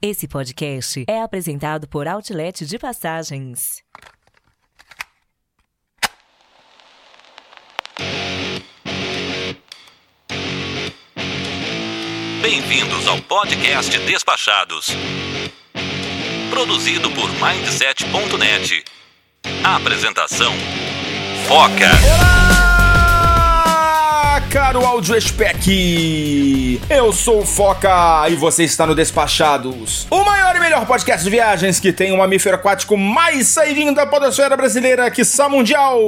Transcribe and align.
Esse 0.00 0.28
podcast 0.28 1.04
é 1.08 1.20
apresentado 1.20 1.88
por 1.88 2.06
Outlet 2.06 2.64
de 2.64 2.78
Passagens. 2.78 3.82
Bem-vindos 12.40 13.08
ao 13.08 13.20
podcast 13.22 13.98
Despachados. 13.98 14.86
Produzido 16.48 17.10
por 17.10 17.28
Mindset.net. 17.32 18.84
Apresentação: 19.64 20.52
Foca. 21.48 22.67
Caro 24.50 24.82
áudio 24.82 25.20
spec. 25.20 26.80
Eu 26.88 27.12
sou 27.12 27.42
o 27.42 27.46
Foca 27.46 28.26
e 28.30 28.34
você 28.34 28.64
está 28.64 28.86
no 28.86 28.94
Despachados, 28.94 30.06
o 30.10 30.24
maior 30.24 30.56
e 30.56 30.60
melhor 30.60 30.86
podcast 30.86 31.22
de 31.22 31.28
viagens 31.28 31.78
que 31.78 31.92
tem 31.92 32.12
o 32.12 32.16
mamífero 32.16 32.56
aquático 32.56 32.96
mais 32.96 33.46
saidinho 33.48 33.94
da 33.94 34.06
podosfera 34.06 34.56
brasileira, 34.56 35.10
que 35.10 35.22
mundial. 35.50 36.00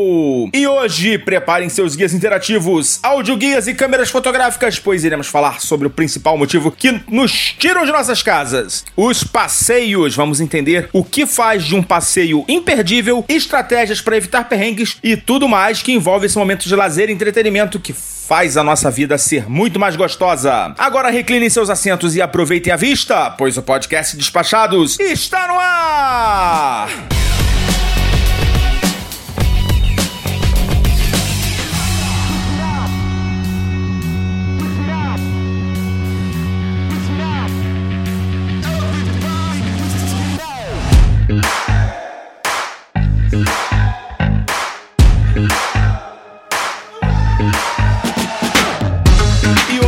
E 0.55 0.67
hoje, 0.67 1.19
preparem 1.19 1.69
seus 1.69 1.95
guias 1.95 2.15
interativos, 2.15 2.99
audioguias 3.03 3.67
e 3.69 3.75
câmeras 3.75 4.09
fotográficas, 4.09 4.79
pois 4.79 5.05
iremos 5.05 5.27
falar 5.27 5.61
sobre 5.61 5.87
o 5.87 5.91
principal 5.91 6.39
motivo 6.39 6.73
que 6.73 6.99
nos 7.11 7.55
tiram 7.59 7.85
de 7.85 7.93
nossas 7.93 8.23
casas, 8.23 8.87
os 8.97 9.23
passeios. 9.23 10.17
Vamos 10.17 10.41
entender 10.41 10.89
o 10.95 11.05
que 11.05 11.27
faz 11.27 11.65
de 11.65 11.75
um 11.75 11.83
passeio 11.83 12.47
imperdível, 12.49 13.23
estratégias 13.29 14.01
para 14.01 14.17
evitar 14.17 14.49
perrengues 14.49 14.97
e 15.03 15.15
tudo 15.15 15.47
mais 15.47 15.83
que 15.83 15.93
envolve 15.93 16.25
esse 16.25 16.39
momento 16.39 16.67
de 16.67 16.75
lazer 16.75 17.11
e 17.11 17.13
entretenimento 17.13 17.79
que 17.79 17.93
faz 18.31 18.57
a 18.57 18.63
nossa 18.63 18.93
vida 18.93 19.19
ser 19.19 19.51
muito 19.51 19.81
mais 19.81 19.97
gostosa. 19.97 20.73
Agora 20.79 21.11
reclinem 21.11 21.51
seus 21.51 21.69
assentos 21.69 22.15
e 22.15 22.23
aproveitem 22.23 22.73
a 22.73 22.77
vista, 22.77 23.29
pois 23.29 23.57
o 23.57 23.63
podcast 23.63 24.17
Despachados 24.17 25.01
está 25.01 25.49
no 25.49 25.59
ar! 25.59 26.89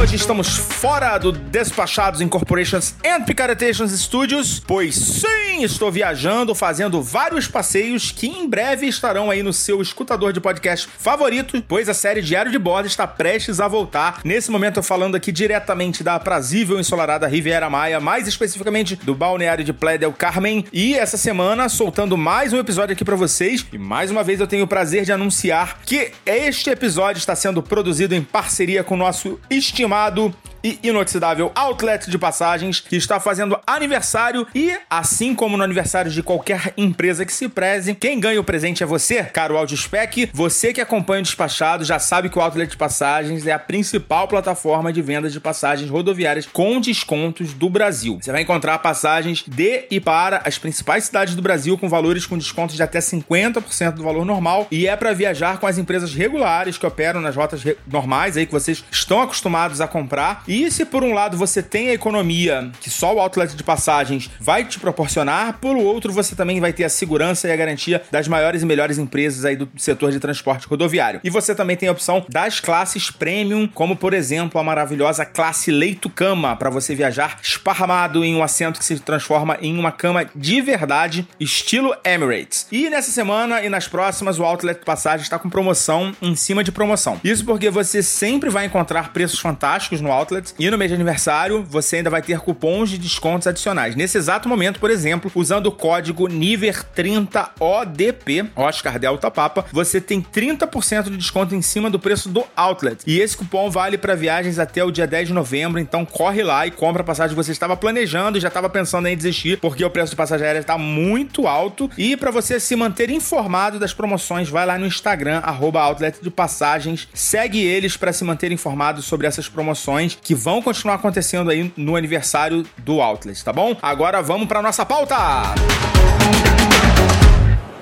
Hoje 0.03 0.17
estamos 0.17 0.57
fora 0.57 1.17
do 1.17 1.31
Despachados 1.31 2.21
Incorporations 2.21 2.93
and 3.07 3.23
Picaretations 3.23 3.93
Studios, 3.93 4.59
pois 4.59 4.97
sim, 4.97 5.52
estou 5.63 5.91
viajando, 5.91 6.55
fazendo 6.55 7.03
vários 7.03 7.47
passeios 7.47 8.11
que 8.11 8.27
em 8.27 8.49
breve 8.49 8.87
estarão 8.87 9.31
aí 9.31 9.43
no 9.43 9.53
seu 9.53 9.81
escutador 9.81 10.33
de 10.33 10.41
podcast 10.41 10.89
favorito, 10.99 11.63
pois 11.67 11.89
a 11.89 11.95
série 11.95 12.23
Diário 12.23 12.51
de 12.51 12.59
Bordo 12.59 12.87
está 12.87 13.07
prestes 13.07 13.61
a 13.61 13.69
voltar. 13.69 14.21
Nesse 14.25 14.51
momento 14.51 14.79
eu 14.79 14.83
falando 14.83 15.15
aqui 15.15 15.33
diretamente 15.33 16.03
da 16.03 16.15
aprazível 16.15 16.79
ensolarada 16.79 17.27
Riviera 17.27 17.69
Maia, 17.69 18.01
mais 18.01 18.27
especificamente 18.27 18.97
do 18.97 19.15
balneário 19.15 19.65
de 19.65 19.73
Playa 19.73 19.99
del 19.99 20.13
Carmen, 20.13 20.65
e 20.73 20.95
essa 20.95 21.17
semana 21.17 21.69
soltando 21.69 22.17
mais 22.17 22.53
um 22.53 22.59
episódio 22.59 22.93
aqui 22.93 23.05
para 23.05 23.17
vocês. 23.17 23.67
E 23.73 23.79
mais 23.79 24.11
uma 24.11 24.23
vez 24.23 24.41
eu 24.41 24.47
tenho 24.47 24.65
o 24.65 24.69
prazer 24.69 25.05
de 25.05 25.13
anunciar 25.13 25.81
que 25.85 26.13
este 26.25 26.71
episódio 26.71 27.19
está 27.19 27.35
sendo 27.35 27.63
produzido 27.63 28.15
em 28.15 28.23
parceria 28.23 28.85
com 28.85 28.95
o 28.95 28.99
nosso 28.99 29.39
estimado 29.51 30.35
e 30.63 30.79
inoxidável 30.83 31.51
Outlet 31.55 32.11
de 32.11 32.19
Passagens, 32.19 32.81
que 32.81 32.97
está 32.97 33.19
fazendo 33.19 33.59
aniversário 33.67 34.47
e, 34.55 34.77
assim 34.89 35.35
como 35.35 35.57
no 35.57 35.65
aniversário 35.65 36.11
de 36.11 36.23
qualquer 36.23 36.73
empresa 36.77 37.25
que 37.25 37.33
se 37.33 37.49
preze, 37.49 37.95
quem 37.95 38.21
ganha 38.21 38.41
o 38.41 38.45
presente 38.45 38.83
é 38.83 38.87
você, 38.87 39.23
caro 39.25 39.57
Audiospec. 39.57 40.31
Você 40.33 40.73
que 40.73 40.81
acompanha 40.81 41.21
o 41.21 41.25
Despachado 41.25 41.85
já 41.85 41.99
sabe 41.99 42.29
que 42.29 42.39
o 42.39 42.43
Outlet 42.43 42.71
de 42.71 42.77
Passagens 42.77 43.47
é 43.47 43.53
a 43.53 43.59
principal 43.59 44.29
plataforma 44.29 44.93
de 44.93 45.03
vendas 45.03 45.33
de 45.33 45.41
passagens 45.41 45.91
rodoviárias 45.91 46.47
com 46.47 46.81
descontos 46.81 47.53
do 47.53 47.69
Brasil. 47.69 48.19
Você 48.21 48.33
vai 48.33 48.43
encontrar 48.43 48.79
passagens 48.79 49.45
de 49.47 49.85
e 49.91 50.01
para 50.01 50.43
as 50.45 50.59
principais 50.59 51.05
cidades 51.05 51.35
do 51.35 51.43
Brasil 51.43 51.77
com 51.77 51.89
valores 51.89 52.27
com 52.27 52.39
descontos 52.39 52.77
de 52.77 52.83
até 52.83 52.99
50% 52.99 53.93
do 53.93 54.03
valor 54.03 54.25
normal 54.25 54.67
e 54.71 54.87
é 54.87 54.97
para 54.97 55.13
viajar 55.13 55.59
com 55.59 55.67
as 55.67 55.79
empresas 55.79 56.15
regulares 56.15 56.79
que 56.79 56.87
operam 56.87 57.21
nas 57.21 57.37
rotas 57.37 57.63
normais 57.87 58.37
aí 58.37 58.47
que 58.47 58.53
vocês 58.53 58.85
estão 58.91 59.21
acostumados 59.21 59.81
a 59.81 59.89
comprar. 59.89 60.45
E 60.53 60.71
se 60.71 60.85
por 60.85 61.03
um 61.03 61.15
lado 61.15 61.35
você 61.35 61.63
tem 61.63 61.89
a 61.89 61.95
economia 61.95 62.71
que 62.79 62.91
só 62.91 63.15
o 63.15 63.19
outlet 63.19 63.57
de 63.57 63.63
passagens 63.63 64.29
vai 64.39 64.67
te 64.67 64.79
proporcionar, 64.79 65.57
por 65.59 65.79
outro 65.79 66.13
você 66.13 66.37
também 66.37 66.61
vai 66.61 66.75
ter 66.75 66.85
a 66.85 66.91
segurança 66.91 67.49
e 67.49 67.53
a 67.53 67.57
garantia 67.57 68.03
das 68.11 68.29
maiores 68.29 68.61
e 68.61 68.67
melhores 68.67 68.99
empresas 68.99 69.47
aí 69.47 69.57
do 69.57 69.67
setor 69.79 70.13
de 70.13 70.21
transporte 70.21 70.67
rodoviário. 70.67 71.21
E 71.25 71.31
você 71.31 71.55
também 71.55 71.75
tem 71.75 71.89
a 71.89 71.93
opção 71.93 72.23
das 72.29 72.61
classes 72.61 73.11
premium, 73.11 73.67
como 73.67 73.97
por 73.97 74.13
exemplo 74.13 74.61
a 74.61 74.63
maravilhosa 74.63 75.25
classe 75.25 75.71
leito-cama, 75.71 76.55
para 76.55 76.69
você 76.69 76.95
viajar 76.95 77.39
esparramado 77.43 78.23
em 78.23 78.37
um 78.37 78.43
assento 78.43 78.79
que 78.79 78.85
se 78.85 79.01
transforma 79.01 79.57
em 79.59 79.79
uma 79.79 79.91
cama 79.91 80.27
de 80.37 80.61
verdade, 80.61 81.27
estilo 81.41 81.97
Emirates. 82.05 82.67
E 82.71 82.91
nessa 82.91 83.11
semana 83.11 83.63
e 83.63 83.71
nas 83.71 83.89
próximas, 83.89 84.39
o 84.39 84.45
Outlet 84.45 84.81
de 84.81 84.85
Passagens 84.85 85.23
está 85.23 85.39
com 85.39 85.49
promoção 85.49 86.15
em 86.21 86.37
cima 86.37 86.63
de 86.63 86.71
promoção. 86.71 87.19
Isso 87.25 87.43
porque 87.43 87.71
você 87.71 88.03
sempre 88.03 88.51
vai 88.51 88.67
encontrar 88.67 89.15
preços 89.15 89.41
fantásticos 89.41 90.03
no 90.03 90.13
Outlet 90.13 90.42
e 90.59 90.71
no 90.71 90.79
mês 90.79 90.91
de 90.91 90.95
aniversário 90.95 91.63
você 91.63 91.97
ainda 91.97 92.11
vai 92.11 92.23
ter 92.23 92.39
cupons 92.41 92.91
de 92.91 92.99
descontos 92.99 93.47
adicionais. 93.47 93.97
Nesse 93.97 94.19
exato 94.19 94.49
momento, 94.49 94.81
por 94.81 94.91
exemplo, 94.91 95.31
usando 95.35 95.67
o 95.67 95.73
código 95.73 96.29
NIVER30ODP, 96.29 98.51
Oscar 98.57 98.99
Delta 98.99 99.31
Papa, 99.31 99.65
você 99.73 100.01
tem 100.01 100.21
30% 100.21 101.05
de 101.05 101.17
desconto 101.17 101.55
em 101.55 101.63
cima 101.63 101.91
do 101.91 101.99
preço 101.99 102.29
do 102.29 102.45
Outlet. 102.57 103.03
E 103.07 103.21
esse 103.21 103.37
cupom 103.37 103.71
vale 103.71 103.99
para 103.99 104.15
viagens 104.15 104.59
até 104.59 104.85
o 104.85 104.91
dia 104.91 105.07
10 105.07 105.29
de 105.29 105.35
novembro, 105.35 105.81
então 105.81 106.05
corre 106.05 106.43
lá 106.43 106.67
e 106.67 106.71
compra 106.71 107.03
a 107.03 107.05
passagem 107.05 107.37
que 107.37 107.43
você 107.43 107.53
estava 107.53 107.77
planejando 107.77 108.39
e 108.39 108.41
já 108.41 108.49
estava 108.49 108.69
pensando 108.69 109.09
em 109.09 109.17
desistir, 109.17 109.59
porque 109.59 109.85
o 109.85 109.91
preço 109.91 110.11
de 110.11 110.17
passagem 110.17 110.47
aérea 110.47 110.61
está 110.61 110.79
muito 110.79 111.47
alto. 111.47 111.91
E 111.97 112.17
para 112.17 112.31
você 112.31 112.59
se 112.59 112.75
manter 112.77 113.11
informado 113.11 113.79
das 113.79 113.95
promoções, 113.95 114.49
vai 114.49 114.67
lá 114.67 114.79
no 114.79 114.87
Instagram, 114.87 115.39
arroba 115.39 115.81
Outlet 115.81 116.19
de 116.23 116.31
Passagens, 116.31 117.09
segue 117.13 117.61
eles 117.61 117.97
para 117.97 118.13
se 118.13 118.25
manter 118.25 118.53
informado 118.53 119.03
sobre 119.03 119.27
essas 119.27 119.49
promoções 119.49 120.17
que 120.21 120.32
vão 120.35 120.63
continuar 120.63 120.95
acontecendo 120.95 121.51
aí 121.51 121.73
no 121.77 121.97
aniversário 121.97 122.65
do 122.79 123.01
Outlet, 123.01 123.45
tá 123.45 123.53
bom? 123.53 123.77
Agora 123.83 124.23
vamos 124.23 124.49
para 124.49 124.63
nossa 124.63 124.85
pauta! 124.85 125.17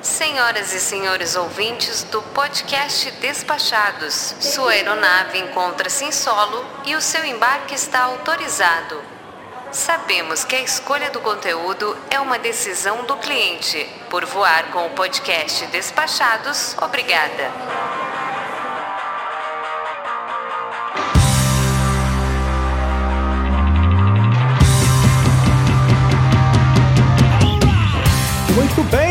Senhoras 0.03 0.73
e 0.73 0.81
senhores 0.81 1.37
ouvintes 1.37 2.05
do 2.05 2.23
podcast 2.23 3.11
Despachados, 3.21 4.35
sua 4.41 4.73
aeronave 4.73 5.39
encontra-se 5.39 6.05
em 6.05 6.13
solo 6.13 6.65
e 6.87 6.97
o 6.97 7.01
seu 7.01 7.25
embarque 7.25 7.75
está 7.75 8.05
autorizado. 8.05 9.01
Sabemos 9.73 10.43
que 10.43 10.57
a 10.57 10.63
escolha 10.63 11.11
do 11.11 11.21
conteúdo 11.21 11.97
é 12.11 12.19
uma 12.19 12.39
decisão 12.39 13.05
do 13.05 13.17
cliente. 13.19 13.87
Por 14.09 14.25
voar 14.25 14.73
com 14.73 14.87
o 14.87 14.91
podcast 14.91 15.67
Despachados, 15.67 16.75
obrigada. 16.81 17.53
Muito 28.55 28.83
bem! 28.91 29.10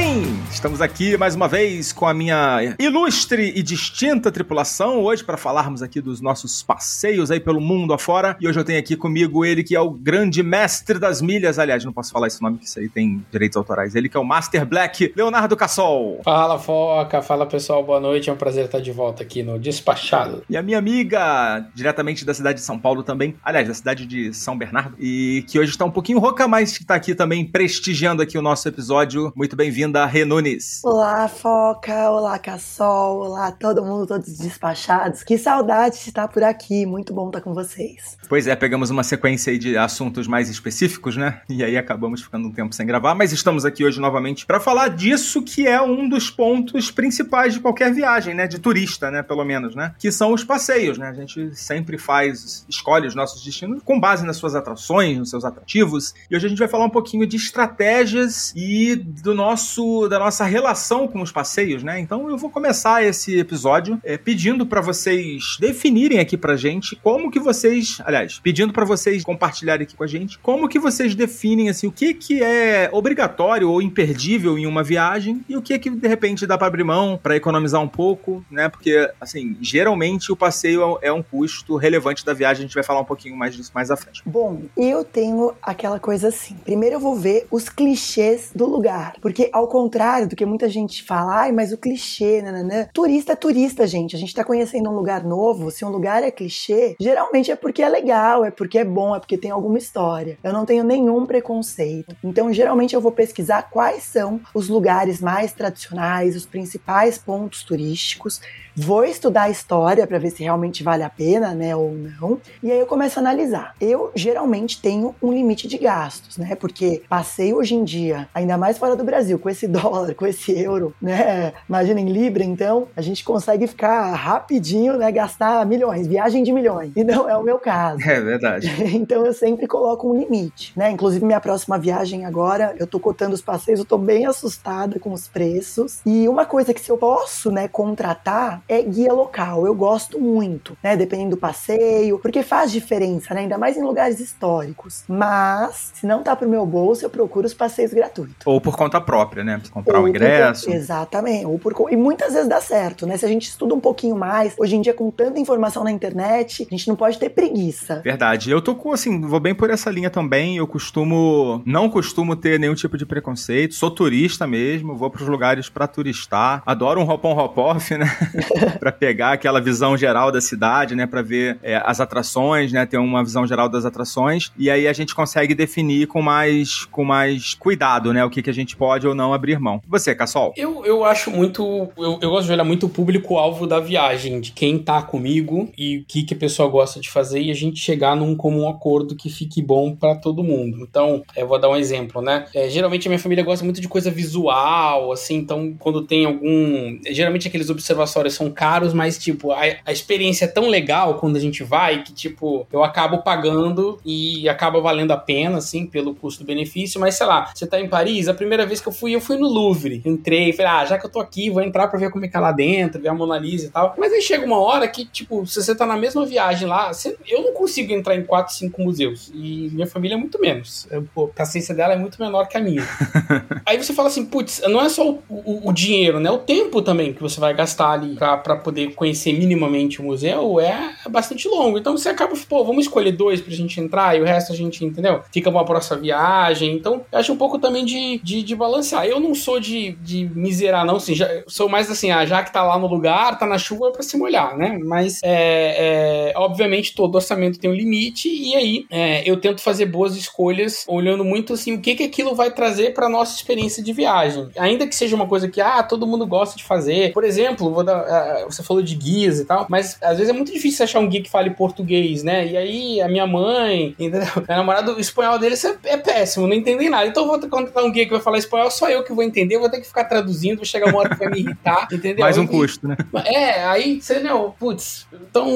Estamos 0.60 0.82
aqui 0.82 1.16
mais 1.16 1.36
uma 1.36 1.48
vez 1.48 1.94
com 1.94 2.06
a 2.06 2.14
minha 2.14 2.76
ilustre 2.78 3.54
e 3.56 3.64
distinta 3.64 4.30
tripulação 4.30 5.02
hoje 5.02 5.24
para 5.24 5.38
falarmos 5.38 5.82
aqui 5.82 6.02
dos 6.02 6.20
nossos 6.20 6.62
passeios 6.62 7.32
aí 7.32 7.40
pelo 7.40 7.62
mundo 7.62 7.94
afora. 7.94 8.36
E 8.42 8.46
hoje 8.46 8.60
eu 8.60 8.66
tenho 8.66 8.78
aqui 8.78 8.98
comigo 8.98 9.46
ele 9.46 9.64
que 9.64 9.74
é 9.74 9.80
o 9.80 9.90
grande 9.90 10.44
mestre 10.44 11.00
das 11.00 11.22
milhas. 11.22 11.58
Aliás, 11.58 11.86
não 11.86 11.94
posso 11.94 12.12
falar 12.12 12.28
esse 12.28 12.42
nome 12.42 12.58
que 12.58 12.66
isso 12.66 12.78
aí 12.78 12.90
tem 12.90 13.26
direitos 13.32 13.56
autorais. 13.56 13.96
Ele 13.96 14.10
que 14.10 14.18
é 14.18 14.20
o 14.20 14.26
Master 14.26 14.66
Black, 14.66 15.14
Leonardo 15.16 15.56
Cassol. 15.56 16.20
Fala 16.26 16.60
Foca, 16.60 17.22
fala 17.22 17.46
pessoal, 17.46 17.82
boa 17.82 18.02
noite. 18.02 18.30
É 18.30 18.34
um 18.34 18.36
prazer 18.36 18.66
estar 18.66 18.82
de 18.82 18.92
volta 18.92 19.24
aqui 19.24 19.42
no 19.42 19.58
Despachado. 19.58 20.44
E 20.50 20.58
a 20.58 20.62
minha 20.62 20.78
amiga, 20.78 21.70
diretamente 21.74 22.26
da 22.26 22.34
cidade 22.34 22.60
de 22.60 22.66
São 22.66 22.78
Paulo 22.78 23.02
também, 23.02 23.34
aliás, 23.46 23.66
da 23.66 23.74
cidade 23.74 24.06
de 24.06 24.34
São 24.34 24.58
Bernardo, 24.58 24.98
e 25.00 25.46
que 25.48 25.58
hoje 25.58 25.72
está 25.72 25.86
um 25.86 25.92
pouquinho 25.92 26.20
rouca, 26.20 26.50
mas 26.50 26.78
que 26.78 26.84
está 26.84 26.96
aqui 26.96 27.16
também 27.16 27.46
prestigiando 27.46 28.22
aqui 28.22 28.38
o 28.38 28.42
nosso 28.42 28.68
episódio. 28.68 29.32
Muito 29.34 29.56
bem-vinda, 29.56 30.06
Renune. 30.06 30.49
Nunes. 30.50 30.82
Olá, 30.84 31.28
Foca. 31.28 32.10
Olá, 32.10 32.40
Cassol. 32.40 33.20
Olá, 33.20 33.52
todo 33.52 33.84
mundo, 33.84 34.08
todos 34.08 34.38
despachados. 34.38 35.24
Que 35.24 35.38
saudade 35.38 35.96
de 36.02 36.10
estar 36.10 36.28
por 36.28 36.44
aqui. 36.44 36.86
Muito 36.86 37.14
bom 37.14 37.28
estar 37.28 37.42
com 37.42 37.54
vocês. 37.54 38.18
Pois 38.28 38.48
é, 38.48 38.56
pegamos 38.56 38.90
uma 38.90 39.04
sequência 39.04 39.52
aí 39.52 39.60
de 39.60 39.78
assuntos 39.78 40.28
mais 40.28 40.50
específicos, 40.50 41.16
né? 41.18 41.42
E 41.50 41.64
aí 41.64 41.78
acabamos 41.78 42.22
ficando 42.22 42.48
um 42.48 42.52
tempo 42.52 42.74
sem 42.74 42.86
gravar, 42.86 43.16
mas 43.16 43.32
estamos 43.32 43.66
aqui 43.66 43.86
hoje 43.86 44.00
novamente 44.00 44.46
para 44.46 44.60
falar 44.60 44.90
disso 44.90 45.42
que 45.42 45.68
é 45.68 45.82
um 45.82 46.08
dos 46.08 46.30
pontos 46.30 46.92
principais 46.92 47.54
de 47.54 47.60
qualquer 47.60 47.94
viagem, 47.94 48.34
né? 48.34 48.48
De 48.48 48.60
turista, 48.60 49.12
né? 49.12 49.22
Pelo 49.22 49.44
menos, 49.44 49.76
né? 49.76 49.94
Que 50.00 50.12
são 50.12 50.34
os 50.34 50.44
passeios, 50.44 50.98
né? 50.98 51.10
A 51.10 51.14
gente 51.14 51.56
sempre 51.56 51.98
faz, 51.98 52.66
escolhe 52.68 53.08
os 53.08 53.16
nossos 53.16 53.44
destinos 53.44 53.82
com 53.84 54.00
base 54.00 54.26
nas 54.26 54.38
suas 54.38 54.56
atrações, 54.56 55.18
nos 55.18 55.30
seus 55.30 55.46
atrativos. 55.46 56.14
E 56.30 56.36
hoje 56.36 56.46
a 56.46 56.50
gente 56.50 56.60
vai 56.60 56.68
falar 56.68 56.86
um 56.86 56.90
pouquinho 56.90 57.26
de 57.28 57.36
estratégias 57.36 58.54
e 58.56 58.96
do 58.96 59.34
nosso 59.34 60.08
da 60.08 60.20
nossa 60.20 60.39
relação 60.46 61.08
com 61.08 61.22
os 61.22 61.32
passeios, 61.32 61.84
né? 61.84 62.00
Então 62.00 62.30
eu 62.30 62.38
vou 62.38 62.50
começar 62.50 63.04
esse 63.04 63.38
episódio 63.38 64.00
é, 64.04 64.18
pedindo 64.18 64.66
para 64.66 64.82
vocês 64.82 65.58
definirem 65.60 66.20
aqui 66.20 66.38
pra 66.38 66.56
gente 66.56 66.96
como 66.98 67.32
que 67.32 67.40
vocês, 67.40 68.02
aliás, 68.06 68.40
pedindo 68.40 68.74
para 68.74 68.86
vocês 68.86 69.24
compartilharem 69.24 69.84
aqui 69.84 69.96
com 69.96 70.04
a 70.04 70.08
gente 70.08 70.40
como 70.40 70.68
que 70.68 70.80
vocês 70.80 71.16
definem 71.16 71.70
assim 71.70 71.88
o 71.88 71.92
que 71.92 72.14
que 72.14 72.44
é 72.44 72.90
obrigatório 72.92 73.70
ou 73.70 73.82
imperdível 73.82 74.58
em 74.58 74.66
uma 74.66 74.84
viagem 74.84 75.44
e 75.48 75.56
o 75.56 75.62
que 75.62 75.78
que 75.78 75.90
de 75.90 76.08
repente 76.08 76.46
dá 76.46 76.58
para 76.58 76.68
abrir 76.68 76.84
mão 76.84 77.20
para 77.22 77.36
economizar 77.36 77.82
um 77.82 77.88
pouco, 77.88 78.44
né? 78.50 78.70
Porque 78.70 79.10
assim, 79.20 79.58
geralmente 79.62 80.32
o 80.32 80.36
passeio 80.36 80.98
é 81.02 81.12
um 81.12 81.22
custo 81.22 81.76
relevante 81.76 82.26
da 82.26 82.34
viagem, 82.34 82.64
a 82.64 82.68
gente 82.68 82.76
vai 82.76 82.84
falar 82.84 83.02
um 83.02 83.06
pouquinho 83.06 83.36
mais 83.36 83.56
disso 83.56 83.72
mais 83.74 83.92
à 83.92 83.98
frente. 83.98 84.22
Bom, 84.26 84.64
eu 84.78 85.04
tenho 85.04 85.54
aquela 85.62 86.00
coisa 86.00 86.30
assim. 86.30 86.56
Primeiro 86.64 86.96
eu 86.96 87.00
vou 87.00 87.16
ver 87.16 87.48
os 87.52 87.70
clichês 87.70 88.52
do 88.56 88.66
lugar, 88.66 89.14
porque 89.22 89.50
ao 89.52 89.68
contrário 89.68 90.29
do 90.30 90.36
que 90.36 90.46
muita 90.46 90.70
gente 90.70 91.04
fala, 91.04 91.42
ai, 91.42 91.52
mas 91.52 91.74
o 91.74 91.78
clichê, 91.78 92.42
nananã, 92.42 92.88
turista 92.94 93.34
é 93.34 93.36
turista, 93.36 93.86
gente. 93.86 94.16
A 94.16 94.20
gente 94.20 94.34
tá 94.34 94.44
conhecendo 94.44 94.90
um 94.90 94.96
lugar 94.96 95.24
novo, 95.24 95.72
se 95.72 95.84
um 95.84 95.90
lugar 95.90 96.24
é 96.24 96.32
clichê, 96.32 96.96
geralmente 97.00 97.52
é 97.52 97.56
porque 97.56 97.82
é 97.82 97.90
legal, 97.90 98.46
é 98.46 98.52
porque 98.52 98.78
é 98.78 98.86
bom, 98.86 99.16
é 99.16 99.20
porque 99.20 99.38
tem 99.38 99.52
alguma 99.52 99.78
história. 99.78 100.38
Eu 100.44 100.54
não 100.54 100.66
tenho 100.66 100.84
nenhum 100.84 101.26
preconceito. 101.26 102.16
Então, 102.24 102.54
geralmente 102.54 102.96
eu 102.96 103.02
vou 103.02 103.12
pesquisar 103.12 103.64
quais 103.64 104.04
são 104.04 104.40
os 104.54 104.70
lugares 104.70 105.20
mais 105.20 105.52
tradicionais, 105.52 106.36
os 106.36 106.46
principais 106.46 107.18
pontos 107.18 107.64
turísticos 107.64 108.42
vou 108.76 109.04
estudar 109.04 109.44
a 109.44 109.50
história 109.50 110.06
para 110.08 110.18
ver 110.18 110.32
se 110.32 110.44
realmente 110.44 110.84
vale 110.84 111.04
a 111.04 111.10
pena, 111.10 111.54
né, 111.54 111.76
ou 111.76 111.92
não. 111.94 112.40
E 112.62 112.72
aí 112.72 112.80
eu 112.80 112.86
começo 112.86 113.20
a 113.20 113.22
analisar. 113.22 113.76
Eu 113.80 114.12
geralmente 114.16 114.82
tenho 114.82 115.16
um 115.22 115.32
limite 115.32 115.68
de 115.68 115.78
gastos, 115.78 116.38
né? 116.38 116.56
Porque 116.56 117.02
passeio 117.10 117.58
hoje 117.58 117.76
em 117.76 117.84
dia, 117.84 118.28
ainda 118.34 118.58
mais 118.58 118.78
fora 118.78 118.96
do 118.96 119.04
Brasil, 119.04 119.38
com 119.40 119.50
esse 119.50 119.68
dólar, 119.70 120.16
com 120.16 120.26
esse 120.26 120.58
euro, 120.58 120.94
né? 121.02 121.54
Imagina 121.68 122.00
em 122.00 122.10
libra, 122.10 122.44
então, 122.44 122.88
a 122.96 123.02
gente 123.02 123.24
consegue 123.24 123.68
ficar 123.68 124.14
rapidinho, 124.14 124.98
né, 124.98 125.12
gastar 125.12 125.66
milhões, 125.66 126.08
viagem 126.08 126.44
de 126.44 126.52
milhões. 126.52 126.92
E 126.96 127.04
não 127.04 127.30
é 127.30 127.38
o 127.38 127.44
meu 127.44 127.60
caso. 127.60 128.02
É 128.02 128.22
verdade. 128.22 128.70
então 128.96 129.26
eu 129.26 129.34
sempre 129.34 129.68
coloco 129.68 130.10
um 130.10 130.18
limite, 130.18 130.74
né? 130.76 130.92
Inclusive 130.92 131.26
minha 131.26 131.40
próxima 131.40 131.78
viagem 131.78 132.26
agora, 132.26 132.76
eu 132.80 132.88
tô 132.88 133.00
cotando 133.00 133.34
os 133.34 133.42
passeios, 133.42 133.80
eu 133.80 133.86
tô 133.86 133.98
bem 133.98 134.26
assustada 134.26 135.00
com 135.00 135.12
os 135.12 135.28
preços. 135.28 136.00
E 136.06 136.28
uma 136.28 136.46
coisa 136.46 136.74
que 136.74 136.82
se 136.82 136.92
eu 136.92 136.98
posso, 136.98 137.52
né, 137.52 137.68
contratar 137.68 138.62
é 138.70 138.84
guia 138.84 139.12
local. 139.12 139.66
Eu 139.66 139.74
gosto 139.74 140.20
muito, 140.20 140.78
né? 140.84 140.96
Dependendo 140.96 141.32
do 141.32 141.38
passeio, 141.38 142.20
porque 142.20 142.44
faz 142.44 142.72
diferença, 142.72 143.34
né? 143.34 143.42
Ainda 143.42 143.58
mais 143.58 143.76
em 143.76 143.84
lugares 143.84 144.20
históricos. 144.20 145.04
Mas, 145.08 145.92
se 145.96 146.06
não 146.06 146.22
tá 146.22 146.36
pro 146.36 146.48
meu 146.48 146.66
bolso, 146.66 147.04
eu 147.04 147.10
procuro 147.10 147.48
os 147.48 147.54
passeios 147.54 147.92
gratuitos. 147.92 148.46
Ou 148.46 148.62
por 148.62 148.78
conta 148.78 149.02
própria, 149.02 149.44
né? 149.44 149.60
Comprar 149.72 150.00
o 150.00 150.04
um 150.04 150.08
ingresso. 150.08 150.66
Por, 150.66 150.76
exatamente. 150.76 151.46
Ou 151.46 151.58
por, 151.58 151.92
e 151.92 151.96
muitas 151.96 152.34
vezes 152.34 152.48
dá 152.48 152.62
certo, 152.62 153.08
né? 153.08 153.18
Se 153.18 153.26
a 153.26 153.30
gente 153.30 153.50
estuda 153.50 153.74
um 153.74 153.80
pouquinho 153.80 154.16
mais, 154.16 154.54
hoje 154.58 154.76
em 154.76 154.82
dia 154.82 154.94
com 154.94 155.10
tanta 155.10 155.40
informação 155.40 155.84
na 155.84 155.92
internet, 155.92 156.68
a 156.70 156.76
gente 156.76 156.88
não 156.88 156.96
pode 156.96 157.18
ter 157.18 157.30
preguiça. 157.30 158.02
Verdade. 158.04 158.52
Eu 158.52 158.62
tô 158.62 158.76
com, 158.76 158.94
assim, 158.94 159.20
vou 159.20 159.40
bem 159.40 159.56
por 159.56 159.72
essa 159.72 159.90
linha 159.90 160.12
também. 160.12 160.58
Eu 160.58 160.68
costumo, 160.68 161.64
não 161.66 161.90
costumo 161.90 162.36
ter 162.36 162.60
nenhum 162.60 162.76
tipo 162.76 162.98
de 162.98 163.06
preconceito. 163.06 163.74
Sou 163.74 163.90
turista 163.90 164.46
mesmo, 164.46 164.96
vou 164.96 165.10
pros 165.10 165.28
lugares 165.28 165.70
para 165.70 165.88
turistar. 165.88 166.62
Adoro 166.66 167.02
um 167.02 167.10
hop 167.10 167.26
on 167.26 167.38
hop 167.38 167.58
off, 167.58 167.98
né? 167.98 168.06
para 168.80 168.92
pegar 168.92 169.34
aquela 169.34 169.60
visão 169.60 169.98
geral 169.98 170.32
da 170.32 170.42
cidade, 170.42 170.96
né, 170.96 171.06
para 171.06 171.22
ver 171.22 171.58
é, 171.64 171.82
as 171.86 172.00
atrações, 172.00 172.72
né, 172.72 172.86
ter 172.86 172.98
uma 172.98 173.24
visão 173.24 173.46
geral 173.46 173.70
das 173.70 173.86
atrações 173.86 174.52
e 174.58 174.70
aí 174.70 174.88
a 174.88 174.94
gente 174.94 175.14
consegue 175.16 175.54
definir 175.54 176.08
com 176.08 176.22
mais 176.22 176.86
com 176.86 177.04
mais 177.04 177.54
cuidado, 177.54 178.14
né, 178.14 178.24
o 178.24 178.30
que, 178.30 178.42
que 178.42 178.50
a 178.50 178.54
gente 178.54 178.76
pode 178.76 179.08
ou 179.08 179.16
não 179.16 179.34
abrir 179.34 179.60
mão. 179.60 179.82
Você, 179.88 180.14
Cassol? 180.16 180.54
Eu, 180.56 180.86
eu 180.86 181.06
acho 181.06 181.32
muito, 181.32 181.90
eu, 181.98 182.20
eu 182.22 182.30
gosto 182.30 182.48
de 182.48 182.54
olhar 182.54 182.64
muito 182.64 182.86
o 182.86 182.90
público-alvo 182.90 183.68
da 183.68 183.80
viagem, 183.80 184.40
de 184.40 184.52
quem 184.52 184.78
tá 184.78 185.02
comigo 185.02 185.70
e 185.78 186.00
o 186.00 186.06
que, 186.06 186.24
que 186.24 186.34
a 186.34 186.38
pessoa 186.38 186.70
gosta 186.70 187.00
de 187.00 187.10
fazer 187.10 187.42
e 187.42 187.52
a 187.52 187.56
gente 187.56 187.80
chegar 187.80 188.16
num 188.16 188.36
comum 188.36 188.68
acordo 188.68 189.16
que 189.16 189.30
fique 189.30 189.62
bom 189.62 189.96
para 189.96 190.16
todo 190.16 190.44
mundo. 190.44 190.86
Então, 190.90 191.24
eu 191.36 191.48
vou 191.48 191.60
dar 191.60 191.70
um 191.70 191.76
exemplo, 191.76 192.22
né? 192.22 192.46
É, 192.54 192.70
geralmente 192.70 193.08
a 193.08 193.10
minha 193.10 193.20
família 193.20 193.44
gosta 193.44 193.64
muito 193.64 193.82
de 193.82 193.88
coisa 193.88 194.12
visual, 194.12 195.12
assim, 195.12 195.36
então 195.36 195.76
quando 195.78 196.02
tem 196.02 196.26
algum, 196.26 197.00
geralmente 197.10 197.48
aqueles 197.48 197.70
observatórios 197.70 198.34
são 198.34 198.49
caros, 198.52 198.94
mas, 198.94 199.18
tipo, 199.18 199.52
a, 199.52 199.62
a 199.86 199.92
experiência 199.92 200.46
é 200.46 200.48
tão 200.48 200.68
legal 200.68 201.16
quando 201.16 201.36
a 201.36 201.40
gente 201.40 201.64
vai 201.64 202.04
que, 202.04 202.14
tipo, 202.14 202.68
eu 202.72 202.84
acabo 202.84 203.20
pagando 203.20 204.00
e 204.06 204.48
acaba 204.48 204.80
valendo 204.80 205.12
a 205.12 205.18
pena, 205.18 205.58
assim, 205.58 205.86
pelo 205.86 206.16
custo-benefício. 206.16 207.00
Mas, 207.00 207.16
sei 207.16 207.28
lá, 207.28 207.52
você 207.54 207.66
tá 207.68 207.80
em 207.80 207.88
Paris, 207.88 208.28
a 208.28 208.34
primeira 208.34 208.66
vez 208.66 208.82
que 208.82 208.88
eu 208.88 208.94
fui, 208.94 209.16
eu 209.16 209.22
fui 209.22 209.38
no 209.38 209.48
Louvre. 209.48 210.02
Entrei, 210.06 210.54
falei, 210.54 210.72
ah, 210.72 210.86
já 210.86 210.98
que 210.98 211.06
eu 211.06 211.10
tô 211.10 211.20
aqui, 211.20 211.50
vou 211.50 211.62
entrar 211.62 211.88
pra 211.88 212.00
ver 212.00 212.12
como 212.12 212.26
é 212.26 212.28
que 212.28 212.36
é 212.36 212.40
lá 212.40 212.52
dentro, 212.52 213.02
ver 213.02 213.10
a 213.10 213.14
Mona 213.14 213.38
Lisa 213.38 213.68
e 213.68 213.70
tal. 213.70 213.96
Mas 213.98 214.12
aí 214.14 214.22
chega 214.22 214.46
uma 214.46 214.60
hora 214.60 214.88
que, 214.88 215.06
tipo, 215.06 215.46
se 215.46 215.62
você 215.62 215.76
tá 215.76 215.86
na 215.86 215.98
mesma 215.98 216.26
viagem 216.26 216.68
lá, 216.68 216.94
você, 216.94 217.18
eu 217.28 217.44
não 217.44 217.54
consigo 217.54 217.94
entrar 217.94 218.16
em 218.16 218.24
4, 218.24 218.54
5 218.54 218.82
museus. 218.82 219.32
E 219.34 219.70
minha 219.72 219.88
família 219.88 220.16
é 220.16 220.18
muito 220.18 220.40
menos. 220.40 220.88
Eu, 220.90 221.08
pô, 221.14 221.26
a 221.26 221.28
paciência 221.28 221.74
dela 221.74 221.94
é 221.94 221.98
muito 221.98 222.22
menor 222.22 222.48
que 222.48 222.58
a 222.58 222.62
minha. 222.62 222.84
aí 223.66 223.78
você 223.78 223.94
fala 223.94 224.08
assim, 224.08 224.26
putz, 224.26 224.62
não 224.68 224.82
é 224.82 224.90
só 224.90 225.10
o, 225.10 225.24
o, 225.30 225.70
o 225.70 225.74
dinheiro, 225.74 226.20
né? 226.20 226.30
O 226.30 226.38
tempo 226.38 226.82
também 226.82 227.14
que 227.14 227.22
você 227.22 227.40
vai 227.40 227.54
gastar 227.54 227.92
ali 227.92 228.16
pra 228.16 228.29
para 228.38 228.56
poder 228.56 228.94
conhecer 228.94 229.34
minimamente 229.34 230.02
o 230.02 230.04
museu 230.04 230.60
é 230.60 230.94
bastante 231.10 231.48
longo. 231.48 231.78
Então 231.78 231.98
você 231.98 232.10
acaba, 232.10 232.34
pô, 232.48 232.64
vamos 232.64 232.86
escolher 232.86 233.12
dois 233.12 233.42
pra 233.42 233.54
gente 233.54 233.80
entrar 233.80 234.18
e 234.18 234.22
o 234.22 234.26
resto 234.26 234.54
a 234.54 234.56
gente, 234.56 234.84
entendeu? 234.84 235.22
Fica 235.32 235.50
uma 235.50 235.66
próxima 235.66 235.98
viagem. 236.00 236.74
Então 236.74 237.06
eu 237.12 237.20
acho 237.20 237.34
um 237.34 237.38
pouco 237.38 237.60
também 237.60 237.86
de, 237.86 238.20
de, 238.20 238.44
de 238.44 238.56
balancear. 238.56 239.06
Eu 239.06 239.20
não 239.20 239.34
sou 239.36 239.60
de, 239.60 239.92
de 240.02 240.30
miserar, 240.36 240.86
não, 240.86 240.98
assim, 240.98 241.16
já, 241.16 241.28
sou 241.48 241.70
mais 241.70 241.90
assim, 241.90 242.12
ah, 242.12 242.26
já 242.26 242.44
que 242.44 242.52
tá 242.52 242.64
lá 242.64 242.78
no 242.78 242.88
lugar, 242.88 243.38
tá 243.38 243.46
na 243.46 243.58
chuva 243.58 243.90
é 243.90 243.92
pra 243.92 244.04
se 244.04 244.18
molhar, 244.18 244.58
né? 244.58 244.78
Mas, 244.84 245.20
é, 245.24 246.32
é, 246.32 246.34
obviamente, 246.36 246.96
todo 246.96 247.16
orçamento 247.16 247.60
tem 247.60 247.70
um 247.70 247.74
limite 247.74 248.30
e 248.30 248.56
aí 248.56 248.86
é, 248.90 249.30
eu 249.30 249.38
tento 249.38 249.62
fazer 249.62 249.86
boas 249.86 250.16
escolhas 250.16 250.86
olhando 250.88 251.24
muito 251.24 251.54
assim 251.54 251.74
o 251.74 251.82
que 251.82 251.96
que 251.96 252.04
aquilo 252.04 252.36
vai 252.36 252.52
trazer 252.52 252.94
para 252.94 253.10
nossa 253.10 253.36
experiência 253.36 253.84
de 253.84 253.94
viagem. 253.94 254.50
Ainda 254.58 254.88
que 254.88 254.96
seja 254.96 255.16
uma 255.16 255.28
coisa 255.28 255.48
que, 255.48 255.62
ah, 255.62 255.84
todo 255.84 256.08
mundo 256.08 256.26
gosta 256.26 256.58
de 256.58 256.64
fazer. 256.64 257.12
Por 257.14 257.24
exemplo, 257.24 257.72
vou 257.72 257.84
dar 257.84 258.00
você 258.46 258.64
falou 258.64 258.82
de 258.82 258.96
guias 258.96 259.40
e 259.40 259.46
tal, 259.46 259.66
mas 259.70 259.98
às 260.02 260.18
vezes 260.18 260.30
é 260.30 260.34
muito 260.34 260.52
difícil 260.52 260.84
achar 260.84 261.00
um 261.00 261.08
guia 261.08 261.22
que 261.22 261.30
fale 261.30 261.52
português, 261.52 262.24
né? 262.24 262.48
E 262.48 262.58
aí 262.58 263.02
a 263.02 263.08
minha 263.08 263.28
mãe, 263.28 263.96
entendeu? 264.00 264.22
A 264.48 264.58
namorada, 264.58 264.94
o 264.94 265.00
espanhol 265.00 265.40
dele 265.40 265.56
é, 265.56 265.94
é 265.94 265.98
péssimo, 265.98 266.48
não 266.48 266.56
entendem 266.56 266.90
nada. 266.90 267.08
Então 267.08 267.24
eu 267.24 267.30
vou 267.30 267.50
contratar 267.50 267.84
um 267.84 267.92
guia 267.92 268.06
que 268.06 268.12
vai 268.12 268.22
falar 268.22 268.38
espanhol, 268.38 268.72
só 268.72 268.90
eu 268.90 269.04
que 269.04 269.14
vou 269.14 269.24
entender, 269.24 269.58
vou 269.58 269.70
ter 269.70 269.80
que 269.80 269.88
ficar 269.88 270.06
traduzindo, 270.06 270.58
vou 270.58 270.66
chegar 270.66 270.90
uma 270.90 271.00
hora 271.00 271.10
que 271.10 271.18
vai 271.18 271.30
me 271.30 271.40
irritar, 271.40 271.88
entendeu? 271.92 272.24
Mais 272.24 272.38
um 272.38 272.48
custo, 272.48 272.88
né? 272.88 272.98
É, 273.26 273.64
aí 273.66 274.02
você, 274.02 274.20
não, 274.20 274.52
putz, 274.52 275.08
então 275.30 275.48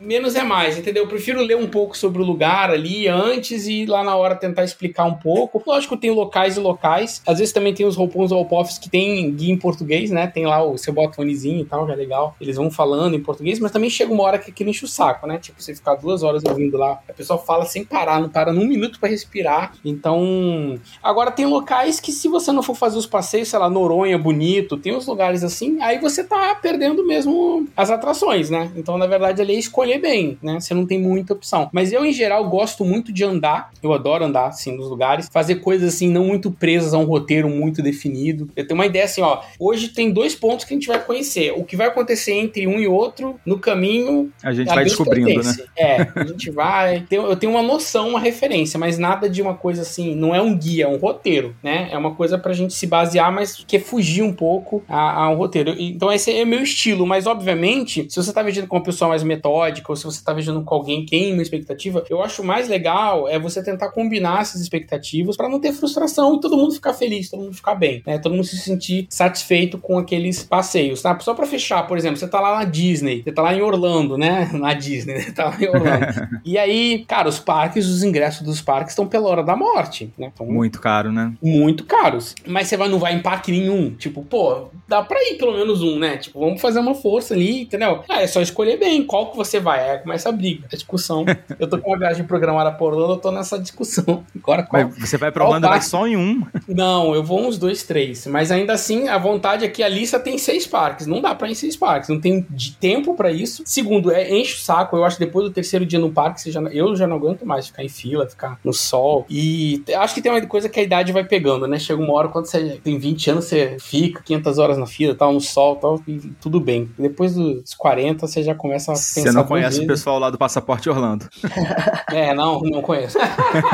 menos 0.00 0.34
é 0.34 0.42
mais, 0.42 0.78
entendeu? 0.78 1.04
Eu 1.04 1.08
prefiro 1.08 1.40
ler 1.42 1.56
um 1.56 1.68
pouco 1.68 1.96
sobre 1.96 2.20
o 2.20 2.24
lugar 2.24 2.70
ali 2.70 3.08
antes 3.08 3.66
e 3.66 3.86
lá 3.86 4.02
na 4.02 4.16
hora 4.16 4.34
tentar 4.34 4.64
explicar 4.64 5.04
um 5.04 5.14
pouco. 5.14 5.62
Lógico, 5.66 5.96
tem 5.96 6.10
locais 6.10 6.56
e 6.56 6.60
locais. 6.60 7.22
Às 7.26 7.38
vezes 7.38 7.52
também 7.52 7.74
tem 7.74 7.86
os 7.86 7.96
roupões 7.96 8.30
ou 8.32 8.44
que 8.80 8.88
tem 8.88 9.32
guia 9.32 9.52
em 9.52 9.58
português, 9.58 10.10
né? 10.10 10.26
Tem 10.26 10.46
lá 10.46 10.62
o 10.62 10.78
seu 10.78 10.92
botonezinho 10.92 11.60
e 11.60 11.64
tal, 11.64 11.88
é 11.90 12.03
legal. 12.04 12.36
Eles 12.40 12.56
vão 12.56 12.70
falando 12.70 13.14
em 13.14 13.20
português, 13.20 13.58
mas 13.58 13.72
também 13.72 13.90
chega 13.90 14.12
uma 14.12 14.22
hora 14.22 14.38
que 14.38 14.50
aquilo 14.50 14.70
enche 14.70 14.84
o 14.84 14.88
saco, 14.88 15.26
né? 15.26 15.38
Tipo, 15.38 15.62
você 15.62 15.74
ficar 15.74 15.94
duas 15.94 16.22
horas 16.22 16.42
ouvindo 16.44 16.76
lá, 16.76 17.00
a 17.08 17.12
pessoa 17.12 17.38
fala 17.38 17.64
sem 17.64 17.84
parar, 17.84 18.20
não 18.20 18.28
para 18.28 18.52
num 18.52 18.66
minuto 18.66 19.00
para 19.00 19.08
respirar. 19.08 19.72
Então, 19.84 20.78
agora 21.02 21.30
tem 21.30 21.46
locais 21.46 22.00
que 22.00 22.12
se 22.12 22.28
você 22.28 22.52
não 22.52 22.62
for 22.62 22.74
fazer 22.74 22.98
os 22.98 23.06
passeios, 23.06 23.48
sei 23.48 23.58
lá, 23.58 23.68
Noronha, 23.68 24.18
bonito, 24.18 24.76
tem 24.76 24.94
uns 24.94 25.06
lugares 25.06 25.42
assim, 25.42 25.80
aí 25.80 25.98
você 25.98 26.22
tá 26.24 26.54
perdendo 26.54 27.06
mesmo 27.06 27.66
as 27.76 27.90
atrações, 27.90 28.50
né? 28.50 28.70
Então, 28.76 28.98
na 28.98 29.06
verdade, 29.06 29.40
ali 29.40 29.54
é 29.54 29.58
escolher 29.58 29.98
bem, 30.00 30.38
né? 30.42 30.60
Você 30.60 30.74
não 30.74 30.86
tem 30.86 31.00
muita 31.00 31.32
opção. 31.32 31.68
Mas 31.72 31.92
eu, 31.92 32.04
em 32.04 32.12
geral, 32.12 32.48
gosto 32.48 32.84
muito 32.84 33.12
de 33.12 33.24
andar, 33.24 33.70
eu 33.82 33.92
adoro 33.92 34.24
andar, 34.24 34.48
assim, 34.48 34.76
nos 34.76 34.88
lugares, 34.88 35.28
fazer 35.32 35.56
coisas 35.56 35.94
assim, 35.94 36.08
não 36.10 36.24
muito 36.24 36.50
presas 36.50 36.94
a 36.94 36.98
um 36.98 37.04
roteiro 37.04 37.48
muito 37.48 37.82
definido. 37.82 38.48
Eu 38.56 38.66
tenho 38.66 38.78
uma 38.78 38.86
ideia 38.86 39.04
assim, 39.04 39.22
ó, 39.22 39.40
hoje 39.58 39.88
tem 39.88 40.12
dois 40.12 40.34
pontos 40.34 40.64
que 40.64 40.74
a 40.74 40.76
gente 40.76 40.88
vai 40.88 41.02
conhecer. 41.02 41.52
O 41.56 41.64
que 41.64 41.76
vai 41.76 41.92
acontecer 41.94 42.32
entre 42.32 42.66
um 42.66 42.78
e 42.78 42.86
outro, 42.86 43.38
no 43.44 43.58
caminho. 43.58 44.32
A 44.42 44.52
gente 44.52 44.70
a 44.70 44.74
vai 44.74 44.84
descobrindo, 44.84 45.26
pertence. 45.26 45.60
né? 45.60 45.66
É, 45.76 46.08
a 46.14 46.24
gente 46.24 46.50
vai. 46.50 47.06
Eu 47.10 47.36
tenho 47.36 47.52
uma 47.52 47.62
noção, 47.62 48.10
uma 48.10 48.20
referência, 48.20 48.78
mas 48.78 48.98
nada 48.98 49.28
de 49.28 49.40
uma 49.42 49.54
coisa 49.54 49.82
assim. 49.82 50.14
Não 50.14 50.34
é 50.34 50.40
um 50.40 50.56
guia, 50.56 50.84
é 50.84 50.88
um 50.88 50.96
roteiro, 50.96 51.54
né? 51.62 51.88
É 51.90 51.98
uma 51.98 52.14
coisa 52.14 52.38
pra 52.38 52.52
gente 52.52 52.74
se 52.74 52.86
basear 52.86 53.24
mas 53.30 53.64
quer 53.66 53.80
fugir 53.80 54.22
um 54.22 54.32
pouco 54.32 54.82
ao 54.88 55.36
roteiro. 55.36 55.74
Então 55.78 56.12
esse 56.12 56.30
é 56.30 56.44
meu 56.44 56.62
estilo, 56.62 57.06
mas 57.06 57.26
obviamente, 57.26 58.06
se 58.08 58.16
você 58.16 58.32
tá 58.32 58.42
viajando 58.42 58.66
com 58.66 58.76
uma 58.76 58.82
pessoa 58.82 59.08
mais 59.08 59.22
metódica, 59.22 59.90
ou 59.90 59.96
se 59.96 60.04
você 60.04 60.22
tá 60.22 60.32
viajando 60.32 60.62
com 60.62 60.74
alguém 60.74 61.04
que 61.04 61.10
tem 61.10 61.32
uma 61.32 61.42
expectativa, 61.42 62.04
eu 62.08 62.22
acho 62.22 62.42
mais 62.42 62.68
legal 62.68 63.28
é 63.28 63.38
você 63.38 63.62
tentar 63.62 63.90
combinar 63.90 64.42
essas 64.42 64.60
expectativas 64.60 65.36
para 65.36 65.48
não 65.48 65.60
ter 65.60 65.72
frustração 65.72 66.36
e 66.36 66.40
todo 66.40 66.56
mundo 66.56 66.74
ficar 66.74 66.94
feliz, 66.94 67.30
todo 67.30 67.42
mundo 67.42 67.54
ficar 67.54 67.74
bem, 67.74 68.02
né? 68.06 68.18
Todo 68.18 68.34
mundo 68.34 68.44
se 68.44 68.56
sentir 68.56 69.06
satisfeito 69.08 69.78
com 69.78 69.98
aqueles 69.98 70.42
passeios, 70.42 71.02
tá? 71.02 71.18
Só 71.20 71.34
para 71.34 71.46
fechar, 71.46 71.83
por 71.84 71.96
exemplo, 71.96 72.16
você 72.16 72.28
tá 72.28 72.40
lá 72.40 72.58
na 72.58 72.64
Disney, 72.64 73.22
você 73.22 73.32
tá 73.32 73.42
lá 73.42 73.54
em 73.54 73.62
Orlando, 73.62 74.16
né? 74.18 74.50
Na 74.54 74.72
Disney, 74.72 75.14
né? 75.14 75.32
Tá 75.34 75.46
lá 75.46 75.56
em 75.60 75.68
Orlando. 75.68 76.06
e 76.44 76.56
aí, 76.58 77.04
cara, 77.06 77.28
os 77.28 77.38
parques, 77.38 77.86
os 77.86 78.02
ingressos 78.02 78.42
dos 78.42 78.60
parques 78.60 78.92
estão 78.92 79.06
pela 79.06 79.28
hora 79.28 79.42
da 79.42 79.56
morte, 79.56 80.12
né? 80.18 80.30
Então, 80.32 80.46
muito 80.46 80.80
caro, 80.80 81.12
né? 81.12 81.32
Muito 81.42 81.84
caros. 81.84 82.34
Mas 82.46 82.68
você 82.68 82.76
vai, 82.76 82.88
não 82.88 82.98
vai 82.98 83.14
em 83.14 83.22
parque 83.22 83.52
nenhum. 83.52 83.90
Tipo, 83.90 84.22
pô, 84.22 84.68
dá 84.88 85.02
pra 85.02 85.18
ir 85.22 85.36
pelo 85.36 85.52
menos 85.52 85.82
um, 85.82 85.98
né? 85.98 86.16
Tipo, 86.16 86.40
vamos 86.40 86.60
fazer 86.60 86.78
uma 86.78 86.94
força 86.94 87.34
ali, 87.34 87.62
entendeu? 87.62 88.02
Ah, 88.08 88.22
é 88.22 88.26
só 88.26 88.40
escolher 88.40 88.78
bem 88.78 89.04
qual 89.04 89.30
que 89.30 89.36
você 89.36 89.60
vai. 89.60 89.90
Aí 89.90 89.98
começa 89.98 90.28
a 90.28 90.32
briga, 90.32 90.66
a 90.72 90.74
discussão. 90.74 91.24
eu 91.58 91.68
tô 91.68 91.78
com 91.78 91.90
uma 91.90 91.98
viagem 91.98 92.24
programada 92.24 92.72
por 92.72 92.92
Orlando, 92.92 93.14
eu 93.14 93.18
tô 93.18 93.30
nessa 93.30 93.58
discussão. 93.58 94.24
Agora 94.36 94.62
qual? 94.62 94.84
Mas 94.84 95.10
você 95.10 95.16
vai 95.16 95.30
pra 95.30 95.44
Orlando 95.44 95.68
vai 95.68 95.80
só 95.80 96.06
em 96.06 96.16
um? 96.16 96.42
Não, 96.68 97.14
eu 97.14 97.22
vou 97.22 97.46
uns 97.46 97.58
dois, 97.58 97.82
três. 97.82 98.26
Mas 98.26 98.50
ainda 98.50 98.72
assim, 98.72 99.08
a 99.08 99.18
vontade 99.18 99.64
é 99.64 99.68
que 99.68 99.82
a 99.82 99.88
lista 99.88 100.18
tem 100.18 100.38
seis 100.38 100.66
parques. 100.66 101.06
Não 101.06 101.20
dá 101.20 101.34
pra 101.34 101.48
ir 101.48 101.52
em 101.52 101.54
seis 101.54 101.73
parques. 101.76 102.08
Não 102.08 102.20
tem 102.20 102.46
de 102.50 102.72
tempo 102.72 103.14
pra 103.14 103.30
isso. 103.30 103.62
Segundo, 103.64 104.10
é, 104.10 104.30
enche 104.30 104.54
o 104.54 104.58
saco. 104.58 104.96
Eu 104.96 105.04
acho 105.04 105.16
que 105.16 105.24
depois 105.24 105.46
do 105.46 105.52
terceiro 105.52 105.84
dia 105.86 105.98
no 105.98 106.12
parque, 106.12 106.40
você 106.40 106.50
já, 106.50 106.60
eu 106.60 106.94
já 106.96 107.06
não 107.06 107.16
aguento 107.16 107.46
mais 107.46 107.66
ficar 107.66 107.84
em 107.84 107.88
fila, 107.88 108.28
ficar 108.28 108.58
no 108.64 108.72
sol. 108.72 109.26
E 109.28 109.82
acho 109.96 110.14
que 110.14 110.22
tem 110.22 110.32
uma 110.32 110.44
coisa 110.46 110.68
que 110.68 110.80
a 110.80 110.82
idade 110.82 111.12
vai 111.12 111.24
pegando, 111.24 111.66
né? 111.66 111.78
Chega 111.78 112.02
uma 112.02 112.12
hora 112.12 112.28
quando 112.28 112.46
você 112.46 112.80
tem 112.82 112.98
20 112.98 113.30
anos, 113.30 113.44
você 113.44 113.76
fica 113.80 114.22
500 114.22 114.58
horas 114.58 114.78
na 114.78 114.86
fila, 114.86 115.14
tal, 115.14 115.32
no 115.32 115.40
sol, 115.40 115.76
tal, 115.76 116.02
e 116.06 116.18
tudo 116.40 116.60
bem. 116.60 116.90
Depois 116.98 117.34
dos 117.34 117.74
40, 117.74 118.26
você 118.26 118.42
já 118.42 118.54
começa 118.54 118.92
a 118.92 118.94
pensar. 118.94 119.22
Você 119.22 119.32
não 119.32 119.44
conhece 119.44 119.80
o 119.80 119.86
pessoal 119.86 120.18
lá 120.18 120.30
do 120.30 120.38
Passaporte 120.38 120.88
Orlando. 120.88 121.28
é, 122.12 122.34
não, 122.34 122.60
não 122.60 122.82
conheço. 122.82 123.18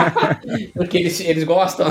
Porque 0.74 0.98
eles, 0.98 1.20
eles 1.20 1.44
gostam. 1.44 1.86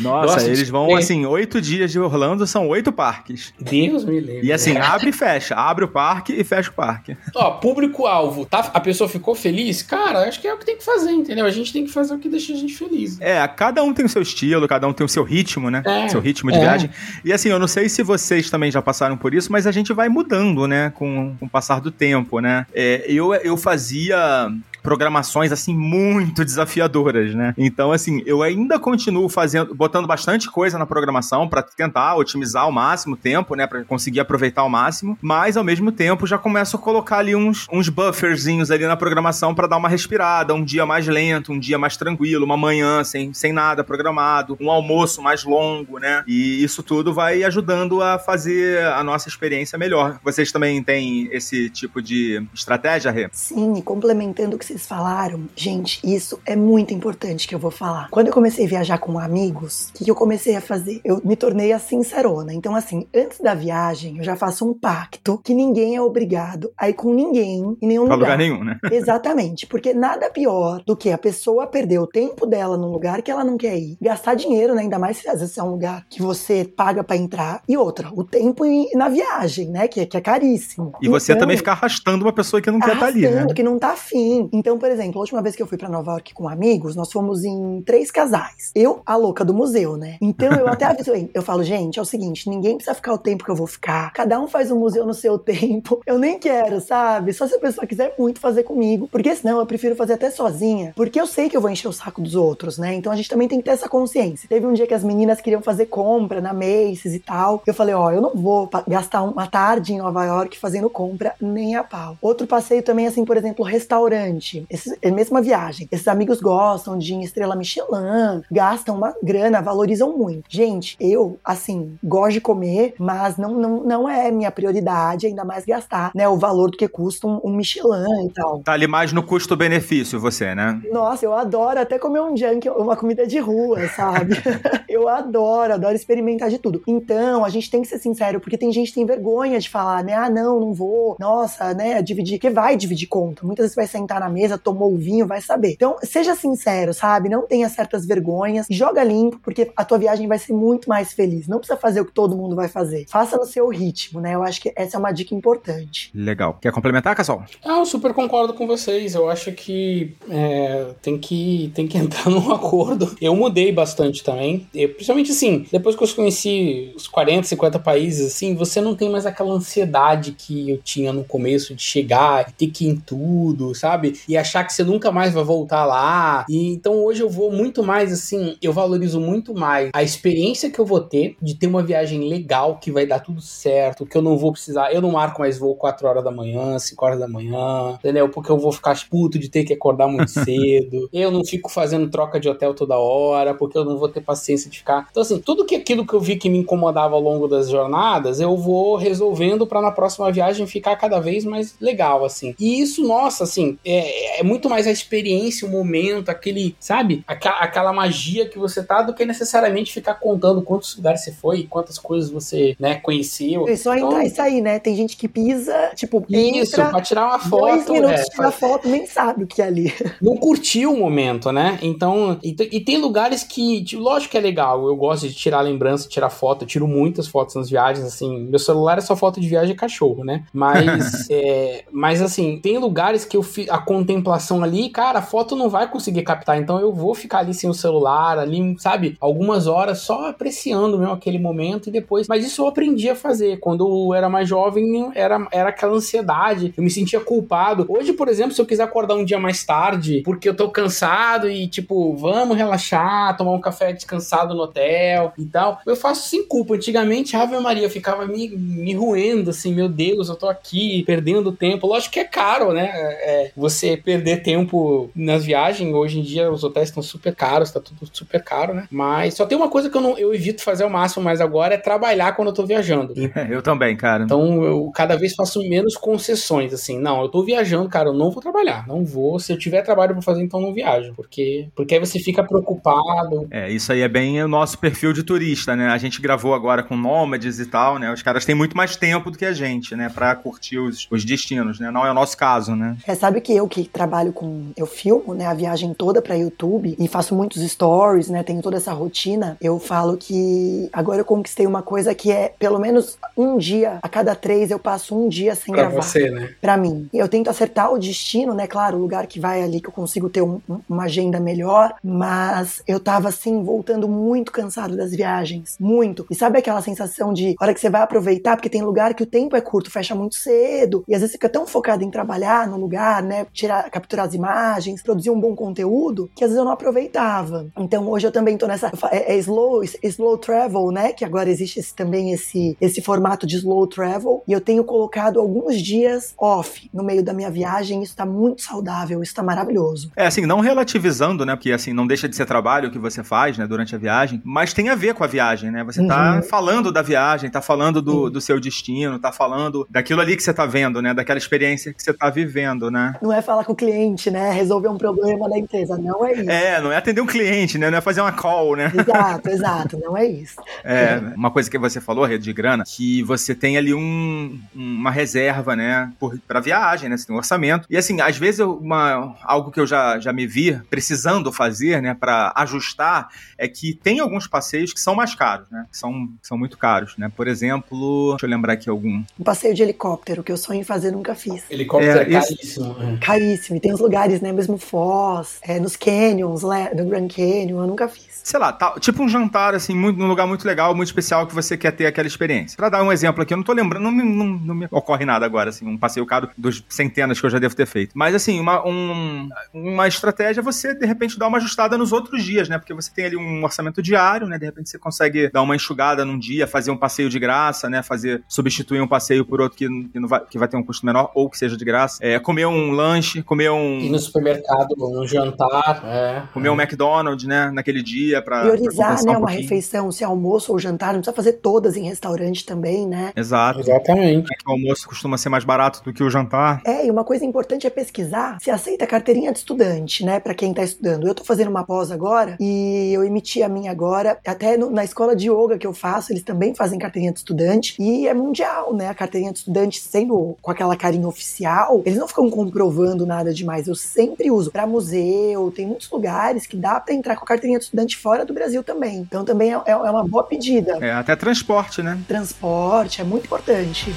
Nossa, 0.00 0.34
Nossa 0.34 0.46
eles 0.46 0.68
vão, 0.68 0.94
assim, 0.94 1.26
oito 1.26 1.60
dias 1.60 1.90
de 1.90 1.98
Orlando 1.98 2.46
são 2.46 2.68
oito 2.68 2.92
parques. 2.92 3.52
Deus 3.58 4.04
me 4.04 4.20
livre. 4.20 4.46
E 4.46 4.52
assim, 4.52 4.76
abre 4.76 5.10
e 5.10 5.12
fecha. 5.12 5.54
Abre 5.54 5.84
o 5.84 5.88
parque 5.88 6.32
e 6.32 6.44
fecha 6.44 6.70
o 6.70 6.72
parque. 6.72 7.16
Ó, 7.34 7.52
público-alvo, 7.52 8.44
tá? 8.46 8.70
A 8.72 8.80
pessoa 8.80 9.08
ficou 9.08 9.34
feliz? 9.34 9.82
Cara, 9.82 10.28
acho 10.28 10.40
que 10.40 10.46
é 10.46 10.54
o 10.54 10.58
que 10.58 10.64
tem 10.64 10.76
que 10.76 10.84
fazer, 10.84 11.10
entendeu? 11.10 11.44
A 11.44 11.50
gente 11.50 11.72
tem 11.72 11.84
que 11.84 11.90
fazer 11.90 12.14
o 12.14 12.18
que 12.18 12.28
deixa 12.28 12.52
a 12.52 12.56
gente 12.56 12.74
feliz. 12.74 13.20
É, 13.20 13.46
cada 13.48 13.82
um 13.82 13.92
tem 13.92 14.04
o 14.04 14.08
seu 14.08 14.22
estilo, 14.22 14.68
cada 14.68 14.86
um 14.86 14.92
tem 14.92 15.04
o 15.04 15.08
seu 15.08 15.24
ritmo, 15.24 15.70
né? 15.70 15.82
É, 15.84 16.08
seu 16.08 16.20
ritmo 16.20 16.50
de 16.50 16.58
é. 16.58 16.60
viagem. 16.60 16.90
E 17.24 17.32
assim, 17.32 17.48
eu 17.48 17.58
não 17.58 17.68
sei 17.68 17.88
se 17.88 18.02
vocês 18.02 18.50
também 18.50 18.70
já 18.70 18.80
passaram 18.80 19.16
por 19.16 19.34
isso, 19.34 19.50
mas 19.50 19.66
a 19.66 19.72
gente 19.72 19.92
vai 19.92 20.08
mudando, 20.08 20.68
né? 20.68 20.90
Com, 20.94 21.34
com 21.38 21.46
o 21.46 21.50
passar 21.50 21.80
do 21.80 21.90
tempo, 21.90 22.40
né? 22.40 22.66
É, 22.74 23.04
eu, 23.08 23.34
eu 23.34 23.56
fazia 23.56 24.50
programações 24.84 25.50
assim 25.50 25.74
muito 25.74 26.44
desafiadoras, 26.44 27.34
né? 27.34 27.54
Então, 27.56 27.90
assim, 27.90 28.22
eu 28.26 28.42
ainda 28.42 28.78
continuo 28.78 29.30
fazendo, 29.30 29.74
botando 29.74 30.06
bastante 30.06 30.50
coisa 30.50 30.78
na 30.78 30.84
programação 30.84 31.48
para 31.48 31.62
tentar 31.62 32.14
otimizar 32.16 32.64
ao 32.64 32.70
máximo 32.70 33.14
o 33.14 33.16
tempo, 33.16 33.54
né, 33.54 33.66
para 33.66 33.82
conseguir 33.84 34.20
aproveitar 34.20 34.60
ao 34.60 34.68
máximo, 34.68 35.18
mas 35.22 35.56
ao 35.56 35.64
mesmo 35.64 35.90
tempo 35.90 36.26
já 36.26 36.36
começo 36.36 36.76
a 36.76 36.78
colocar 36.78 37.18
ali 37.18 37.34
uns, 37.34 37.66
uns 37.72 37.88
bufferzinhos 37.88 38.70
ali 38.70 38.86
na 38.86 38.96
programação 38.96 39.54
para 39.54 39.66
dar 39.66 39.78
uma 39.78 39.88
respirada, 39.88 40.52
um 40.52 40.62
dia 40.62 40.84
mais 40.84 41.08
lento, 41.08 41.50
um 41.50 41.58
dia 41.58 41.78
mais 41.78 41.96
tranquilo, 41.96 42.44
uma 42.44 42.56
manhã 42.56 43.02
sem, 43.02 43.32
sem 43.32 43.52
nada 43.52 43.82
programado, 43.82 44.56
um 44.60 44.70
almoço 44.70 45.22
mais 45.22 45.44
longo, 45.44 45.98
né? 45.98 46.22
E 46.26 46.62
isso 46.62 46.82
tudo 46.82 47.14
vai 47.14 47.42
ajudando 47.42 48.02
a 48.02 48.18
fazer 48.18 48.84
a 48.84 49.02
nossa 49.02 49.28
experiência 49.28 49.78
melhor. 49.78 50.18
Vocês 50.22 50.52
também 50.52 50.82
têm 50.82 51.28
esse 51.32 51.70
tipo 51.70 52.02
de 52.02 52.46
estratégia, 52.52 53.10
Rê? 53.10 53.30
Sim, 53.32 53.80
complementando 53.80 54.56
o 54.56 54.58
que 54.58 54.73
vocês 54.74 54.86
falaram, 54.86 55.48
gente, 55.54 56.00
isso 56.02 56.40
é 56.44 56.56
muito 56.56 56.92
importante 56.92 57.46
que 57.46 57.54
eu 57.54 57.58
vou 57.60 57.70
falar. 57.70 58.08
Quando 58.10 58.26
eu 58.26 58.32
comecei 58.32 58.66
a 58.66 58.68
viajar 58.68 58.98
com 58.98 59.18
amigos, 59.20 59.90
o 59.90 59.92
que, 59.92 60.04
que 60.04 60.10
eu 60.10 60.16
comecei 60.16 60.56
a 60.56 60.60
fazer? 60.60 61.00
Eu 61.04 61.20
me 61.24 61.36
tornei 61.36 61.72
a 61.72 61.78
sincerona. 61.78 62.52
Então, 62.52 62.74
assim, 62.74 63.06
antes 63.14 63.40
da 63.40 63.54
viagem, 63.54 64.18
eu 64.18 64.24
já 64.24 64.34
faço 64.34 64.68
um 64.68 64.74
pacto 64.74 65.40
que 65.44 65.54
ninguém 65.54 65.94
é 65.94 66.02
obrigado 66.02 66.72
a 66.76 66.88
ir 66.88 66.94
com 66.94 67.14
ninguém 67.14 67.76
em 67.80 67.86
nenhum 67.86 68.06
pra 68.06 68.16
lugar. 68.16 68.32
lugar 68.32 68.38
nenhum, 68.38 68.64
né? 68.64 68.78
Exatamente, 68.90 69.66
porque 69.66 69.94
nada 69.94 70.28
pior 70.28 70.82
do 70.84 70.96
que 70.96 71.10
a 71.10 71.18
pessoa 71.18 71.68
perder 71.68 72.00
o 72.00 72.06
tempo 72.06 72.44
dela 72.44 72.76
num 72.76 72.90
lugar 72.90 73.22
que 73.22 73.30
ela 73.30 73.44
não 73.44 73.56
quer 73.56 73.78
ir, 73.78 73.96
gastar 74.02 74.34
dinheiro, 74.34 74.74
né? 74.74 74.82
Ainda 74.82 74.98
mais 74.98 75.18
se 75.18 75.28
às 75.28 75.38
vezes 75.38 75.56
é 75.56 75.62
um 75.62 75.70
lugar 75.70 76.04
que 76.10 76.20
você 76.20 76.64
paga 76.64 77.04
para 77.04 77.16
entrar. 77.16 77.62
E 77.68 77.76
outra, 77.76 78.10
o 78.12 78.24
tempo 78.24 78.64
na 78.94 79.08
viagem, 79.08 79.70
né? 79.70 79.86
Que, 79.86 80.04
que 80.04 80.16
é 80.16 80.20
caríssimo. 80.20 80.92
E 81.00 81.08
você 81.08 81.30
então, 81.30 81.42
também 81.42 81.56
ficar 81.56 81.72
arrastando 81.72 82.24
uma 82.24 82.32
pessoa 82.32 82.60
que 82.60 82.70
não 82.70 82.80
quer 82.80 82.94
estar 82.94 83.00
tá 83.00 83.06
ali, 83.06 83.22
né? 83.22 83.46
que 83.54 83.62
não 83.62 83.78
tá 83.78 83.92
afim. 83.92 84.48
Então, 84.64 84.78
por 84.78 84.90
exemplo, 84.90 85.18
a 85.18 85.20
última 85.20 85.42
vez 85.42 85.54
que 85.54 85.62
eu 85.62 85.66
fui 85.66 85.76
para 85.76 85.90
Nova 85.90 86.12
York 86.12 86.32
com 86.32 86.48
amigos, 86.48 86.96
nós 86.96 87.12
fomos 87.12 87.44
em 87.44 87.82
três 87.82 88.10
casais. 88.10 88.70
Eu, 88.74 89.02
a 89.04 89.14
louca 89.14 89.44
do 89.44 89.52
museu, 89.52 89.94
né? 89.94 90.16
Então 90.22 90.50
eu 90.54 90.66
até 90.66 90.86
avisei, 90.86 91.30
eu 91.34 91.42
falo, 91.42 91.62
gente, 91.62 91.98
é 91.98 92.02
o 92.02 92.04
seguinte, 92.06 92.48
ninguém 92.48 92.76
precisa 92.76 92.94
ficar 92.94 93.12
o 93.12 93.18
tempo 93.18 93.44
que 93.44 93.50
eu 93.50 93.54
vou 93.54 93.66
ficar. 93.66 94.10
Cada 94.14 94.40
um 94.40 94.48
faz 94.48 94.70
um 94.70 94.78
museu 94.78 95.04
no 95.04 95.12
seu 95.12 95.38
tempo. 95.38 96.00
Eu 96.06 96.18
nem 96.18 96.38
quero, 96.38 96.80
sabe? 96.80 97.34
Só 97.34 97.46
se 97.46 97.56
a 97.56 97.58
pessoa 97.58 97.86
quiser 97.86 98.14
muito 98.18 98.40
fazer 98.40 98.62
comigo. 98.62 99.06
Porque 99.12 99.36
senão 99.36 99.60
eu 99.60 99.66
prefiro 99.66 99.94
fazer 99.94 100.14
até 100.14 100.30
sozinha. 100.30 100.94
Porque 100.96 101.20
eu 101.20 101.26
sei 101.26 101.50
que 101.50 101.56
eu 101.58 101.60
vou 101.60 101.68
encher 101.68 101.88
o 101.88 101.92
saco 101.92 102.22
dos 102.22 102.34
outros, 102.34 102.78
né? 102.78 102.94
Então 102.94 103.12
a 103.12 103.16
gente 103.16 103.28
também 103.28 103.46
tem 103.46 103.58
que 103.58 103.66
ter 103.66 103.72
essa 103.72 103.86
consciência. 103.86 104.48
Teve 104.48 104.64
um 104.64 104.72
dia 104.72 104.86
que 104.86 104.94
as 104.94 105.04
meninas 105.04 105.42
queriam 105.42 105.60
fazer 105.60 105.84
compra 105.84 106.40
na 106.40 106.54
Macy's 106.54 107.14
e 107.14 107.18
tal. 107.18 107.62
Eu 107.66 107.74
falei, 107.74 107.94
ó, 107.94 108.06
oh, 108.06 108.10
eu 108.12 108.22
não 108.22 108.34
vou 108.34 108.66
gastar 108.88 109.24
uma 109.24 109.46
tarde 109.46 109.92
em 109.92 109.98
Nova 109.98 110.24
York 110.24 110.58
fazendo 110.58 110.88
compra 110.88 111.34
nem 111.38 111.76
a 111.76 111.84
pau. 111.84 112.16
Outro 112.22 112.46
passeio 112.46 112.82
também, 112.82 113.06
assim, 113.06 113.26
por 113.26 113.36
exemplo, 113.36 113.62
restaurante. 113.62 114.53
É 115.02 115.10
mesma 115.10 115.40
viagem. 115.40 115.88
Esses 115.90 116.08
amigos 116.08 116.40
gostam 116.40 116.98
de 116.98 117.14
estrela 117.20 117.56
Michelin, 117.56 118.42
gastam 118.50 118.96
uma 118.96 119.14
grana, 119.22 119.62
valorizam 119.62 120.16
muito. 120.16 120.44
Gente, 120.48 120.96
eu, 121.00 121.38
assim, 121.44 121.96
gosto 122.02 122.34
de 122.34 122.40
comer, 122.40 122.94
mas 122.98 123.36
não, 123.36 123.54
não, 123.54 123.84
não 123.84 124.08
é 124.08 124.30
minha 124.30 124.50
prioridade, 124.50 125.26
ainda 125.26 125.44
mais 125.44 125.64
gastar, 125.64 126.10
né, 126.14 126.28
o 126.28 126.36
valor 126.36 126.70
do 126.70 126.76
que 126.76 126.88
custa 126.88 127.26
um, 127.26 127.40
um 127.44 127.56
Michelin 127.56 128.26
e 128.26 128.32
tal. 128.32 128.60
Tá 128.60 128.72
ali 128.72 128.86
mais 128.86 129.12
no 129.12 129.22
custo-benefício 129.22 130.20
você, 130.20 130.54
né? 130.54 130.80
Nossa, 130.90 131.24
eu 131.24 131.32
adoro 131.32 131.80
até 131.80 131.98
comer 131.98 132.20
um 132.20 132.36
junk, 132.36 132.68
uma 132.68 132.96
comida 132.96 133.26
de 133.26 133.38
rua, 133.38 133.88
sabe? 133.88 134.34
eu 134.88 135.08
adoro, 135.08 135.74
adoro 135.74 135.94
experimentar 135.94 136.50
de 136.50 136.58
tudo. 136.58 136.82
Então, 136.86 137.44
a 137.44 137.48
gente 137.48 137.70
tem 137.70 137.82
que 137.82 137.88
ser 137.88 137.98
sincero, 137.98 138.40
porque 138.40 138.58
tem 138.58 138.72
gente 138.72 138.88
que 138.88 138.94
tem 138.94 139.06
vergonha 139.06 139.58
de 139.58 139.68
falar, 139.68 140.02
né, 140.02 140.14
ah, 140.14 140.30
não, 140.30 140.60
não 140.60 140.74
vou, 140.74 141.16
nossa, 141.18 141.72
né, 141.74 142.02
dividir, 142.02 142.38
que 142.38 142.50
vai 142.50 142.76
dividir 142.76 143.08
conta. 143.08 143.44
Muitas 143.46 143.64
vezes 143.64 143.76
vai 143.76 143.86
sentar 143.86 144.20
na 144.20 144.28
mesa, 144.34 144.58
tomou 144.58 144.92
o 144.92 144.98
vinho, 144.98 145.26
vai 145.26 145.40
saber. 145.40 145.72
Então, 145.72 145.96
seja 146.02 146.34
sincero, 146.34 146.92
sabe? 146.92 147.28
Não 147.28 147.46
tenha 147.46 147.68
certas 147.68 148.04
vergonhas, 148.06 148.66
joga 148.70 149.02
limpo, 149.02 149.38
porque 149.42 149.70
a 149.76 149.84
tua 149.84 149.98
viagem 149.98 150.26
vai 150.26 150.38
ser 150.38 150.52
muito 150.52 150.88
mais 150.88 151.12
feliz. 151.12 151.46
Não 151.46 151.58
precisa 151.58 151.78
fazer 151.78 152.00
o 152.00 152.04
que 152.04 152.12
todo 152.12 152.36
mundo 152.36 152.56
vai 152.56 152.68
fazer. 152.68 153.06
Faça 153.08 153.36
no 153.36 153.44
seu 153.44 153.68
ritmo, 153.68 154.20
né? 154.20 154.34
Eu 154.34 154.42
acho 154.42 154.60
que 154.60 154.72
essa 154.76 154.96
é 154.96 154.98
uma 154.98 155.12
dica 155.12 155.34
importante. 155.34 156.10
Legal. 156.14 156.58
Quer 156.60 156.72
complementar, 156.72 157.14
Casal? 157.14 157.44
Ah, 157.64 157.78
eu 157.78 157.86
super 157.86 158.12
concordo 158.12 158.54
com 158.54 158.66
vocês. 158.66 159.14
Eu 159.14 159.28
acho 159.28 159.52
que 159.52 160.14
é, 160.28 160.86
tem 161.00 161.18
que 161.18 161.70
tem 161.74 161.86
que 161.86 161.96
entrar 161.98 162.30
num 162.30 162.52
acordo. 162.52 163.14
Eu 163.20 163.34
mudei 163.36 163.72
bastante 163.72 164.22
também. 164.22 164.66
Eu, 164.74 164.90
principalmente 164.90 165.30
assim, 165.30 165.66
depois 165.70 165.96
que 165.96 166.02
eu 166.02 166.08
conheci 166.08 166.92
os 166.96 167.06
40, 167.08 167.48
50 167.48 167.78
países, 167.78 168.32
assim, 168.32 168.54
você 168.54 168.80
não 168.80 168.94
tem 168.94 169.10
mais 169.10 169.26
aquela 169.26 169.52
ansiedade 169.52 170.32
que 170.32 170.70
eu 170.70 170.78
tinha 170.78 171.12
no 171.12 171.24
começo 171.24 171.74
de 171.74 171.82
chegar, 171.82 172.52
ter 172.52 172.68
que 172.68 172.86
ir 172.86 172.90
em 172.90 172.96
tudo, 172.96 173.74
sabe? 173.74 174.20
E 174.28 174.36
achar 174.36 174.64
que 174.64 174.72
você 174.72 174.84
nunca 174.84 175.10
mais 175.10 175.32
vai 175.32 175.44
voltar 175.44 175.84
lá. 175.84 176.44
E 176.48 176.72
então 176.72 177.04
hoje 177.04 177.22
eu 177.22 177.28
vou 177.28 177.50
muito 177.50 177.82
mais 177.82 178.12
assim, 178.12 178.56
eu 178.62 178.72
valorizo 178.72 179.20
muito 179.20 179.54
mais 179.54 179.90
a 179.92 180.02
experiência 180.02 180.70
que 180.70 180.78
eu 180.78 180.86
vou 180.86 181.00
ter 181.00 181.36
de 181.40 181.54
ter 181.54 181.66
uma 181.66 181.82
viagem 181.82 182.28
legal, 182.28 182.78
que 182.78 182.90
vai 182.90 183.06
dar 183.06 183.20
tudo 183.20 183.40
certo, 183.40 184.06
que 184.06 184.16
eu 184.16 184.22
não 184.22 184.36
vou 184.36 184.52
precisar, 184.52 184.92
eu 184.92 185.00
não 185.00 185.12
marco 185.12 185.40
mais 185.40 185.58
voo 185.58 185.74
4 185.74 186.06
horas 186.06 186.24
da 186.24 186.30
manhã, 186.30 186.78
5 186.78 187.04
horas 187.04 187.18
da 187.18 187.28
manhã, 187.28 187.94
entendeu? 187.98 188.28
Porque 188.28 188.50
eu 188.50 188.58
vou 188.58 188.72
ficar 188.72 188.94
puto 189.10 189.38
de 189.38 189.48
ter 189.48 189.64
que 189.64 189.72
acordar 189.72 190.08
muito 190.08 190.30
cedo. 190.30 191.08
eu 191.12 191.30
não 191.30 191.44
fico 191.44 191.70
fazendo 191.70 192.08
troca 192.08 192.38
de 192.38 192.48
hotel 192.48 192.74
toda 192.74 192.98
hora, 192.98 193.54
porque 193.54 193.76
eu 193.76 193.84
não 193.84 193.98
vou 193.98 194.08
ter 194.08 194.20
paciência 194.20 194.70
de 194.70 194.78
ficar. 194.78 195.06
Então 195.10 195.22
assim, 195.22 195.40
tudo 195.40 195.64
que 195.64 195.74
aquilo 195.74 196.06
que 196.06 196.14
eu 196.14 196.20
vi 196.20 196.36
que 196.36 196.48
me 196.48 196.58
incomodava 196.58 197.14
ao 197.14 197.20
longo 197.20 197.46
das 197.48 197.68
jornadas, 197.68 198.40
eu 198.40 198.56
vou 198.56 198.96
resolvendo 198.96 199.66
para 199.66 199.80
na 199.80 199.90
próxima 199.90 200.30
viagem 200.30 200.66
ficar 200.66 200.96
cada 200.96 201.20
vez 201.20 201.44
mais 201.44 201.74
legal 201.80 202.24
assim. 202.24 202.54
E 202.58 202.80
isso, 202.80 203.06
nossa, 203.06 203.44
assim, 203.44 203.78
é, 203.84 204.13
é 204.38 204.42
muito 204.42 204.68
mais 204.68 204.86
a 204.86 204.90
experiência, 204.90 205.66
o 205.66 205.70
momento, 205.70 206.28
aquele, 206.28 206.76
sabe? 206.78 207.24
Aquela, 207.26 207.58
aquela 207.58 207.92
magia 207.92 208.48
que 208.48 208.58
você 208.58 208.82
tá 208.82 209.02
do 209.02 209.14
que 209.14 209.24
necessariamente 209.24 209.92
ficar 209.92 210.14
contando 210.14 210.62
quantos 210.62 210.96
lugares 210.96 211.22
você 211.22 211.32
foi, 211.32 211.66
quantas 211.68 211.98
coisas 211.98 212.30
você, 212.30 212.76
né, 212.78 212.96
conheceu. 212.96 213.68
É 213.68 213.76
só 213.76 213.94
então, 213.94 214.08
entrar 214.08 214.24
e 214.24 214.30
sair, 214.30 214.60
né? 214.60 214.78
Tem 214.78 214.96
gente 214.96 215.16
que 215.16 215.28
pisa, 215.28 215.92
tipo, 215.94 216.24
isso, 216.28 216.74
entra, 216.74 216.90
pra 216.90 217.00
tirar 217.00 217.26
uma 217.26 217.38
foto. 217.38 217.60
Dois 217.60 217.88
minutos 217.88 218.20
é, 218.20 218.24
tirar 218.24 218.50
foto, 218.50 218.88
nem 218.88 219.06
sabe 219.06 219.44
o 219.44 219.46
que 219.46 219.62
é 219.62 219.66
ali. 219.66 219.92
Não 220.20 220.36
curtiu 220.36 220.92
o 220.92 220.98
momento, 220.98 221.50
né? 221.52 221.78
Então, 221.82 222.38
e, 222.42 222.50
e 222.72 222.80
tem 222.80 222.98
lugares 222.98 223.42
que, 223.42 223.82
tipo, 223.84 224.02
lógico 224.02 224.32
que 224.32 224.38
é 224.38 224.40
legal. 224.40 224.86
Eu 224.86 224.96
gosto 224.96 225.28
de 225.28 225.34
tirar 225.34 225.60
lembrança, 225.60 226.08
tirar 226.08 226.30
foto. 226.30 226.62
Eu 226.62 226.68
tiro 226.68 226.86
muitas 226.86 227.26
fotos 227.26 227.54
nas 227.54 227.68
viagens, 227.68 228.06
assim. 228.06 228.46
Meu 228.46 228.58
celular 228.58 228.98
é 228.98 229.00
só 229.00 229.16
foto 229.16 229.40
de 229.40 229.48
viagem 229.48 229.72
e 229.72 229.76
cachorro, 229.76 230.24
né? 230.24 230.44
Mas, 230.52 231.28
é, 231.30 231.84
mas 231.90 232.22
assim, 232.22 232.58
tem 232.58 232.78
lugares 232.78 233.24
que 233.24 233.36
eu 233.36 233.42
fi, 233.42 233.68
a 233.70 233.78
contemplação 234.04 234.62
ali, 234.62 234.90
cara, 234.90 235.20
a 235.20 235.22
foto 235.22 235.56
não 235.56 235.70
vai 235.70 235.90
conseguir 235.90 236.22
captar. 236.22 236.60
Então 236.60 236.78
eu 236.78 236.92
vou 236.92 237.14
ficar 237.14 237.38
ali 237.38 237.54
sem 237.54 237.68
o 237.68 237.74
celular, 237.74 238.38
ali, 238.38 238.76
sabe? 238.78 239.16
Algumas 239.18 239.66
horas 239.66 240.00
só 240.00 240.28
apreciando 240.28 240.98
mesmo 240.98 241.14
aquele 241.14 241.38
momento 241.38 241.88
e 241.88 241.92
depois. 241.92 242.28
Mas 242.28 242.44
isso 242.44 242.62
eu 242.62 242.68
aprendi 242.68 243.08
a 243.08 243.16
fazer. 243.16 243.58
Quando 243.58 243.86
eu 243.86 244.14
era 244.14 244.28
mais 244.28 244.48
jovem, 244.48 245.10
era, 245.14 245.46
era 245.50 245.70
aquela 245.70 245.94
ansiedade. 245.94 246.74
Eu 246.76 246.84
me 246.84 246.90
sentia 246.90 247.20
culpado. 247.20 247.86
Hoje, 247.88 248.12
por 248.12 248.28
exemplo, 248.28 248.52
se 248.52 248.60
eu 248.60 248.66
quiser 248.66 248.82
acordar 248.82 249.14
um 249.14 249.24
dia 249.24 249.38
mais 249.38 249.64
tarde, 249.64 250.22
porque 250.24 250.48
eu 250.48 250.54
tô 250.54 250.68
cansado 250.68 251.48
e, 251.48 251.66
tipo, 251.66 252.14
vamos 252.16 252.56
relaxar, 252.56 253.36
tomar 253.36 253.52
um 253.52 253.60
café 253.60 253.92
descansado 253.92 254.54
no 254.54 254.62
hotel 254.62 255.32
e 255.38 255.46
tal, 255.46 255.80
eu 255.86 255.96
faço 255.96 256.28
sem 256.28 256.46
culpa. 256.46 256.74
Antigamente, 256.74 257.36
Ave 257.36 257.58
Maria, 257.58 257.88
ficava 257.88 258.26
me, 258.26 258.48
me 258.50 258.92
ruendo, 258.94 259.50
assim, 259.50 259.72
meu 259.74 259.88
Deus, 259.88 260.28
eu 260.28 260.36
tô 260.36 260.48
aqui 260.48 261.02
perdendo 261.04 261.52
tempo. 261.52 261.86
Lógico 261.86 262.14
que 262.14 262.20
é 262.20 262.24
caro, 262.24 262.72
né? 262.72 262.90
É, 262.92 263.52
você 263.56 263.93
perder 263.96 264.42
tempo 264.42 265.10
nas 265.14 265.44
viagens. 265.44 265.92
Hoje 265.92 266.20
em 266.20 266.22
dia, 266.22 266.50
os 266.50 266.64
hotéis 266.64 266.88
estão 266.88 267.02
super 267.02 267.34
caros, 267.34 267.70
tá 267.70 267.80
tudo 267.80 268.08
super 268.12 268.42
caro, 268.42 268.74
né? 268.74 268.86
Mas 268.90 269.34
só 269.34 269.46
tem 269.46 269.56
uma 269.56 269.68
coisa 269.68 269.90
que 269.90 269.96
eu, 269.96 270.00
não, 270.00 270.18
eu 270.18 270.34
evito 270.34 270.62
fazer 270.62 270.84
ao 270.84 270.90
máximo 270.90 271.24
mais 271.24 271.40
agora 271.40 271.74
é 271.74 271.78
trabalhar 271.78 272.32
quando 272.32 272.48
eu 272.48 272.54
tô 272.54 272.66
viajando. 272.66 273.14
eu 273.50 273.62
também, 273.62 273.96
cara. 273.96 274.24
Então, 274.24 274.62
eu 274.64 274.90
cada 274.94 275.16
vez 275.16 275.34
faço 275.34 275.60
menos 275.68 275.96
concessões, 275.96 276.72
assim. 276.72 276.98
Não, 276.98 277.22
eu 277.22 277.28
tô 277.28 277.42
viajando, 277.42 277.88
cara, 277.88 278.08
eu 278.08 278.14
não 278.14 278.30
vou 278.30 278.42
trabalhar. 278.42 278.86
Não 278.86 279.04
vou. 279.04 279.38
Se 279.38 279.52
eu 279.52 279.58
tiver 279.58 279.82
trabalho 279.82 280.14
pra 280.14 280.22
fazer, 280.22 280.42
então 280.42 280.60
não 280.60 280.72
viajo. 280.72 281.12
Porque, 281.14 281.68
porque 281.74 281.94
aí 281.94 282.00
você 282.00 282.18
fica 282.18 282.42
preocupado. 282.42 283.46
É, 283.50 283.70
isso 283.70 283.92
aí 283.92 284.00
é 284.00 284.08
bem 284.08 284.42
o 284.42 284.48
nosso 284.48 284.78
perfil 284.78 285.12
de 285.12 285.22
turista, 285.22 285.74
né? 285.76 285.88
A 285.88 285.98
gente 285.98 286.20
gravou 286.20 286.54
agora 286.54 286.82
com 286.82 286.96
nômades 286.96 287.58
e 287.58 287.66
tal, 287.66 287.98
né? 287.98 288.12
Os 288.12 288.22
caras 288.22 288.44
têm 288.44 288.54
muito 288.54 288.76
mais 288.76 288.96
tempo 288.96 289.30
do 289.30 289.38
que 289.38 289.44
a 289.44 289.52
gente, 289.52 289.94
né? 289.94 290.08
Pra 290.08 290.34
curtir 290.34 290.78
os, 290.78 291.06
os 291.10 291.24
destinos, 291.24 291.78
né? 291.78 291.90
Não 291.90 292.06
é 292.06 292.10
o 292.10 292.14
nosso 292.14 292.36
caso, 292.36 292.74
né? 292.74 292.96
É, 293.06 293.14
sabe 293.14 293.40
que 293.40 293.54
eu 293.54 293.68
que 293.68 293.83
trabalho 293.86 294.32
com. 294.32 294.66
Eu 294.76 294.86
filmo, 294.86 295.34
né? 295.34 295.46
A 295.46 295.54
viagem 295.54 295.92
toda 295.94 296.20
pra 296.22 296.34
YouTube 296.36 296.96
e 296.98 297.08
faço 297.08 297.34
muitos 297.34 297.62
stories, 297.62 298.28
né? 298.28 298.42
Tenho 298.42 298.62
toda 298.62 298.76
essa 298.76 298.92
rotina. 298.92 299.56
Eu 299.60 299.78
falo 299.78 300.16
que 300.16 300.88
agora 300.92 301.20
eu 301.20 301.24
conquistei 301.24 301.66
uma 301.66 301.82
coisa 301.82 302.14
que 302.14 302.30
é 302.30 302.52
pelo 302.58 302.78
menos 302.78 303.18
um 303.36 303.56
dia 303.58 303.98
a 304.02 304.08
cada 304.08 304.34
três 304.34 304.70
eu 304.70 304.78
passo 304.78 305.16
um 305.16 305.28
dia 305.28 305.54
sem 305.54 305.72
Pra 305.74 305.84
gravar. 305.84 306.02
você, 306.02 306.30
né? 306.30 306.50
Pra 306.60 306.76
mim. 306.76 307.08
Eu 307.12 307.28
tento 307.28 307.48
acertar 307.50 307.92
o 307.92 307.98
destino, 307.98 308.54
né? 308.54 308.66
Claro, 308.66 308.96
o 308.96 309.00
lugar 309.00 309.26
que 309.26 309.40
vai 309.40 309.62
ali 309.62 309.80
que 309.80 309.88
eu 309.88 309.92
consigo 309.92 310.28
ter 310.28 310.42
um- 310.42 310.60
um- 310.68 310.80
uma 310.88 311.04
agenda 311.04 311.38
melhor, 311.40 311.94
mas 312.02 312.82
eu 312.86 313.00
tava 313.00 313.28
assim, 313.28 313.62
voltando 313.62 314.08
muito 314.08 314.52
cansado 314.52 314.96
das 314.96 315.10
viagens. 315.12 315.76
Muito. 315.80 316.26
E 316.30 316.34
sabe 316.34 316.58
aquela 316.58 316.80
sensação 316.80 317.32
de 317.32 317.54
hora 317.60 317.74
que 317.74 317.80
você 317.80 317.90
vai 317.90 318.02
aproveitar, 318.02 318.56
porque 318.56 318.68
tem 318.68 318.82
lugar 318.82 319.14
que 319.14 319.22
o 319.22 319.26
tempo 319.26 319.56
é 319.56 319.60
curto, 319.60 319.90
fecha 319.90 320.14
muito 320.14 320.34
cedo, 320.36 321.04
e 321.08 321.14
às 321.14 321.20
vezes 321.20 321.32
fica 321.34 321.48
tão 321.48 321.66
focado 321.66 322.04
em 322.04 322.10
trabalhar 322.10 322.66
no 322.68 322.76
lugar, 322.76 323.22
né? 323.22 323.46
Tirar, 323.52 323.73
capturar 323.84 324.26
as 324.26 324.34
imagens, 324.34 325.02
produzir 325.02 325.30
um 325.30 325.40
bom 325.40 325.54
conteúdo, 325.54 326.30
que 326.34 326.44
às 326.44 326.50
vezes 326.50 326.58
eu 326.58 326.64
não 326.64 326.72
aproveitava. 326.72 327.66
Então 327.78 328.08
hoje 328.08 328.26
eu 328.26 328.32
também 328.32 328.56
tô 328.56 328.66
nessa. 328.66 328.90
É, 329.10 329.34
é 329.34 329.38
slow, 329.38 329.82
slow 330.02 330.38
travel, 330.38 330.90
né? 330.90 331.12
Que 331.12 331.24
agora 331.24 331.50
existe 331.50 331.80
esse- 331.80 331.94
também 331.94 332.32
esse, 332.32 332.76
esse 332.80 333.00
formato 333.02 333.46
de 333.46 333.56
slow 333.56 333.86
travel. 333.86 334.42
E 334.46 334.52
eu 334.52 334.60
tenho 334.60 334.84
colocado 334.84 335.40
alguns 335.40 335.80
dias 335.80 336.34
off 336.38 336.88
no 336.92 337.02
meio 337.04 337.22
da 337.22 337.32
minha 337.32 337.50
viagem. 337.50 338.02
Isso 338.02 338.16
tá 338.16 338.24
muito 338.26 338.62
saudável, 338.62 339.22
isso 339.22 339.34
tá 339.34 339.42
maravilhoso. 339.42 340.10
É, 340.16 340.26
assim, 340.26 340.46
não 340.46 340.60
relativizando, 340.60 341.44
né? 341.44 341.54
Porque, 341.56 341.72
assim, 341.72 341.92
não 341.92 342.06
deixa 342.06 342.28
de 342.28 342.36
ser 342.36 342.46
trabalho 342.46 342.90
que 342.90 342.98
você 342.98 343.22
faz, 343.24 343.58
né? 343.58 343.66
Durante 343.66 343.94
a 343.94 343.98
viagem. 343.98 344.40
Mas 344.44 344.72
tem 344.72 344.88
a 344.88 344.94
ver 344.94 345.14
com 345.14 345.24
a 345.24 345.26
viagem, 345.26 345.70
né? 345.70 345.82
Você 345.84 346.06
tá 346.06 346.36
Uhum. 346.36 346.42
falando 346.42 346.92
da 346.92 347.02
viagem, 347.02 347.50
tá 347.50 347.60
falando 347.60 348.00
do, 348.02 348.30
do 348.30 348.40
seu 348.40 348.60
destino, 348.60 349.18
tá 349.18 349.32
falando 349.32 349.86
daquilo 349.90 350.20
ali 350.20 350.36
que 350.36 350.42
você 350.42 350.52
tá 350.54 350.66
vendo, 350.66 351.00
né? 351.02 351.12
Daquela 351.14 351.38
experiência 351.38 351.92
que 351.92 352.02
você 352.02 352.12
tá 352.12 352.30
vivendo, 352.30 352.90
né? 352.90 353.14
Não 353.22 353.32
é 353.32 353.40
falar 353.42 353.63
com 353.64 353.72
o 353.72 353.76
cliente, 353.76 354.30
né? 354.30 354.50
Resolver 354.52 354.88
um 354.88 354.98
problema 354.98 355.48
da 355.48 355.58
empresa. 355.58 355.96
Não 355.98 356.24
é 356.24 356.32
isso. 356.32 356.50
É, 356.50 356.80
não 356.80 356.92
é 356.92 356.96
atender 356.96 357.20
um 357.20 357.26
cliente, 357.26 357.78
né? 357.78 357.90
Não 357.90 357.98
é 357.98 358.00
fazer 358.00 358.20
uma 358.20 358.32
call, 358.32 358.76
né? 358.76 358.92
Exato, 358.94 359.48
exato. 359.48 359.98
Não 359.98 360.16
é 360.16 360.26
isso. 360.26 360.56
É, 360.86 361.18
uma 361.34 361.50
coisa 361.50 361.70
que 361.70 361.78
você 361.78 361.98
falou, 361.98 362.26
Rede 362.26 362.44
de 362.44 362.52
Grana, 362.52 362.84
que 362.86 363.22
você 363.22 363.54
tem 363.54 363.78
ali 363.78 363.94
um, 363.94 364.60
uma 364.74 365.10
reserva, 365.10 365.74
né, 365.74 366.12
por, 366.20 366.38
pra 366.46 366.60
viagem, 366.60 367.08
né, 367.08 367.16
você 367.16 367.26
tem 367.26 367.34
um 367.34 367.38
orçamento. 367.38 367.86
E 367.88 367.96
assim, 367.96 368.20
às 368.20 368.36
vezes 368.36 368.60
uma, 368.60 369.34
algo 369.42 369.70
que 369.70 369.80
eu 369.80 369.86
já, 369.86 370.18
já 370.18 370.30
me 370.30 370.46
vi 370.46 370.78
precisando 370.90 371.50
fazer, 371.50 372.02
né, 372.02 372.14
pra 372.18 372.52
ajustar, 372.56 373.28
é 373.56 373.66
que 373.66 373.94
tem 373.94 374.20
alguns 374.20 374.46
passeios 374.46 374.92
que 374.92 375.00
são 375.00 375.14
mais 375.14 375.34
caros, 375.34 375.70
né, 375.70 375.86
que 375.90 375.96
são, 375.96 376.26
que 376.40 376.46
são 376.46 376.58
muito 376.58 376.76
caros, 376.76 377.16
né. 377.16 377.30
Por 377.34 377.48
exemplo, 377.48 378.32
deixa 378.32 378.44
eu 378.44 378.50
lembrar 378.50 378.74
aqui 378.74 378.90
algum. 378.90 379.22
Um 379.40 379.44
passeio 379.44 379.74
de 379.74 379.82
helicóptero, 379.82 380.42
que 380.42 380.52
eu 380.52 380.56
sonho 380.58 380.80
em 380.80 380.84
fazer, 380.84 381.12
nunca 381.12 381.34
fiz. 381.34 381.64
Helicóptero 381.70 382.18
É, 382.30 382.34
é, 382.34 382.38
isso- 382.38 382.48
caríssimo. 382.56 382.96
é. 383.00 383.16
Caríssimo. 383.24 383.53
E 383.74 383.80
tem 383.80 383.92
uns 383.92 384.00
lugares, 384.00 384.40
né? 384.40 384.52
Mesmo 384.52 384.76
Foz, 384.78 385.58
é, 385.62 385.78
nos 385.80 385.96
canyons, 385.96 386.62
né, 386.62 386.90
no 386.94 387.04
Grand 387.06 387.28
Canyon, 387.28 387.80
eu 387.82 387.86
nunca 387.86 388.08
fiz. 388.08 388.24
Sei 388.44 388.60
lá, 388.60 388.72
tá, 388.72 388.94
tipo 389.00 389.22
um 389.22 389.28
jantar, 389.28 389.74
assim, 389.74 389.94
muito, 389.94 390.18
num 390.18 390.26
lugar 390.28 390.46
muito 390.46 390.66
legal, 390.66 390.94
muito 390.94 391.08
especial, 391.08 391.46
que 391.46 391.54
você 391.54 391.78
quer 391.78 391.92
ter 391.92 392.04
aquela 392.06 392.26
experiência. 392.28 392.76
Pra 392.76 392.90
dar 392.90 393.02
um 393.02 393.10
exemplo 393.10 393.42
aqui, 393.42 393.54
eu 393.54 393.56
não 393.56 393.64
tô 393.64 393.72
lembrando, 393.72 394.02
não 394.04 394.12
não, 394.12 394.46
não 394.46 394.74
me 394.74 394.86
ocorre 394.90 395.24
nada 395.24 395.46
agora, 395.46 395.70
assim, 395.70 395.86
um 395.88 395.96
passeio 395.96 396.26
caro 396.26 396.50
dos 396.56 396.84
centenas 396.88 397.40
que 397.40 397.46
eu 397.46 397.50
já 397.50 397.58
devo 397.58 397.74
ter 397.74 397.86
feito. 397.86 398.12
Mas, 398.14 398.34
assim, 398.34 398.60
uma, 398.60 398.86
um- 398.86 399.48
uma 399.72 400.06
estratégia 400.06 400.60
é 400.60 400.62
você, 400.62 400.94
de 400.94 401.06
repente, 401.06 401.38
dar 401.38 401.46
uma 401.48 401.56
ajustada 401.56 401.96
nos 401.96 402.12
outros 402.12 402.42
dias, 402.44 402.68
né? 402.68 402.76
Porque 402.78 402.92
você 402.92 403.10
tem 403.10 403.24
ali 403.24 403.36
um 403.36 403.64
orçamento 403.64 404.02
diário, 404.02 404.46
né? 404.46 404.58
De 404.58 404.66
repente 404.66 404.90
você 404.90 404.98
consegue 404.98 405.50
dar 405.50 405.62
uma 405.62 405.74
enxugada 405.74 406.22
num 406.22 406.38
dia, 406.38 406.66
fazer 406.66 406.90
um 406.90 406.96
passeio 406.98 407.30
de 407.30 407.38
graça, 407.38 407.88
né? 407.88 408.02
Fazer, 408.02 408.42
substituir 408.46 409.00
um 409.00 409.08
passeio 409.08 409.44
por 409.46 409.62
outro 409.62 409.78
que, 409.78 409.88
que, 409.88 410.20
vai, 410.26 410.40
que 410.44 410.58
vai 410.58 410.68
ter 410.68 410.76
um 410.76 410.82
custo 410.82 411.06
menor, 411.06 411.30
ou 411.34 411.48
que 411.48 411.56
seja 411.56 411.78
de 411.78 411.84
graça. 411.84 412.18
É, 412.20 412.38
comer 412.38 412.66
um 412.66 412.90
lanche, 412.90 413.33
comer 413.42 413.70
um... 413.70 413.98
Ir 413.98 414.10
no 414.10 414.18
supermercado, 414.18 414.94
no 414.96 415.26
jantar. 415.26 416.02
É. 416.06 416.42
Comer 416.52 416.70
um 416.70 416.74
McDonald's, 416.80 417.46
né, 417.46 417.70
naquele 417.72 418.02
dia 418.02 418.42
pra. 418.42 418.60
pra 418.62 418.70
Priorizar, 418.72 419.08
compensar 419.10 419.32
né, 419.32 419.38
um 419.38 419.40
uma 419.40 419.50
refeição, 419.50 420.10
se 420.12 420.22
é 420.22 420.26
almoço 420.26 420.72
ou 420.72 420.78
jantar, 420.78 421.12
não 421.12 421.20
precisa 421.20 421.34
fazer 421.36 421.52
todas 421.54 421.96
em 421.96 422.04
restaurante 422.08 422.64
também, 422.64 423.06
né? 423.06 423.32
Exato. 423.36 423.80
Exatamente. 423.80 424.50
O 424.66 424.70
almoço 424.72 425.06
costuma 425.08 425.36
ser 425.38 425.48
mais 425.48 425.64
barato 425.64 426.02
do 426.02 426.12
que 426.12 426.22
o 426.22 426.30
jantar. 426.30 426.80
É, 426.86 427.06
e 427.06 427.10
uma 427.10 427.24
coisa 427.24 427.44
importante 427.44 427.86
é 427.86 427.90
pesquisar 427.90 428.58
se 428.60 428.70
aceita 428.70 429.06
carteirinha 429.06 429.52
de 429.52 429.58
estudante, 429.58 430.24
né, 430.24 430.40
Pra 430.40 430.54
quem 430.54 430.72
tá 430.74 430.82
estudando. 430.82 431.26
Eu 431.26 431.34
tô 431.34 431.44
fazendo 431.44 431.68
uma 431.68 431.84
pós 431.84 432.10
agora 432.10 432.56
e 432.60 433.10
eu 433.12 433.24
emiti 433.24 433.62
a 433.62 433.68
minha 433.68 433.90
agora, 433.90 434.38
até 434.46 434.76
no- 434.76 434.90
na 434.90 435.04
escola 435.04 435.34
de 435.34 435.50
yoga 435.50 435.78
que 435.78 435.86
eu 435.86 435.92
faço, 435.92 436.32
eles 436.32 436.42
também 436.42 436.74
fazem 436.74 436.98
carteirinha 436.98 437.32
de 437.32 437.38
estudante 437.38 437.94
e 438.00 438.26
é 438.28 438.34
mundial, 438.34 438.92
né? 438.94 439.08
A 439.08 439.14
carteirinha 439.14 439.52
de 439.52 439.58
estudante 439.58 440.00
sendo 440.00 440.56
com 440.60 440.70
aquela 440.70 440.96
carinha 440.96 441.26
oficial, 441.28 442.02
eles 442.04 442.18
não 442.18 442.28
ficam 442.28 442.48
comprovando 442.50 443.23
nada 443.26 443.52
demais. 443.52 443.86
Eu 443.86 443.94
sempre 443.94 444.50
uso 444.50 444.70
Pra 444.70 444.86
museu, 444.86 445.72
tem 445.74 445.86
muitos 445.86 446.10
lugares 446.10 446.66
que 446.66 446.76
dá 446.76 446.98
pra 446.98 447.14
entrar 447.14 447.36
com 447.36 447.44
a 447.44 447.46
carteirinha 447.46 447.78
de 447.78 447.84
estudante 447.84 448.16
fora 448.16 448.44
do 448.44 448.52
Brasil 448.52 448.82
também. 448.82 449.18
Então 449.18 449.44
também 449.44 449.72
é, 449.72 449.82
é 449.86 449.96
uma 449.96 450.26
boa 450.26 450.42
pedida. 450.42 450.98
É, 451.00 451.12
até 451.12 451.36
transporte, 451.36 452.02
né? 452.02 452.18
Transporte 452.26 453.20
é 453.20 453.24
muito 453.24 453.44
importante. 453.44 454.12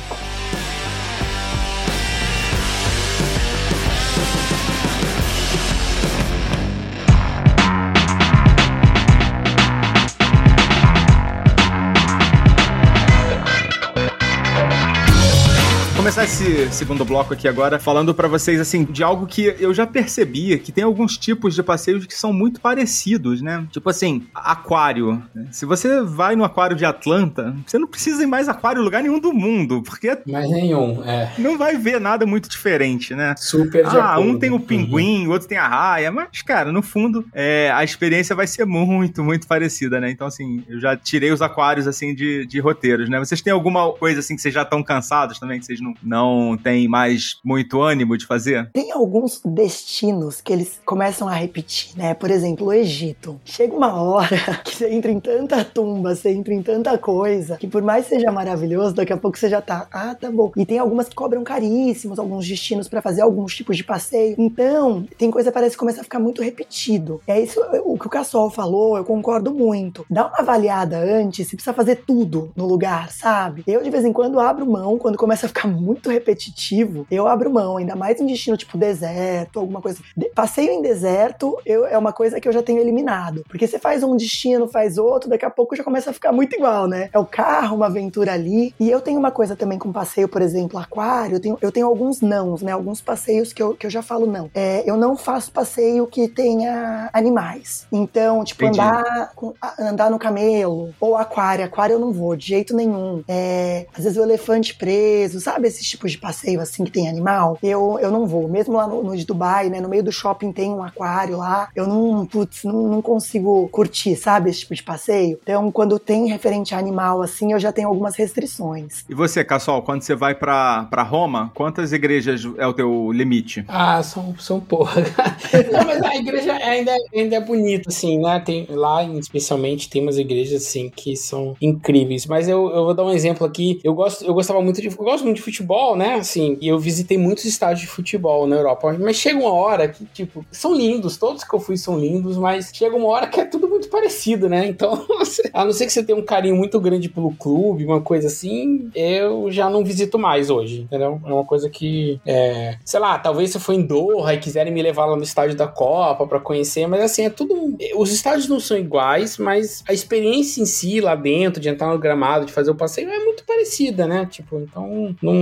Esse 16.31 16.69
segundo 16.73 17.05
bloco 17.05 17.33
aqui 17.33 17.47
agora 17.47 17.79
falando 17.79 18.13
pra 18.13 18.27
vocês 18.27 18.59
assim 18.59 18.83
de 18.83 19.01
algo 19.01 19.25
que 19.25 19.55
eu 19.59 19.73
já 19.73 19.87
percebi 19.87 20.57
que 20.59 20.73
tem 20.73 20.83
alguns 20.83 21.17
tipos 21.17 21.55
de 21.55 21.63
passeios 21.63 22.05
que 22.05 22.13
são 22.13 22.33
muito 22.33 22.59
parecidos, 22.59 23.41
né? 23.41 23.65
Tipo 23.71 23.89
assim, 23.89 24.27
aquário. 24.35 25.23
Se 25.51 25.65
você 25.65 26.01
vai 26.01 26.35
no 26.35 26.43
aquário 26.43 26.75
de 26.75 26.83
Atlanta, 26.83 27.55
você 27.65 27.79
não 27.79 27.87
precisa 27.87 28.23
ir 28.23 28.27
mais 28.27 28.49
aquário 28.49 28.81
em 28.81 28.83
lugar 28.83 29.01
nenhum 29.01 29.19
do 29.19 29.33
mundo, 29.33 29.81
porque 29.81 30.17
Mas 30.27 30.49
nenhum, 30.49 31.01
é. 31.05 31.31
não 31.37 31.57
vai 31.57 31.77
ver 31.77 31.99
nada 32.01 32.25
muito 32.25 32.49
diferente, 32.49 33.15
né? 33.15 33.33
Super 33.37 33.85
Ah, 33.85 34.19
um 34.19 34.37
tem 34.37 34.49
o 34.49 34.55
Uhum. 34.55 34.59
pinguim, 34.59 35.27
o 35.27 35.31
outro 35.31 35.47
tem 35.47 35.57
a 35.57 35.67
raia, 35.67 36.11
mas, 36.11 36.41
cara, 36.41 36.73
no 36.73 36.81
fundo, 36.81 37.25
é, 37.33 37.71
a 37.73 37.85
experiência 37.85 38.35
vai 38.35 38.47
ser 38.47 38.65
muito, 38.65 39.23
muito 39.23 39.47
parecida, 39.47 40.01
né? 40.01 40.11
Então, 40.11 40.27
assim, 40.27 40.61
eu 40.67 40.77
já 40.79 40.97
tirei 40.97 41.31
os 41.31 41.41
aquários, 41.41 41.87
assim, 41.87 42.13
de, 42.13 42.45
de 42.45 42.59
roteiros, 42.59 43.07
né? 43.09 43.17
Vocês 43.17 43.41
têm 43.41 43.53
alguma 43.53 43.93
coisa, 43.93 44.19
assim, 44.19 44.35
que 44.35 44.41
vocês 44.41 44.53
já 44.53 44.63
estão 44.63 44.83
cansados 44.83 45.39
também, 45.39 45.57
que 45.59 45.65
vocês 45.65 45.79
não, 45.79 45.93
não 46.03 46.16
tem 46.61 46.87
mais 46.87 47.37
muito 47.43 47.81
ânimo 47.81 48.17
de 48.17 48.25
fazer? 48.25 48.69
Tem 48.71 48.91
alguns 48.91 49.41
destinos 49.43 50.41
que 50.41 50.51
eles 50.53 50.79
começam 50.85 51.27
a 51.27 51.33
repetir, 51.33 51.97
né? 51.97 52.13
Por 52.13 52.31
exemplo, 52.31 52.67
o 52.67 52.73
Egito. 52.73 53.39
Chega 53.43 53.75
uma 53.75 54.01
hora 54.01 54.37
que 54.63 54.75
você 54.75 54.89
entra 54.89 55.11
em 55.11 55.19
tanta 55.19 55.63
tumba, 55.63 56.15
você 56.15 56.31
entra 56.31 56.53
em 56.53 56.61
tanta 56.61 56.97
coisa, 56.97 57.57
que 57.57 57.67
por 57.67 57.81
mais 57.81 58.05
seja 58.05 58.31
maravilhoso, 58.31 58.95
daqui 58.95 59.13
a 59.13 59.17
pouco 59.17 59.37
você 59.37 59.49
já 59.49 59.61
tá, 59.61 59.87
ah, 59.91 60.15
tá 60.15 60.31
bom. 60.31 60.51
E 60.55 60.65
tem 60.65 60.79
algumas 60.79 61.07
que 61.09 61.15
cobram 61.15 61.43
caríssimos, 61.43 62.19
alguns 62.19 62.47
destinos 62.47 62.87
para 62.87 63.01
fazer 63.01 63.21
alguns 63.21 63.55
tipos 63.55 63.77
de 63.77 63.83
passeio. 63.83 64.35
Então, 64.37 65.05
tem 65.17 65.31
coisa 65.31 65.51
parece 65.51 65.75
que 65.75 65.79
começa 65.79 66.01
a 66.01 66.03
ficar 66.03 66.19
muito 66.19 66.41
repetido. 66.41 67.21
É 67.27 67.39
isso 67.39 67.59
o 67.83 67.97
que 67.97 68.07
o 68.07 68.09
Cassol 68.09 68.49
falou, 68.49 68.97
eu 68.97 69.03
concordo 69.03 69.53
muito. 69.53 70.05
Dá 70.09 70.27
uma 70.27 70.37
avaliada 70.39 70.97
antes, 70.97 71.47
se 71.47 71.55
precisa 71.55 71.73
fazer 71.73 72.03
tudo 72.05 72.51
no 72.55 72.65
lugar, 72.65 73.11
sabe? 73.11 73.63
Eu 73.67 73.83
de 73.83 73.89
vez 73.89 74.05
em 74.05 74.13
quando 74.13 74.39
abro 74.39 74.65
mão, 74.65 74.97
quando 74.97 75.17
começa 75.17 75.45
a 75.45 75.49
ficar 75.49 75.67
muito 75.69 75.96
repetitivo, 76.05 77.05
eu 77.09 77.27
abro 77.27 77.51
mão, 77.51 77.77
ainda 77.77 77.95
mais 77.95 78.19
em 78.19 78.25
destino 78.25 78.57
tipo 78.57 78.77
deserto, 78.77 79.59
alguma 79.59 79.81
coisa. 79.81 79.99
De 80.15 80.29
passeio 80.29 80.71
em 80.71 80.81
deserto 80.81 81.57
eu, 81.65 81.85
é 81.85 81.97
uma 81.97 82.13
coisa 82.13 82.39
que 82.39 82.47
eu 82.47 82.53
já 82.53 82.61
tenho 82.61 82.79
eliminado. 82.79 83.43
Porque 83.47 83.67
você 83.67 83.79
faz 83.79 84.03
um 84.03 84.15
destino, 84.15 84.67
faz 84.67 84.97
outro, 84.97 85.29
daqui 85.29 85.45
a 85.45 85.49
pouco 85.49 85.75
já 85.75 85.83
começa 85.83 86.09
a 86.09 86.13
ficar 86.13 86.31
muito 86.31 86.55
igual, 86.55 86.87
né? 86.87 87.09
É 87.11 87.19
o 87.19 87.25
carro, 87.25 87.75
uma 87.75 87.87
aventura 87.87 88.33
ali. 88.33 88.73
E 88.79 88.89
eu 88.89 89.01
tenho 89.01 89.19
uma 89.19 89.31
coisa 89.31 89.55
também 89.55 89.77
com 89.77 89.91
passeio, 89.91 90.27
por 90.27 90.41
exemplo, 90.41 90.79
aquário, 90.79 91.35
eu 91.35 91.39
tenho, 91.39 91.57
eu 91.61 91.71
tenho 91.71 91.87
alguns 91.87 92.21
nãos, 92.21 92.61
né? 92.61 92.71
Alguns 92.71 93.01
passeios 93.01 93.53
que 93.53 93.61
eu, 93.61 93.73
que 93.73 93.85
eu 93.85 93.89
já 93.89 94.01
falo 94.01 94.25
não. 94.25 94.49
É, 94.53 94.83
eu 94.85 94.97
não 94.97 95.17
faço 95.17 95.51
passeio 95.51 96.07
que 96.07 96.27
tenha 96.27 97.09
animais. 97.13 97.87
Então, 97.91 98.43
tipo, 98.43 98.65
andar, 98.65 99.31
com, 99.35 99.53
andar 99.79 100.09
no 100.11 100.19
camelo 100.19 100.93
ou 100.99 101.15
aquário. 101.15 101.65
Aquário 101.65 101.93
eu 101.93 101.99
não 101.99 102.11
vou, 102.11 102.35
de 102.35 102.47
jeito 102.47 102.75
nenhum. 102.75 103.23
É, 103.27 103.87
às 103.95 104.03
vezes 104.03 104.17
o 104.17 104.23
elefante 104.23 104.75
preso, 104.75 105.39
sabe? 105.39 105.67
Esses 105.67 105.86
tipos 105.89 106.11
de 106.11 106.17
passeio 106.17 106.61
assim 106.61 106.83
que 106.83 106.91
tem 106.91 107.07
animal. 107.07 107.57
Eu, 107.61 107.97
eu 108.01 108.11
não 108.11 108.25
vou. 108.25 108.47
Mesmo 108.47 108.75
lá 108.75 108.87
no, 108.87 109.03
no 109.03 109.15
de 109.15 109.25
Dubai, 109.25 109.69
né? 109.69 109.81
No 109.81 109.89
meio 109.89 110.03
do 110.03 110.11
shopping 110.11 110.51
tem 110.51 110.71
um 110.71 110.83
aquário 110.83 111.37
lá. 111.37 111.69
Eu 111.75 111.87
não, 111.87 112.25
putz, 112.25 112.63
não, 112.63 112.83
não 112.83 113.01
consigo 113.01 113.67
curtir, 113.69 114.15
sabe? 114.15 114.49
Esse 114.49 114.61
tipo 114.61 114.75
de 114.75 114.83
passeio. 114.83 115.39
Então, 115.41 115.71
quando 115.71 115.99
tem 115.99 116.27
referente 116.27 116.73
a 116.73 116.77
animal 116.77 117.21
assim, 117.21 117.53
eu 117.53 117.59
já 117.59 117.71
tenho 117.71 117.87
algumas 117.87 118.15
restrições. 118.15 119.05
E 119.09 119.13
você, 119.13 119.43
Cassol, 119.43 119.81
quando 119.81 120.01
você 120.01 120.15
vai 120.15 120.35
para 120.35 121.03
Roma, 121.03 121.51
quantas 121.53 121.93
igrejas 121.93 122.43
é 122.57 122.67
o 122.67 122.73
teu 122.73 123.11
limite? 123.11 123.65
Ah, 123.67 124.01
são, 124.03 124.35
são 124.37 124.59
porra. 124.59 125.01
não, 125.71 125.85
mas 125.85 126.01
a 126.01 126.15
igreja 126.15 126.53
ainda, 126.53 126.93
ainda 127.13 127.35
é 127.35 127.39
bonita, 127.39 127.89
assim, 127.89 128.19
né? 128.19 128.39
Tem, 128.39 128.67
lá, 128.69 129.03
especialmente, 129.03 129.89
tem 129.89 130.01
umas 130.01 130.17
igrejas, 130.17 130.63
assim, 130.63 130.89
que 130.89 131.15
são 131.15 131.55
incríveis. 131.61 132.25
Mas 132.25 132.47
eu, 132.47 132.69
eu 132.69 132.85
vou 132.85 132.93
dar 132.93 133.03
um 133.03 133.11
exemplo 133.11 133.45
aqui. 133.45 133.79
Eu, 133.83 133.93
gosto, 133.93 134.25
eu 134.25 134.33
gostava 134.33 134.61
muito 134.61 134.81
de, 134.81 134.87
eu 134.87 134.95
gosto 134.95 135.23
muito 135.23 135.37
de 135.37 135.43
futebol, 135.43 135.76
né? 135.95 136.15
Assim, 136.15 136.57
e 136.61 136.67
eu 136.67 136.79
visitei 136.79 137.17
muitos 137.17 137.45
estádios 137.45 137.81
de 137.81 137.87
futebol 137.87 138.47
na 138.47 138.55
Europa. 138.55 138.95
Mas 138.99 139.17
chega 139.17 139.39
uma 139.39 139.53
hora 139.53 139.87
que, 139.87 140.05
tipo, 140.05 140.45
são 140.51 140.73
lindos. 140.73 141.17
Todos 141.17 141.43
que 141.43 141.53
eu 141.53 141.59
fui 141.59 141.77
são 141.77 141.99
lindos, 141.99 142.37
mas 142.37 142.71
chega 142.73 142.95
uma 142.95 143.07
hora 143.09 143.27
que 143.27 143.39
é 143.39 143.45
tudo 143.45 143.67
muito 143.67 143.89
parecido, 143.89 144.49
né? 144.49 144.65
Então, 144.67 145.05
a 145.53 145.65
não 145.65 145.71
ser 145.71 145.85
que 145.85 145.93
você 145.93 146.03
tenha 146.03 146.17
um 146.17 146.25
carinho 146.25 146.55
muito 146.55 146.79
grande 146.79 147.09
pelo 147.09 147.31
clube, 147.31 147.85
uma 147.85 148.01
coisa 148.01 148.27
assim, 148.27 148.89
eu 148.95 149.51
já 149.51 149.69
não 149.69 149.83
visito 149.83 150.17
mais 150.17 150.49
hoje, 150.49 150.81
entendeu? 150.81 151.21
É 151.25 151.33
uma 151.33 151.45
coisa 151.45 151.69
que, 151.69 152.19
é, 152.25 152.77
sei 152.83 152.99
lá, 152.99 153.17
talvez 153.19 153.51
se 153.51 153.57
eu 153.57 153.61
for 153.61 153.73
em 153.73 153.81
Doha 153.81 154.33
e 154.33 154.39
quiserem 154.39 154.73
me 154.73 154.81
levar 154.81 155.05
lá 155.05 155.15
no 155.15 155.23
estádio 155.23 155.55
da 155.55 155.67
Copa 155.67 156.25
para 156.27 156.39
conhecer, 156.39 156.87
mas 156.87 157.01
assim, 157.01 157.25
é 157.25 157.29
tudo. 157.29 157.75
Os 157.95 158.11
estádios 158.11 158.47
não 158.47 158.59
são 158.59 158.77
iguais, 158.77 159.37
mas 159.37 159.83
a 159.87 159.93
experiência 159.93 160.61
em 160.61 160.65
si 160.65 160.99
lá 161.01 161.15
dentro, 161.15 161.61
de 161.61 161.69
entrar 161.69 161.87
no 161.87 161.99
gramado, 161.99 162.45
de 162.45 162.51
fazer 162.51 162.71
o 162.71 162.75
passeio, 162.75 163.09
é 163.09 163.19
muito 163.19 163.43
parecida, 163.45 164.07
né? 164.07 164.27
Tipo, 164.29 164.59
então 164.59 165.15
não, 165.21 165.33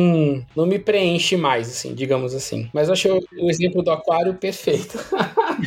não 0.55 0.65
me 0.65 0.79
preenche 0.79 1.35
mais, 1.35 1.67
assim, 1.67 1.93
digamos 1.93 2.33
assim. 2.33 2.69
Mas 2.73 2.87
eu 2.87 2.93
achei 2.93 3.11
o 3.11 3.49
exemplo 3.49 3.81
do 3.83 3.91
aquário 3.91 4.33
perfeito. 4.33 4.97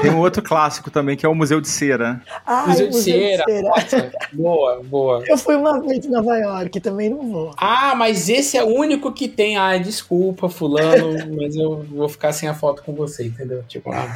Tem 0.01 0.11
um 0.11 0.19
outro 0.19 0.43
clássico 0.43 0.91
também, 0.91 1.17
que 1.17 1.25
é 1.25 1.29
o 1.29 1.35
Museu 1.35 1.61
de 1.61 1.69
Cera. 1.69 2.21
Ai, 2.47 2.69
Museu, 2.69 2.89
de, 2.89 2.97
Museu 2.97 3.21
Cera. 3.21 3.45
de 3.45 3.53
Cera. 3.53 3.69
Nossa, 3.69 4.11
boa, 4.33 4.83
boa. 4.85 5.25
Eu 5.27 5.39
fui 5.39 5.57
uma 5.57 5.81
vez 5.81 6.05
em 6.05 6.11
Nova 6.11 6.37
York, 6.37 6.81
também 6.81 7.11
não 7.11 7.31
vou. 7.31 7.51
Ah, 7.57 7.95
mas 7.97 8.29
esse 8.29 8.57
é 8.57 8.63
o 8.63 8.69
único 8.69 9.13
que 9.13 9.29
tem. 9.29 9.57
Ah, 9.57 9.77
desculpa, 9.79 10.49
fulano, 10.49 11.37
mas 11.37 11.57
eu 11.57 11.85
vou 11.91 12.09
ficar 12.09 12.33
sem 12.33 12.49
a 12.49 12.55
foto 12.55 12.83
com 12.83 12.93
você, 12.93 13.27
entendeu? 13.27 13.63
Tipo, 13.67 13.91
ah, 13.93 14.07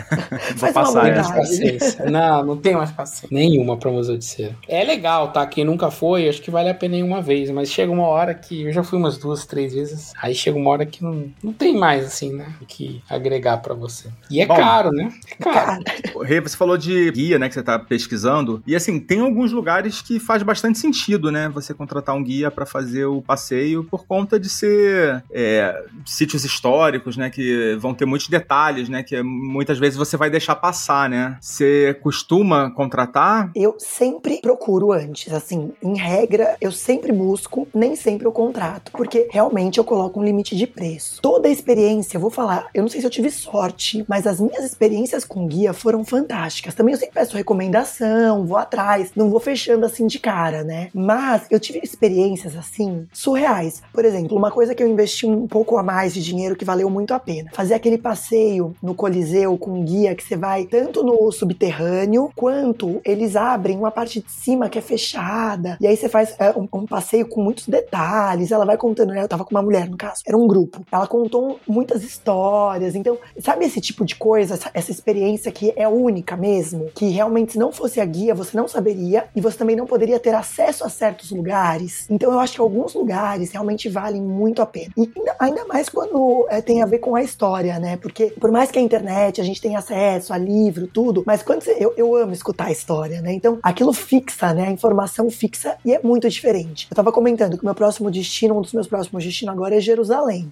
Faz 0.56 0.72
passar 0.72 1.02
mais 1.02 1.30
paciência. 1.30 2.10
Não, 2.10 2.44
não 2.44 2.56
tem 2.56 2.74
mais 2.74 2.90
paciência. 2.90 3.28
Nenhuma 3.30 3.76
pra 3.76 3.90
Museu 3.90 4.16
de 4.16 4.24
Cera. 4.24 4.56
É 4.68 4.84
legal, 4.84 5.32
tá? 5.32 5.46
Quem 5.46 5.64
nunca 5.64 5.90
foi, 5.90 6.28
acho 6.28 6.40
que 6.42 6.50
vale 6.50 6.68
a 6.68 6.74
pena 6.74 6.96
em 6.96 7.02
uma 7.02 7.20
vez, 7.20 7.50
mas 7.50 7.70
chega 7.70 7.90
uma 7.92 8.06
hora 8.06 8.34
que. 8.34 8.62
Eu 8.62 8.72
já 8.72 8.82
fui 8.82 8.98
umas 8.98 9.18
duas, 9.18 9.46
três 9.46 9.74
vezes. 9.74 10.12
Aí 10.20 10.31
chega 10.34 10.56
uma 10.56 10.70
hora 10.70 10.86
que 10.86 11.02
não, 11.02 11.30
não 11.42 11.52
tem 11.52 11.76
mais, 11.76 12.04
assim, 12.04 12.32
né? 12.32 12.54
O 12.60 12.66
que 12.66 13.02
agregar 13.08 13.58
para 13.58 13.74
você. 13.74 14.08
E 14.30 14.40
é 14.40 14.46
Bom, 14.46 14.56
caro, 14.56 14.90
né? 14.90 15.12
É 15.30 15.44
caro. 15.44 15.82
Rê, 16.22 16.40
você 16.40 16.56
falou 16.56 16.76
de 16.76 17.10
guia, 17.10 17.38
né? 17.38 17.48
Que 17.48 17.54
você 17.54 17.62
tá 17.62 17.78
pesquisando. 17.78 18.62
E 18.66 18.74
assim, 18.74 18.98
tem 18.98 19.20
alguns 19.20 19.52
lugares 19.52 20.02
que 20.02 20.18
faz 20.18 20.42
bastante 20.42 20.78
sentido, 20.78 21.30
né? 21.30 21.48
Você 21.50 21.74
contratar 21.74 22.14
um 22.14 22.22
guia 22.22 22.50
para 22.50 22.66
fazer 22.66 23.06
o 23.06 23.22
passeio 23.22 23.84
por 23.84 24.06
conta 24.06 24.38
de 24.38 24.48
ser 24.48 25.22
é, 25.32 25.84
sítios 26.06 26.44
históricos, 26.44 27.16
né? 27.16 27.30
Que 27.30 27.76
vão 27.80 27.94
ter 27.94 28.06
muitos 28.06 28.28
detalhes, 28.28 28.88
né? 28.88 29.02
Que 29.02 29.22
muitas 29.22 29.78
vezes 29.78 29.96
você 29.96 30.16
vai 30.16 30.30
deixar 30.30 30.56
passar, 30.56 31.08
né? 31.08 31.36
Você 31.40 31.98
costuma 32.02 32.70
contratar? 32.70 33.50
Eu 33.54 33.76
sempre 33.78 34.40
procuro 34.40 34.92
antes, 34.92 35.32
assim, 35.32 35.72
em 35.82 35.96
regra, 35.96 36.56
eu 36.60 36.72
sempre 36.72 37.12
busco, 37.12 37.68
nem 37.74 37.96
sempre 37.96 38.26
eu 38.26 38.32
contrato, 38.32 38.92
porque 38.92 39.28
realmente 39.30 39.78
eu 39.78 39.84
coloco 39.84 40.21
um 40.22 40.24
limite 40.24 40.56
de 40.56 40.66
preço. 40.66 41.20
Toda 41.20 41.48
a 41.48 41.50
experiência, 41.50 42.16
eu 42.16 42.20
vou 42.20 42.30
falar, 42.30 42.68
eu 42.72 42.82
não 42.82 42.88
sei 42.88 43.00
se 43.00 43.06
eu 43.06 43.10
tive 43.10 43.30
sorte, 43.30 44.04
mas 44.08 44.26
as 44.26 44.40
minhas 44.40 44.64
experiências 44.64 45.24
com 45.24 45.46
guia 45.46 45.72
foram 45.72 46.04
fantásticas. 46.04 46.74
Também 46.74 46.94
eu 46.94 46.98
sempre 46.98 47.14
peço 47.14 47.36
recomendação, 47.36 48.46
vou 48.46 48.56
atrás, 48.56 49.10
não 49.16 49.30
vou 49.30 49.40
fechando 49.40 49.84
assim 49.84 50.06
de 50.06 50.18
cara, 50.18 50.62
né? 50.62 50.88
Mas 50.94 51.46
eu 51.50 51.58
tive 51.58 51.80
experiências 51.82 52.56
assim 52.56 53.06
surreais. 53.12 53.82
Por 53.92 54.04
exemplo, 54.04 54.36
uma 54.36 54.50
coisa 54.50 54.74
que 54.74 54.82
eu 54.82 54.88
investi 54.88 55.26
um 55.26 55.46
pouco 55.46 55.76
a 55.76 55.82
mais 55.82 56.14
de 56.14 56.22
dinheiro 56.22 56.56
que 56.56 56.64
valeu 56.64 56.88
muito 56.88 57.12
a 57.12 57.18
pena. 57.18 57.50
Fazer 57.52 57.74
aquele 57.74 57.98
passeio 57.98 58.74
no 58.82 58.94
Coliseu 58.94 59.58
com 59.58 59.82
guia 59.84 60.14
que 60.14 60.22
você 60.22 60.36
vai 60.36 60.64
tanto 60.64 61.02
no 61.02 61.30
subterrâneo 61.32 62.30
quanto 62.36 63.00
eles 63.04 63.36
abrem 63.36 63.78
uma 63.78 63.90
parte 63.90 64.20
de 64.20 64.30
cima 64.30 64.68
que 64.68 64.78
é 64.78 64.82
fechada. 64.82 65.76
E 65.80 65.86
aí 65.86 65.96
você 65.96 66.08
faz 66.08 66.34
é, 66.38 66.50
um, 66.50 66.68
um, 66.72 66.86
passeio 66.86 67.26
com 67.26 67.42
muitos 67.42 67.66
detalhes. 67.66 68.50
Ela 68.50 68.64
vai 68.64 68.76
contando, 68.76 69.12
né? 69.12 69.22
Eu 69.22 69.28
tava 69.28 69.44
com 69.44 69.50
uma 69.50 69.62
mulher, 69.62 69.88
no 69.88 69.96
caso. 69.96 70.11
Era 70.26 70.36
um 70.36 70.46
grupo. 70.46 70.84
Ela 70.90 71.06
contou 71.06 71.60
muitas 71.66 72.02
histórias. 72.02 72.94
Então, 72.94 73.18
sabe 73.40 73.64
esse 73.64 73.80
tipo 73.80 74.04
de 74.04 74.16
coisa, 74.16 74.54
essa, 74.54 74.70
essa 74.74 74.90
experiência 74.90 75.50
que 75.50 75.72
é 75.76 75.88
única 75.88 76.36
mesmo? 76.36 76.90
Que 76.94 77.08
realmente, 77.08 77.52
se 77.52 77.58
não 77.58 77.72
fosse 77.72 78.00
a 78.00 78.04
guia, 78.04 78.34
você 78.34 78.56
não 78.56 78.68
saberia 78.68 79.24
e 79.34 79.40
você 79.40 79.56
também 79.56 79.76
não 79.76 79.86
poderia 79.86 80.18
ter 80.18 80.34
acesso 80.34 80.84
a 80.84 80.88
certos 80.88 81.30
lugares. 81.30 82.06
Então, 82.10 82.32
eu 82.32 82.40
acho 82.40 82.54
que 82.54 82.60
alguns 82.60 82.94
lugares 82.94 83.50
realmente 83.52 83.88
valem 83.88 84.22
muito 84.22 84.62
a 84.62 84.66
pena. 84.66 84.92
E 84.96 85.10
ainda, 85.16 85.36
ainda 85.38 85.64
mais 85.66 85.88
quando 85.88 86.46
é, 86.48 86.60
tem 86.60 86.82
a 86.82 86.86
ver 86.86 86.98
com 86.98 87.14
a 87.14 87.22
história, 87.22 87.78
né? 87.78 87.96
Porque, 87.96 88.26
por 88.38 88.50
mais 88.50 88.70
que 88.70 88.78
a 88.78 88.82
internet, 88.82 89.40
a 89.40 89.44
gente 89.44 89.60
tenha 89.60 89.78
acesso 89.78 90.32
a 90.32 90.38
livro, 90.38 90.86
tudo, 90.86 91.22
mas 91.26 91.42
quando 91.42 91.62
você, 91.62 91.76
eu, 91.78 91.94
eu 91.96 92.14
amo 92.16 92.32
escutar 92.32 92.66
a 92.66 92.72
história, 92.72 93.20
né? 93.20 93.32
Então, 93.32 93.58
aquilo 93.62 93.92
fixa, 93.92 94.52
né? 94.52 94.68
A 94.68 94.70
informação 94.70 95.30
fixa 95.30 95.76
e 95.84 95.94
é 95.94 96.00
muito 96.02 96.28
diferente. 96.28 96.86
Eu 96.90 96.96
tava 96.96 97.12
comentando 97.12 97.56
que 97.56 97.62
o 97.62 97.66
meu 97.66 97.74
próximo 97.74 98.10
destino, 98.10 98.56
um 98.56 98.62
dos 98.62 98.72
meus 98.72 98.86
próximos 98.86 99.24
destinos 99.24 99.52
agora 99.52 99.76
é 99.76 99.80
Jerusalém. 99.80 100.01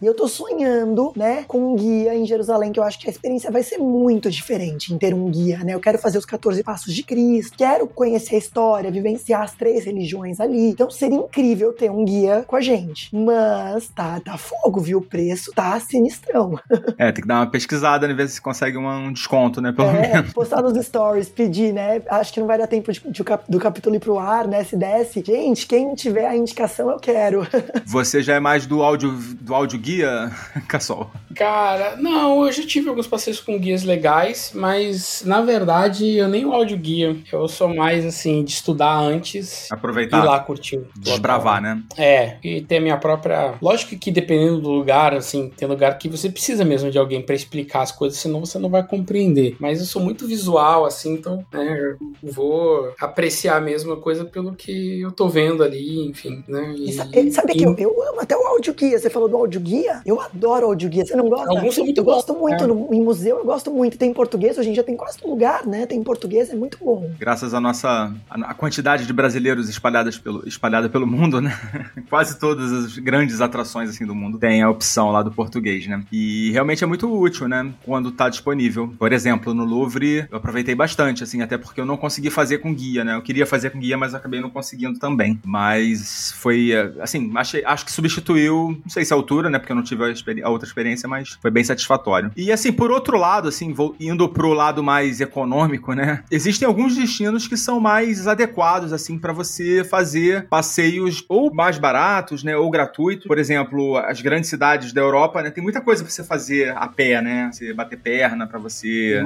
E 0.01 0.07
eu 0.07 0.15
tô 0.15 0.29
sonhando, 0.29 1.13
né, 1.17 1.45
com 1.47 1.73
um 1.73 1.77
guia 1.77 2.15
em 2.15 2.25
Jerusalém, 2.25 2.73
que 2.73 2.79
eu 2.79 2.85
acho 2.85 2.99
que 2.99 3.07
a 3.07 3.11
experiência 3.11 3.51
vai 3.51 3.63
ser 3.63 3.79
muito 3.79 4.31
diferente 4.31 4.93
em 4.93 4.99
ter 4.99 5.15
um 5.15 5.31
guia, 5.31 5.59
né? 5.59 5.75
Eu 5.75 5.81
quero 5.81 5.99
fazer 5.99 6.19
os 6.19 6.25
14 6.25 6.63
passos 6.63 6.95
de 6.95 7.03
Cristo, 7.03 7.57
quero 7.57 7.87
conhecer 7.87 8.37
a 8.37 8.39
história, 8.39 8.91
vivenciar 8.91 9.43
as 9.43 9.53
três 9.53 9.85
religiões 9.85 10.41
ali. 10.41 10.71
Então 10.71 10.91
seria 10.91 11.19
incrível 11.19 11.73
ter 11.73 11.91
um 11.91 12.05
guia 12.05 12.45
com 12.47 12.57
a 12.57 12.61
gente. 12.61 13.15
Mas 13.15 13.89
tá, 13.89 14.21
tá 14.21 14.37
fogo, 14.37 14.81
viu? 14.81 14.99
O 14.99 15.03
preço 15.03 15.53
tá 15.55 15.79
sinistrão. 15.81 16.59
É, 16.99 17.11
tem 17.13 17.23
que 17.23 17.29
dar 17.29 17.37
uma 17.37 17.47
pesquisada, 17.47 18.07
né? 18.07 18.13
Ver 18.13 18.29
se 18.29 18.41
consegue 18.41 18.77
um 18.77 19.13
desconto, 19.13 19.61
né? 19.61 19.73
Pelo 19.73 19.89
é, 19.89 20.13
menos. 20.13 20.33
postar 20.33 20.61
nos 20.61 20.77
stories, 20.85 21.29
pedir, 21.29 21.73
né? 21.73 22.03
Acho 22.11 22.33
que 22.33 22.41
não 22.41 22.47
vai 22.47 22.59
dar 22.59 22.67
tempo 22.67 22.93
de, 22.93 23.01
de, 23.01 23.25
do 23.49 23.59
capítulo 23.59 23.97
ir 23.97 24.01
pro 24.01 24.19
ar, 24.19 24.47
né? 24.47 24.65
Se 24.65 24.77
desse. 24.77 25.23
Gente, 25.25 25.67
quem 25.67 25.95
tiver 25.95 26.27
a 26.27 26.37
indicação, 26.37 26.91
eu 26.91 26.99
quero. 26.99 27.47
Você 27.87 28.23
já 28.23 28.35
é 28.35 28.41
mais 28.41 28.67
do 28.67 28.83
áudio, 28.83 29.17
do 29.35 29.55
áudio 29.55 29.79
guia, 29.79 30.31
Cassol? 30.69 31.11
Cara, 31.35 31.97
não, 31.97 32.45
eu 32.45 32.53
já 32.53 32.67
tive 32.67 32.89
alguns 32.89 33.07
passeios 33.07 33.41
com 33.41 33.59
guias 33.59 33.85
legais, 33.85 34.53
mas 34.55 35.23
na 35.25 35.41
verdade 35.41 36.17
eu 36.17 36.29
nem 36.29 36.45
o 36.45 36.53
áudio 36.53 36.77
guia. 36.77 37.17
Eu 37.33 37.49
sou 37.49 37.75
mais 37.75 38.05
assim, 38.05 38.45
de 38.45 38.53
estudar 38.53 38.99
antes. 38.99 39.71
Aproveitar. 39.71 40.23
Ir 40.23 40.27
lá 40.27 40.41
curtir. 40.41 40.81
Desbravar, 40.97 41.63
né? 41.63 41.83
É, 41.97 42.37
e 42.43 42.61
ter 42.61 42.81
minha 42.81 42.97
própria. 42.97 43.55
Lógico 43.61 43.97
que 43.97 44.11
dependendo 44.11 44.61
do 44.61 44.71
lugar, 44.71 45.15
assim, 45.15 45.51
tem 45.57 45.69
lugar 45.69 45.99
que 45.99 46.09
você 46.09 46.29
precisa 46.29 46.65
mesmo 46.65 46.91
de 46.91 46.99
alguém 46.99 47.23
para 47.23 47.35
explicar 47.35 47.83
as 47.83 47.93
coisas, 47.93 48.19
senão 48.19 48.41
você 48.41 48.59
não 48.59 48.69
vai 48.69 48.87
compreender. 48.87 49.57
Mas 49.59 49.81
eu 49.81 49.87
sou 49.87 50.03
muito 50.03 50.27
visual, 50.27 50.85
assim, 50.85 51.15
então, 51.15 51.45
né, 51.53 51.97
eu 52.23 52.33
vou 52.33 52.93
apreciar 53.01 53.61
mesmo 53.61 53.93
a 53.93 54.01
coisa 54.01 54.25
pelo 54.25 54.55
que 54.55 55.01
eu 55.01 55.13
tô 55.13 55.29
vendo 55.29 55.63
ali, 55.63 56.07
enfim, 56.07 56.45
né? 56.49 56.75
E, 56.77 56.93
sabe, 56.93 57.33
sabe 57.33 57.53
e... 57.53 57.57
que 57.57 57.65
eu, 57.65 57.75
eu 57.79 58.03
amo 58.11 58.21
até 58.21 58.37
o 58.37 58.47
áudio 58.47 58.75
guia. 58.75 58.99
Você 58.99 59.11
falou 59.11 59.20
falou 59.21 59.29
do 59.29 59.37
audioguia. 59.37 60.01
Eu 60.07 60.21
adoro 60.21 60.67
audioguia. 60.67 61.05
Você 61.05 61.17
não 61.17 61.29
gosta? 61.29 61.51
Alguns 61.51 61.75
são 61.75 61.85
muito 61.85 61.99
Eu 61.99 62.05
bons, 62.05 62.15
gosto 62.15 62.35
muito. 62.35 62.65
é. 62.65 62.67
No, 62.67 62.89
em 62.93 63.03
museu 63.03 63.39
eu 63.39 63.45
gosto 63.45 63.71
muito. 63.71 63.99
Tem 63.99 64.11
em 64.11 64.15
português, 64.15 64.57
hoje 64.57 64.71
em 64.71 64.73
dia 64.73 64.83
tem 64.83 64.97
quase 64.97 65.19
todo 65.19 65.31
lugar, 65.31 65.67
né? 65.67 65.87
Tem 65.87 65.99
em 65.99 66.03
português, 66.03 66.51
é 66.51 66.55
muito 66.55 66.79
bom. 66.83 67.11
Graças 67.19 67.53
à 67.53 67.61
nossa 67.61 68.15
a, 68.31 68.51
a 68.51 68.55
quantidade 68.55 69.07
de 69.07 69.13
brasileiros 69.13 69.69
espalhadas 69.69 70.17
pelo, 70.19 70.47
espalhada 70.47 70.89
pelo 70.89 71.07
mundo, 71.07 71.41
né? 71.41 71.59
Quase 72.09 72.39
todas 72.39 72.73
as 72.73 72.99
grandes 72.99 73.41
atrações 73.41 73.91
assim 73.91 74.07
do 74.07 74.15
mundo 74.15 74.39
têm 74.39 74.63
a 74.63 74.71
opção 74.71 75.11
lá 75.11 75.23
do 75.23 75.31
português, 75.31 75.87
né? 75.87 76.03
E 76.11 76.51
realmente 76.53 76.83
é 76.83 76.87
muito 76.87 77.11
útil, 77.13 77.49
né? 77.49 77.73
Quando 77.85 78.11
tá 78.11 78.29
disponível. 78.29 78.93
Por 78.99 79.13
exemplo, 79.13 79.53
no 79.55 79.65
Louvre 79.65 80.27
eu 80.31 80.39
aproveitei 80.39 80.75
bastante, 80.75 81.23
assim, 81.23 81.43
até 81.43 81.59
porque 81.59 81.81
eu 81.81 81.87
não 81.87 81.97
consegui 81.97 82.31
fazer 82.31 82.59
com 82.59 82.75
guia, 82.75 83.05
né? 83.05 83.15
Eu 83.15 83.23
queria 83.23 83.47
fazer 83.47 83.71
com 83.71 83.79
guia, 83.79 83.97
mas 83.97 84.15
acabei 84.15 84.41
não 84.41 84.51
conseguindo 84.51 84.99
também. 84.99 85.39
Mas 85.45 86.33
foi, 86.37 86.73
eh, 86.73 86.93
assim, 87.01 87.31
achei, 87.37 87.65
acho 87.65 87.85
que 87.85 87.93
substituiu, 87.93 88.79
não 88.83 88.91
sei 88.91 89.05
se 89.05 89.10
altura, 89.15 89.49
né? 89.51 89.59
Porque 89.59 89.73
eu 89.73 89.77
não 89.77 89.83
tive 89.83 90.05
a, 90.05 90.47
a 90.47 90.51
outra 90.51 90.67
experiência, 90.67 91.09
mas 91.09 91.39
foi 91.41 91.51
bem 91.51 91.65
satisfatório. 91.65 92.31
E 92.37 92.51
assim, 92.53 92.73
por 92.73 92.91
outro 92.91 93.17
lado, 93.19 93.49
assim, 93.49 93.73
vou 93.73 93.95
indo 94.01 94.29
pro 94.29 94.53
lado 94.53 94.83
mais 94.83 95.21
econômico, 95.21 95.93
né? 95.95 96.23
Existem 96.31 96.67
alguns 96.67 96.97
destinos 96.97 97.47
que 97.49 97.57
são 97.57 97.81
mais 97.81 98.27
adequados, 98.27 98.93
assim, 98.93 99.19
para 99.19 99.33
você 99.33 99.85
fazer 99.85 100.47
passeios 100.49 101.25
ou 101.29 101.53
mais 101.53 101.79
baratos, 101.79 102.43
né? 102.45 102.57
Ou 102.57 102.71
gratuitos. 102.71 103.27
Por 103.27 103.39
exemplo, 103.39 103.97
as 103.97 104.21
grandes 104.21 104.49
cidades 104.51 104.93
da 104.93 105.01
Europa, 105.01 105.43
né? 105.43 105.51
Tem 105.51 105.63
muita 105.63 105.81
coisa 105.81 106.03
pra 106.05 106.11
você 106.13 106.25
fazer 106.25 106.75
a 106.77 106.87
pé, 106.89 107.21
né? 107.21 107.51
Você 107.53 107.73
bater 107.75 107.99
perna 107.99 108.47
pra 108.47 108.59
você 108.59 109.23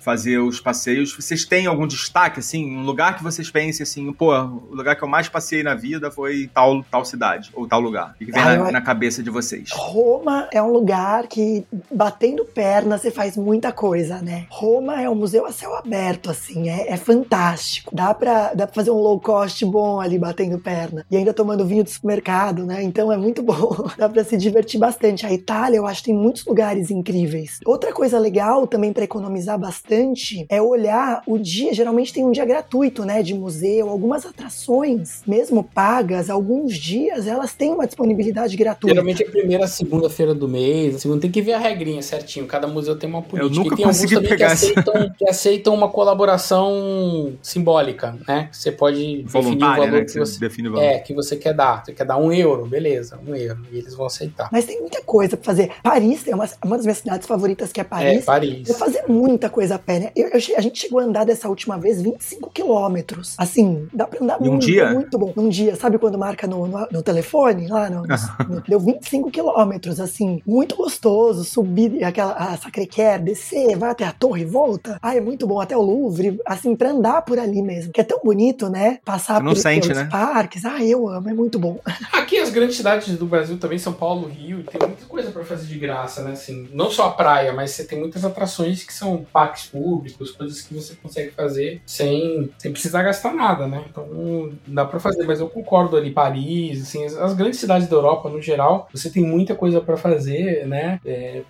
fazer 0.00 0.38
os 0.38 0.60
passeios. 0.60 1.14
Vocês 1.14 1.44
têm 1.44 1.66
algum 1.66 1.86
destaque, 1.86 2.40
assim, 2.40 2.76
um 2.76 2.82
lugar 2.82 3.16
que 3.16 3.22
vocês 3.22 3.50
pensem 3.50 3.82
assim, 3.84 4.12
pô, 4.12 4.34
o 4.36 4.74
lugar 4.74 4.96
que 4.96 5.02
eu 5.02 5.08
mais 5.08 5.28
passei 5.28 5.62
na 5.62 5.74
vida 5.74 6.10
foi 6.10 6.50
tal, 6.52 6.82
tal 6.84 7.04
cidade, 7.04 7.50
ou 7.54 7.66
tal 7.66 7.80
lugar? 7.80 8.14
O 8.20 8.24
que 8.24 8.32
vem 8.32 8.42
Ah, 8.42 8.46
na, 8.46 8.54
eu- 8.54 8.72
na 8.72 8.80
cabeça 8.80 9.15
de 9.22 9.30
vocês? 9.30 9.70
Roma 9.72 10.48
é 10.52 10.62
um 10.62 10.70
lugar 10.70 11.26
que, 11.26 11.64
batendo 11.92 12.44
perna, 12.44 12.98
você 12.98 13.10
faz 13.10 13.36
muita 13.36 13.72
coisa, 13.72 14.20
né? 14.22 14.46
Roma 14.50 15.00
é 15.00 15.08
um 15.08 15.14
museu 15.14 15.46
a 15.46 15.52
céu 15.52 15.74
aberto, 15.74 16.30
assim, 16.30 16.68
é, 16.68 16.92
é 16.92 16.96
fantástico. 16.96 17.94
Dá 17.94 18.12
pra, 18.14 18.54
dá 18.54 18.66
pra 18.66 18.74
fazer 18.74 18.90
um 18.90 18.98
low 18.98 19.20
cost 19.20 19.64
bom 19.64 20.00
ali 20.00 20.18
batendo 20.18 20.58
perna. 20.58 21.04
E 21.10 21.16
ainda 21.16 21.32
tomando 21.32 21.66
vinho 21.66 21.84
do 21.84 21.90
supermercado, 21.90 22.64
né? 22.64 22.82
Então 22.82 23.12
é 23.12 23.16
muito 23.16 23.42
bom. 23.44 23.88
Dá 23.96 24.08
pra 24.08 24.24
se 24.24 24.36
divertir 24.36 24.78
bastante. 24.78 25.26
A 25.26 25.32
Itália, 25.32 25.76
eu 25.78 25.86
acho 25.86 26.04
tem 26.04 26.14
muitos 26.14 26.44
lugares 26.44 26.90
incríveis. 26.90 27.58
Outra 27.64 27.92
coisa 27.92 28.18
legal 28.18 28.66
também 28.66 28.92
pra 28.92 29.04
economizar 29.04 29.58
bastante 29.58 30.46
é 30.48 30.60
olhar 30.60 31.22
o 31.26 31.38
dia. 31.38 31.72
Geralmente 31.72 32.12
tem 32.12 32.24
um 32.24 32.30
dia 32.30 32.44
gratuito, 32.44 33.04
né? 33.04 33.22
De 33.22 33.34
museu. 33.34 33.88
Algumas 33.88 34.24
atrações, 34.24 35.22
mesmo 35.26 35.62
pagas, 35.62 36.30
alguns 36.30 36.76
dias 36.76 37.26
elas 37.26 37.54
têm 37.54 37.72
uma 37.72 37.86
disponibilidade 37.86 38.56
gratuita. 38.56 38.94
Geralmente 39.06 39.22
é 39.22 39.26
a 39.26 39.30
primeira 39.30 39.66
segunda-feira 39.66 40.34
do 40.34 40.48
mês. 40.48 40.96
A 40.96 40.98
segunda 40.98 41.20
tem 41.20 41.30
que 41.30 41.40
ver 41.42 41.52
a 41.52 41.58
regrinha 41.58 42.02
certinho. 42.02 42.46
Cada 42.46 42.66
museu 42.66 42.96
tem 42.98 43.08
uma 43.08 43.22
política. 43.22 43.54
nunca 43.62 43.74
e 43.74 43.76
tem 43.76 43.84
alguns 43.86 44.00
também 44.10 44.28
pegar 44.28 44.46
que 44.48 44.52
essa- 44.52 44.66
aceitam, 44.80 45.10
que 45.16 45.28
aceitam 45.28 45.74
uma 45.74 45.88
colaboração 45.88 47.32
simbólica, 47.42 48.16
né? 48.26 48.48
Você 48.52 48.72
pode 48.72 48.98
definir 48.98 49.26
o 49.26 49.28
Voluntária, 49.28 49.84
valor 49.84 49.92
né? 49.92 50.00
que 50.00 50.06
Que 50.06 50.18
você 50.18 50.32
você 50.34 50.40
define 50.40 50.68
o 50.68 50.72
valor. 50.72 50.84
é, 50.84 50.98
que 50.98 51.14
você 51.14 51.36
quer 51.36 51.54
dar. 51.54 51.84
Você 51.84 51.92
quer 51.92 52.04
dar 52.04 52.16
um 52.16 52.32
euro, 52.32 52.66
beleza, 52.66 53.18
um 53.26 53.34
euro. 53.34 53.60
E 53.72 53.78
eles 53.78 53.94
vão 53.94 54.06
aceitar. 54.06 54.48
Mas 54.52 54.64
tem 54.64 54.80
muita 54.80 55.02
coisa 55.02 55.36
pra 55.36 55.44
fazer. 55.44 55.70
Paris 55.82 56.26
é 56.26 56.34
uma, 56.34 56.48
uma 56.64 56.76
das 56.76 56.86
minhas 56.86 56.98
cidades 56.98 57.26
favoritas, 57.26 57.72
que 57.72 57.80
é 57.80 57.82
É, 57.82 57.84
Paris. 57.84 58.24
Paris. 58.24 58.68
Vou 58.68 58.76
fazer 58.76 59.04
muita 59.08 59.48
coisa 59.48 59.76
a 59.76 59.78
pé, 59.78 59.98
né? 60.00 60.10
Eu- 60.16 60.28
eu 60.28 60.56
a 60.56 60.60
gente 60.60 60.78
chegou 60.78 60.98
a 61.00 61.04
andar 61.04 61.24
dessa 61.24 61.48
última 61.48 61.78
vez 61.78 62.00
25 62.02 62.50
quilômetros. 62.50 63.34
Assim, 63.38 63.86
dá 63.92 64.06
pra 64.06 64.22
andar 64.22 64.40
um 64.40 64.46
muito, 64.46 64.66
dia? 64.66 64.90
muito 64.90 65.18
bom. 65.18 65.32
Num 65.36 65.48
dia, 65.48 65.76
sabe 65.76 65.98
quando 65.98 66.18
marca 66.18 66.46
no, 66.46 66.66
no, 66.66 66.86
no 66.90 67.02
telefone? 67.02 67.68
Lá 67.68 67.88
no, 67.90 68.02
no- 68.02 68.60
Deu 68.66 68.80
25 68.96 69.30
quilômetros, 69.30 70.00
assim, 70.00 70.42
muito 70.46 70.76
gostoso. 70.76 71.44
Subir 71.44 72.02
aquela 72.04 72.32
a 72.32 72.56
Sacré-Cœur, 72.56 73.20
descer, 73.20 73.76
vai 73.76 73.90
até 73.90 74.04
a 74.04 74.12
torre 74.12 74.42
e 74.42 74.44
volta. 74.44 74.98
Ah, 75.02 75.16
é 75.16 75.20
muito 75.20 75.46
bom. 75.46 75.60
Até 75.60 75.76
o 75.76 75.82
Louvre, 75.82 76.40
assim, 76.46 76.74
pra 76.74 76.90
andar 76.90 77.22
por 77.22 77.38
ali 77.38 77.62
mesmo. 77.62 77.92
Que 77.92 78.00
é 78.00 78.04
tão 78.04 78.20
bonito, 78.22 78.68
né? 78.68 78.98
Passar 79.04 79.42
por, 79.42 79.56
sente, 79.56 79.88
pelos 79.88 80.02
né? 80.02 80.08
parques. 80.10 80.64
Ah, 80.64 80.82
eu 80.82 81.08
amo, 81.08 81.28
é 81.28 81.34
muito 81.34 81.58
bom. 81.58 81.78
Aqui 82.12 82.38
as 82.38 82.50
grandes 82.50 82.76
cidades 82.76 83.16
do 83.16 83.26
Brasil 83.26 83.58
também, 83.58 83.78
São 83.78 83.92
Paulo, 83.92 84.28
Rio, 84.28 84.64
tem 84.64 84.80
muita 84.86 85.06
coisa 85.06 85.30
pra 85.30 85.44
fazer 85.44 85.66
de 85.66 85.78
graça, 85.78 86.22
né? 86.22 86.32
Assim, 86.32 86.68
não 86.72 86.90
só 86.90 87.06
a 87.06 87.10
praia, 87.10 87.52
mas 87.52 87.70
você 87.72 87.84
tem 87.84 87.98
muitas 87.98 88.24
atrações 88.24 88.82
que 88.82 88.92
são 88.92 89.24
parques 89.32 89.66
públicos, 89.66 90.30
coisas 90.32 90.60
que 90.62 90.74
você 90.74 90.94
consegue 90.94 91.30
fazer 91.30 91.80
sem, 91.86 92.50
sem 92.58 92.72
precisar 92.72 93.02
gastar 93.02 93.34
nada, 93.34 93.66
né? 93.66 93.84
Então 93.90 94.52
dá 94.66 94.84
pra 94.84 95.00
fazer, 95.00 95.24
mas 95.24 95.40
eu 95.40 95.48
concordo 95.48 95.96
ali, 95.96 96.10
Paris, 96.10 96.82
assim, 96.82 97.04
as, 97.04 97.16
as 97.16 97.34
grandes 97.34 97.60
cidades 97.60 97.88
da 97.88 97.96
Europa, 97.96 98.28
no 98.28 98.40
geral, 98.40 98.85
você 98.92 99.10
tem 99.10 99.22
muita 99.22 99.54
coisa 99.54 99.80
pra 99.80 99.96
fazer, 99.96 100.66
né? 100.66 101.00
É, 101.04 101.42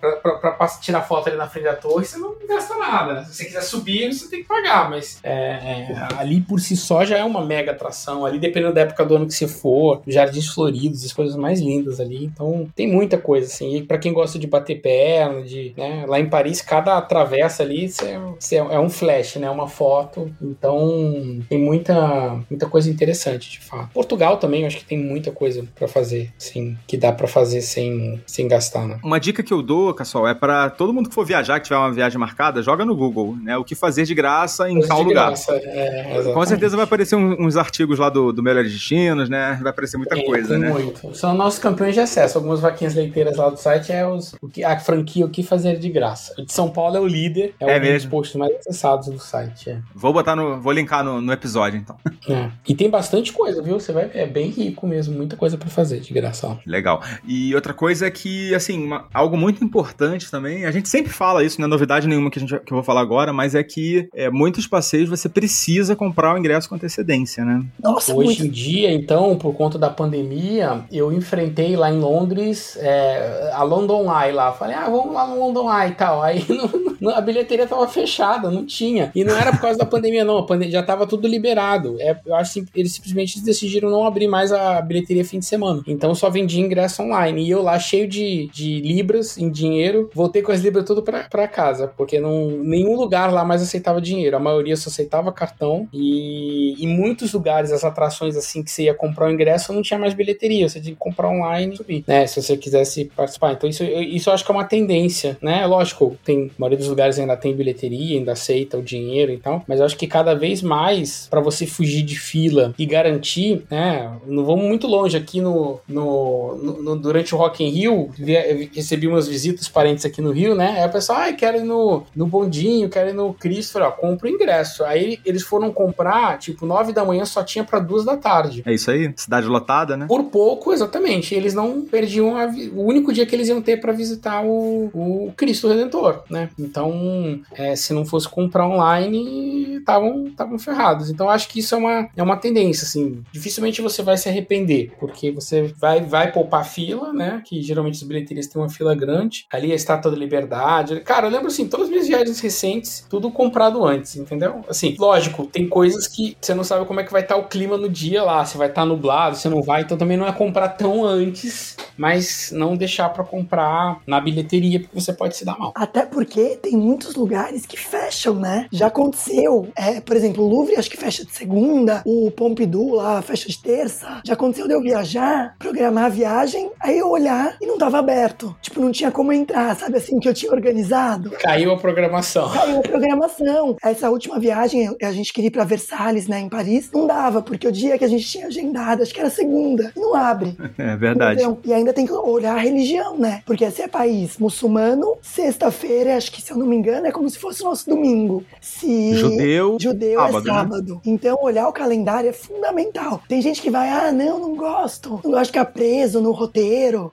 pass- 0.57 0.79
tirar 0.81 1.01
foto 1.01 1.27
ali 1.27 1.37
na 1.37 1.47
frente 1.47 1.65
da 1.65 1.75
torre, 1.75 2.05
você 2.05 2.17
não 2.17 2.35
gasta 2.47 2.75
nada. 2.77 3.23
Se 3.25 3.33
você 3.35 3.45
quiser 3.45 3.61
subir, 3.61 4.13
você 4.13 4.29
tem 4.29 4.41
que 4.41 4.47
pagar, 4.47 4.89
mas 4.89 5.19
é, 5.23 5.31
é, 5.31 5.97
ali 6.17 6.41
por 6.41 6.59
si 6.59 6.75
só 6.75 7.03
já 7.05 7.17
é 7.17 7.23
uma 7.23 7.45
mega 7.45 7.71
atração. 7.71 8.25
Ali, 8.25 8.39
dependendo 8.39 8.73
da 8.73 8.81
época 8.81 9.05
do 9.05 9.15
ano 9.15 9.27
que 9.27 9.33
você 9.33 9.47
for, 9.47 10.01
jardins 10.07 10.47
floridos, 10.47 11.03
as 11.05 11.13
coisas 11.13 11.35
mais 11.35 11.59
lindas 11.59 11.99
ali. 11.99 12.25
Então, 12.25 12.67
tem 12.75 12.87
muita 12.91 13.17
coisa, 13.17 13.47
assim. 13.47 13.75
E 13.77 13.83
pra 13.83 13.97
quem 13.97 14.13
gosta 14.13 14.37
de 14.39 14.47
bater 14.47 14.81
perna, 14.81 15.41
de, 15.43 15.73
né, 15.77 16.05
lá 16.07 16.19
em 16.19 16.29
Paris, 16.29 16.61
cada 16.61 16.99
travessa 17.01 17.63
ali 17.63 17.89
cê- 17.89 18.17
cê- 18.39 18.55
é 18.57 18.79
um 18.79 18.89
flash, 18.89 19.35
né? 19.37 19.49
Uma 19.49 19.67
foto. 19.67 20.31
Então, 20.41 21.39
tem 21.49 21.59
muita, 21.59 22.39
muita 22.49 22.67
coisa 22.67 22.89
interessante, 22.89 23.51
de 23.51 23.59
fato. 23.59 23.89
Portugal 23.93 24.37
também, 24.37 24.65
acho 24.65 24.77
que 24.77 24.85
tem 24.85 24.97
muita 24.97 25.31
coisa 25.31 25.65
pra 25.75 25.87
fazer, 25.87 26.31
sim, 26.37 26.77
que 26.87 26.97
dá 26.97 27.11
pra 27.27 27.33
fazer 27.33 27.61
sem, 27.61 28.21
sem 28.25 28.47
gastar, 28.47 28.87
né? 28.87 28.99
Uma 29.03 29.19
dica 29.19 29.43
que 29.43 29.53
eu 29.53 29.61
dou, 29.61 29.93
Cassol, 29.93 30.27
é 30.27 30.33
pra 30.33 30.69
todo 30.69 30.93
mundo 30.93 31.09
que 31.09 31.15
for 31.15 31.25
viajar, 31.25 31.59
que 31.59 31.65
tiver 31.65 31.77
uma 31.77 31.91
viagem 31.91 32.17
marcada, 32.17 32.61
joga 32.63 32.85
no 32.85 32.95
Google, 32.95 33.35
né? 33.41 33.57
O 33.57 33.63
que 33.63 33.75
fazer 33.75 34.03
de 34.05 34.15
graça 34.15 34.69
em 34.69 34.73
Coisa 34.75 34.87
tal 34.87 35.01
lugar. 35.03 35.27
graça, 35.27 35.53
é, 35.53 36.31
Com 36.33 36.45
certeza 36.45 36.75
vai 36.75 36.85
aparecer 36.85 37.15
uns 37.15 37.57
artigos 37.57 37.99
lá 37.99 38.09
do, 38.09 38.31
do 38.31 38.41
Melhores 38.41 38.71
Destinos, 38.71 39.29
né? 39.29 39.59
Vai 39.61 39.71
aparecer 39.71 39.97
muita 39.97 40.15
Tem, 40.15 40.25
coisa, 40.25 40.49
tem 40.49 40.59
né? 40.59 40.69
muito. 40.71 41.13
São 41.15 41.33
nossos 41.33 41.59
campeões 41.59 41.93
de 41.93 41.99
acesso. 41.99 42.37
Algumas 42.37 42.59
vaquinhas 42.59 42.95
leiteiras 42.95 43.37
lá 43.37 43.49
do 43.49 43.57
site 43.57 43.91
é 43.91 44.07
os, 44.07 44.33
o 44.41 44.47
que, 44.47 44.63
a 44.63 44.79
franquia 44.79 45.25
O 45.25 45.29
que 45.29 45.43
fazer 45.43 45.77
de 45.77 45.89
graça. 45.89 46.33
O 46.37 46.45
de 46.45 46.53
São 46.53 46.69
Paulo 46.69 46.95
é 46.95 46.99
o 46.99 47.07
líder, 47.07 47.53
é, 47.59 47.73
É 47.73 47.77
um 47.77 47.79
dos 47.81 47.89
mesmo? 47.89 48.11
posts 48.11 48.35
mais 48.35 48.55
acessados 48.55 49.07
do 49.07 49.19
site. 49.19 49.69
É. 49.69 49.79
Vou 49.93 50.13
botar 50.13 50.35
no. 50.35 50.59
Vou 50.61 50.71
linkar 50.71 51.03
no, 51.03 51.19
no 51.21 51.31
episódio, 51.33 51.79
então. 51.79 51.97
É. 52.29 52.49
E 52.67 52.73
tem 52.75 52.89
bastante 52.89 53.33
coisa, 53.33 53.61
viu? 53.61 53.79
Você 53.79 53.91
vai 53.91 54.09
é 54.13 54.25
bem 54.25 54.49
rico 54.49 54.87
mesmo, 54.87 55.15
muita 55.15 55.35
coisa 55.35 55.57
pra 55.57 55.69
fazer 55.69 55.99
de 55.99 56.13
graça. 56.13 56.47
lá. 56.47 56.59
Legal. 56.65 57.01
E 57.27 57.53
outra 57.55 57.73
coisa 57.73 58.07
é 58.07 58.11
que, 58.11 58.53
assim, 58.55 58.83
uma- 58.83 59.05
algo 59.13 59.37
muito 59.37 59.63
importante 59.63 60.29
também, 60.31 60.65
a 60.65 60.71
gente 60.71 60.89
sempre 60.89 61.11
fala 61.11 61.43
isso, 61.43 61.59
não 61.59 61.67
é 61.67 61.69
novidade 61.69 62.07
nenhuma 62.07 62.29
que, 62.31 62.39
a 62.39 62.41
gente, 62.41 62.49
que 62.59 62.71
eu 62.71 62.75
vou 62.75 62.83
falar 62.83 63.01
agora, 63.01 63.31
mas 63.33 63.55
é 63.55 63.63
que 63.63 64.07
é, 64.13 64.29
muitos 64.29 64.67
passeios 64.67 65.09
você 65.09 65.27
precisa 65.29 65.95
comprar 65.95 66.33
o 66.35 66.37
ingresso 66.37 66.67
com 66.69 66.75
antecedência, 66.75 67.43
né? 67.45 67.63
Nossa, 67.81 68.13
Hoje 68.13 68.25
muito. 68.39 68.45
em 68.45 68.49
dia, 68.49 68.91
então, 68.91 69.35
por 69.37 69.53
conta 69.53 69.77
da 69.77 69.89
pandemia, 69.89 70.81
eu 70.91 71.11
enfrentei 71.11 71.75
lá 71.75 71.91
em 71.91 71.99
Londres 71.99 72.77
é, 72.79 73.51
a 73.53 73.63
London 73.63 74.05
Eye 74.11 74.31
lá. 74.31 74.51
Falei, 74.53 74.75
ah, 74.75 74.89
vamos 74.89 75.13
lá 75.13 75.27
no 75.27 75.39
London 75.39 75.71
Eye 75.71 75.91
e 75.91 75.95
tal. 75.95 76.21
Aí 76.23 76.43
não- 76.49 76.95
não- 76.99 77.15
a 77.15 77.21
bilheteria 77.21 77.67
tava 77.67 77.87
fechada, 77.87 78.49
não 78.49 78.65
tinha. 78.65 79.11
E 79.15 79.23
não 79.23 79.35
era 79.35 79.51
por 79.51 79.61
causa 79.61 79.77
da 79.77 79.85
pandemia, 79.85 80.23
não. 80.25 80.37
A 80.39 80.45
pandemia 80.45 80.71
já 80.73 80.83
tava 80.83 81.05
tudo 81.07 81.27
liberado. 81.27 81.95
É, 81.99 82.17
eu 82.25 82.35
acho 82.35 82.53
que 82.61 82.65
eles 82.75 82.93
simplesmente 82.93 83.39
decidiram 83.43 83.89
não 83.89 84.05
abrir 84.05 84.27
mais 84.27 84.51
a 84.51 84.81
bilheteria 84.81 85.23
fim 85.25 85.39
de 85.39 85.45
semana. 85.45 85.81
Então 85.87 86.13
só 86.15 86.29
vendia 86.29 86.63
ingresso 86.63 86.96
online. 87.03 87.43
E 87.43 87.49
eu 87.49 87.61
lá, 87.61 87.77
cheio 87.79 88.07
de, 88.07 88.47
de 88.53 88.81
libras 88.81 89.37
em 89.37 89.49
dinheiro, 89.49 90.09
voltei 90.13 90.41
com 90.41 90.51
as 90.51 90.61
libras 90.61 90.85
tudo 90.85 91.01
pra 91.03 91.47
casa. 91.47 91.87
Porque 91.97 92.19
não, 92.19 92.49
nenhum 92.49 92.95
lugar 92.95 93.31
lá 93.31 93.43
mais 93.43 93.61
aceitava 93.61 94.01
dinheiro. 94.01 94.35
A 94.35 94.39
maioria 94.39 94.75
só 94.75 94.89
aceitava 94.89 95.31
cartão. 95.31 95.87
E 95.93 96.75
em 96.83 96.87
muitos 96.87 97.33
lugares, 97.33 97.71
as 97.71 97.83
atrações 97.83 98.35
assim 98.35 98.63
que 98.63 98.71
você 98.71 98.83
ia 98.83 98.93
comprar 98.93 99.27
o 99.27 99.31
ingresso, 99.31 99.73
não 99.73 99.81
tinha 99.81 99.99
mais 99.99 100.13
bilheteria. 100.13 100.67
Você 100.67 100.79
tinha 100.79 100.93
que 100.93 100.99
comprar 100.99 101.29
online 101.29 101.75
né? 102.07 102.25
Se 102.27 102.41
você 102.41 102.57
quisesse 102.57 103.05
participar. 103.15 103.53
Então 103.53 103.69
isso, 103.69 103.83
isso 103.83 104.29
eu 104.29 104.33
acho 104.33 104.45
que 104.45 104.51
é 104.51 104.55
uma 104.55 104.63
tendência, 104.65 105.37
né? 105.41 105.65
Lógico, 105.65 106.17
tem, 106.23 106.45
a 106.45 106.59
maioria 106.59 106.77
dos 106.77 106.87
lugares 106.87 107.19
ainda 107.19 107.35
tem 107.37 107.55
bilheteria, 107.55 108.17
ainda 108.17 108.33
aceita 108.33 108.77
o 108.77 108.81
dinheiro 108.81 109.31
e 109.31 109.37
tal. 109.37 109.63
Mas 109.67 109.79
eu 109.79 109.85
acho 109.85 109.97
que 109.97 110.07
cada 110.07 110.33
vez 110.33 110.61
mais, 110.61 111.27
pra 111.29 111.41
você 111.41 111.65
fugir 111.65 112.01
de 112.03 112.17
fila 112.19 112.73
e 112.77 112.85
garantir, 112.85 113.63
né? 113.69 114.11
Não 114.25 114.45
vamos 114.45 114.65
muito 114.65 114.87
longe 114.87 115.17
aqui 115.17 115.41
no, 115.41 115.79
no- 115.87 116.81
no- 116.87 116.95
durante 116.97 117.33
o 117.35 117.37
Rock 117.37 117.63
in 117.63 117.69
Rio, 117.69 118.09
vi- 118.17 118.33
eu 118.33 118.69
recebi 118.73 119.07
umas 119.07 119.27
visitas 119.27 119.67
parentes 119.67 120.05
aqui 120.05 120.21
no 120.21 120.31
Rio, 120.31 120.55
né? 120.55 120.79
Aí 120.81 120.87
o 120.87 120.91
pessoal, 120.91 121.19
ai, 121.19 121.33
quero 121.35 121.57
ir 121.57 121.63
no, 121.63 122.03
no 122.15 122.25
bondinho, 122.27 122.89
quero 122.89 123.09
ir 123.09 123.13
no 123.13 123.33
Cristo. 123.33 123.73
Falei, 123.73 123.87
ó, 123.87 123.91
compra 123.91 124.27
o 124.27 124.31
ingresso. 124.31 124.83
Aí 124.83 125.19
eles 125.25 125.43
foram 125.43 125.71
comprar, 125.71 126.37
tipo, 126.39 126.65
nove 126.65 126.93
da 126.93 127.03
manhã 127.05 127.25
só 127.25 127.43
tinha 127.43 127.63
pra 127.63 127.79
duas 127.79 128.05
da 128.05 128.15
tarde. 128.17 128.63
É 128.65 128.73
isso 128.73 128.89
aí? 128.91 129.11
Cidade 129.15 129.47
lotada, 129.47 129.95
né? 129.97 130.05
Por 130.07 130.23
pouco, 130.25 130.73
exatamente. 130.73 131.33
Eles 131.35 131.53
não 131.53 131.81
perdiam 131.81 132.33
o 132.73 132.83
único 132.83 133.11
dia 133.13 133.25
que 133.25 133.35
eles 133.35 133.47
iam 133.49 133.61
ter 133.61 133.77
pra 133.79 133.91
visitar 133.91 134.43
o, 134.45 134.89
o 134.93 135.33
Cristo 135.35 135.67
Redentor, 135.67 136.23
né? 136.29 136.49
Então, 136.57 137.39
é, 137.53 137.75
se 137.75 137.93
não 137.93 138.05
fosse 138.05 138.27
comprar 138.29 138.67
online, 138.67 139.77
estavam 139.77 140.57
ferrados. 140.59 141.09
Então, 141.09 141.29
acho 141.29 141.47
que 141.49 141.59
isso 141.59 141.75
é 141.75 141.77
uma, 141.77 142.09
é 142.15 142.23
uma 142.23 142.37
tendência, 142.37 142.85
assim. 142.85 143.23
Dificilmente 143.31 143.81
você 143.81 144.01
vai 144.01 144.17
se 144.17 144.29
arrepender, 144.29 144.91
porque 144.99 145.31
você 145.31 145.73
vai, 145.77 146.01
vai 146.01 146.31
poupar 146.31 146.65
fila, 146.77 147.11
né? 147.11 147.41
Que 147.43 147.59
geralmente 147.59 147.95
as 147.95 148.03
bilheterias 148.03 148.45
têm 148.45 148.61
uma 148.61 148.69
fila 148.69 148.93
grande. 148.93 149.47
Ali 149.51 149.71
a 149.71 149.75
Estátua 149.75 150.11
da 150.11 150.17
Liberdade. 150.17 150.99
Cara, 150.99 151.25
eu 151.25 151.31
lembro, 151.31 151.47
assim, 151.47 151.67
todas 151.67 151.85
as 151.87 151.89
minhas 151.89 152.07
viagens 152.07 152.39
recentes, 152.39 153.03
tudo 153.09 153.31
comprado 153.31 153.83
antes, 153.83 154.15
entendeu? 154.15 154.61
Assim, 154.69 154.95
lógico, 154.99 155.47
tem 155.47 155.67
coisas 155.67 156.07
que 156.07 156.37
você 156.39 156.53
não 156.53 156.63
sabe 156.63 156.85
como 156.85 156.99
é 156.99 157.03
que 157.03 157.11
vai 157.11 157.23
estar 157.23 157.35
o 157.35 157.47
clima 157.47 157.77
no 157.77 157.89
dia 157.89 158.23
lá, 158.23 158.45
se 158.45 158.57
vai 158.57 158.67
estar 158.67 158.85
nublado, 158.85 159.35
se 159.35 159.49
não 159.49 159.63
vai, 159.63 159.81
então 159.81 159.97
também 159.97 160.17
não 160.17 160.27
é 160.27 160.31
comprar 160.31 160.69
tão 160.69 161.03
antes, 161.03 161.75
mas 161.97 162.51
não 162.51 162.77
deixar 162.77 163.09
para 163.09 163.23
comprar 163.23 163.99
na 164.05 164.21
bilheteria, 164.21 164.79
porque 164.79 164.99
você 164.99 165.11
pode 165.11 165.35
se 165.35 165.43
dar 165.43 165.57
mal. 165.57 165.73
Até 165.75 166.05
porque 166.05 166.57
tem 166.57 166.77
muitos 166.77 167.15
lugares 167.15 167.65
que 167.65 167.79
fecham, 167.79 168.35
né? 168.35 168.67
Já 168.71 168.87
aconteceu. 168.87 169.67
É, 169.75 169.99
por 169.99 170.15
exemplo, 170.15 170.43
o 170.43 170.47
Louvre 170.47 170.75
acho 170.75 170.89
que 170.89 170.97
fecha 170.97 171.25
de 171.25 171.31
segunda, 171.31 172.03
o 172.05 172.29
Pompidou 172.29 172.93
lá 172.95 173.21
fecha 173.23 173.49
de 173.49 173.59
terça. 173.59 174.21
Já 174.23 174.33
aconteceu 174.33 174.67
de 174.67 174.73
eu 174.73 174.81
viajar, 174.81 175.55
programar 175.57 176.05
a 176.05 176.09
viagem, 176.09 176.66
aí 176.79 176.97
eu 176.97 177.09
olhar 177.09 177.57
e 177.61 177.65
não 177.65 177.77
tava 177.77 177.99
aberto. 177.99 178.55
Tipo, 178.61 178.81
não 178.81 178.91
tinha 178.91 179.11
como 179.11 179.31
entrar, 179.31 179.75
sabe 179.75 179.97
assim, 179.97 180.19
que 180.19 180.27
eu 180.27 180.33
tinha 180.33 180.51
organizado. 180.51 181.31
Caiu 181.31 181.71
a 181.71 181.77
programação. 181.77 182.49
Caiu 182.49 182.79
a 182.79 182.81
programação. 182.81 183.75
Essa 183.83 184.09
última 184.09 184.39
viagem, 184.39 184.95
a 185.01 185.11
gente 185.11 185.33
queria 185.33 185.47
ir 185.47 185.51
pra 185.51 185.63
Versalhes, 185.63 186.27
né, 186.27 186.39
em 186.39 186.49
Paris, 186.49 186.89
não 186.93 187.07
dava, 187.07 187.41
porque 187.41 187.67
o 187.67 187.71
dia 187.71 187.97
que 187.97 188.05
a 188.05 188.07
gente 188.07 188.25
tinha 188.25 188.47
agendado, 188.47 189.03
acho 189.03 189.13
que 189.13 189.19
era 189.19 189.29
segunda, 189.29 189.91
não 189.95 190.15
abre. 190.15 190.55
É 190.77 190.95
verdade. 190.95 191.41
Então, 191.41 191.57
e 191.65 191.73
ainda 191.73 191.91
tem 191.91 192.05
que 192.05 192.13
olhar 192.13 192.55
a 192.55 192.59
religião, 192.59 193.17
né? 193.17 193.41
Porque 193.45 193.69
se 193.71 193.81
é 193.81 193.87
país 193.87 194.37
muçulmano, 194.37 195.17
sexta-feira, 195.21 196.15
acho 196.15 196.31
que 196.31 196.41
se 196.41 196.51
eu 196.51 196.57
não 196.57 196.67
me 196.67 196.75
engano, 196.75 197.07
é 197.07 197.11
como 197.11 197.29
se 197.29 197.39
fosse 197.39 197.61
o 197.63 197.65
nosso 197.65 197.89
domingo. 197.89 198.43
Se 198.61 199.15
judeu, 199.15 199.77
judeu 199.79 200.19
sábado, 200.19 200.49
é 200.49 200.53
sábado. 200.53 200.93
Né? 200.95 201.01
Então, 201.05 201.37
olhar 201.41 201.67
o 201.67 201.73
calendário 201.73 202.29
é 202.29 202.33
fundamental. 202.33 203.21
Tem 203.27 203.41
gente 203.41 203.61
que 203.61 203.71
vai, 203.71 203.89
ah, 203.89 204.11
não, 204.11 204.39
não 204.39 204.55
gosto. 204.55 205.19
Não 205.23 205.31
gosto 205.31 205.45
de 205.45 205.47
ficar 205.47 205.65
preso 205.65 206.21
no 206.21 206.31
roteiro. 206.31 206.56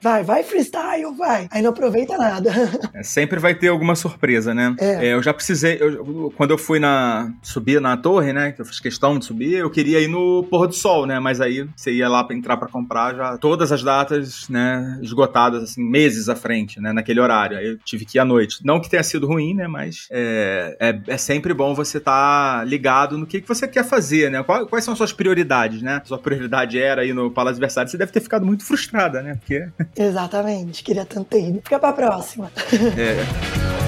Vai, 0.01 0.23
vai 0.23 0.43
freestyle, 0.43 1.15
vai. 1.17 1.47
Aí 1.51 1.61
não 1.61 1.69
aproveita 1.69 2.17
nada. 2.17 2.51
É, 2.93 3.03
sempre 3.03 3.39
vai 3.39 3.53
ter 3.53 3.67
alguma 3.67 3.95
surpresa, 3.95 4.53
né? 4.53 4.75
É. 4.79 5.07
É, 5.07 5.13
eu 5.13 5.21
já 5.21 5.33
precisei, 5.33 5.77
eu, 5.79 6.33
quando 6.37 6.51
eu 6.51 6.57
fui 6.57 6.79
na, 6.79 7.33
subir 7.41 7.81
na 7.81 7.97
torre, 7.97 8.31
né, 8.31 8.51
que 8.51 8.61
eu 8.61 8.65
fiz 8.65 8.79
questão 8.79 9.17
de 9.19 9.25
subir, 9.25 9.53
eu 9.53 9.69
queria 9.69 9.99
ir 9.99 10.07
no 10.07 10.43
pôr 10.43 10.67
do 10.67 10.73
sol, 10.73 11.05
né, 11.05 11.19
mas 11.19 11.41
aí 11.41 11.67
você 11.75 11.91
ia 11.91 12.07
lá 12.07 12.23
para 12.23 12.35
entrar 12.35 12.57
para 12.57 12.67
comprar 12.67 13.15
já 13.15 13.37
todas 13.37 13.71
as 13.71 13.83
datas, 13.83 14.47
né, 14.49 14.99
esgotadas, 15.01 15.63
assim, 15.63 15.83
meses 15.83 16.29
à 16.29 16.35
frente, 16.35 16.79
né, 16.79 16.93
naquele 16.93 17.19
horário. 17.19 17.57
Aí 17.57 17.67
eu 17.67 17.77
tive 17.79 18.05
que 18.05 18.17
ir 18.17 18.19
à 18.19 18.25
noite. 18.25 18.59
Não 18.63 18.79
que 18.79 18.89
tenha 18.89 19.03
sido 19.03 19.27
ruim, 19.27 19.53
né, 19.53 19.67
mas 19.67 20.07
é, 20.09 20.77
é, 20.79 21.01
é 21.07 21.17
sempre 21.17 21.53
bom 21.53 21.73
você 21.73 21.97
estar 21.97 22.59
tá 22.59 22.63
ligado 22.63 23.17
no 23.17 23.25
que, 23.25 23.41
que 23.41 23.47
você 23.47 23.67
quer 23.67 23.83
fazer, 23.83 24.31
né, 24.31 24.41
quais, 24.43 24.67
quais 24.67 24.85
são 24.85 24.93
as 24.93 24.97
suas 24.97 25.13
prioridades, 25.13 25.81
né. 25.81 26.01
Sua 26.05 26.17
prioridade 26.17 26.79
era 26.79 27.05
ir 27.05 27.13
no 27.13 27.31
Palácio 27.31 27.59
Versalhes, 27.59 27.91
você 27.91 27.97
deve 27.97 28.11
ter 28.11 28.21
ficado 28.21 28.45
muito 28.45 28.63
frustrada, 28.63 29.21
né, 29.21 29.34
porque... 29.37 29.67
Exatamente, 29.95 30.83
queria 30.83 31.05
tanto 31.05 31.25
ter 31.29 31.49
ido. 31.49 31.61
Fica 31.63 31.79
pra 31.79 31.93
próxima. 31.93 32.51
É. 32.97 33.75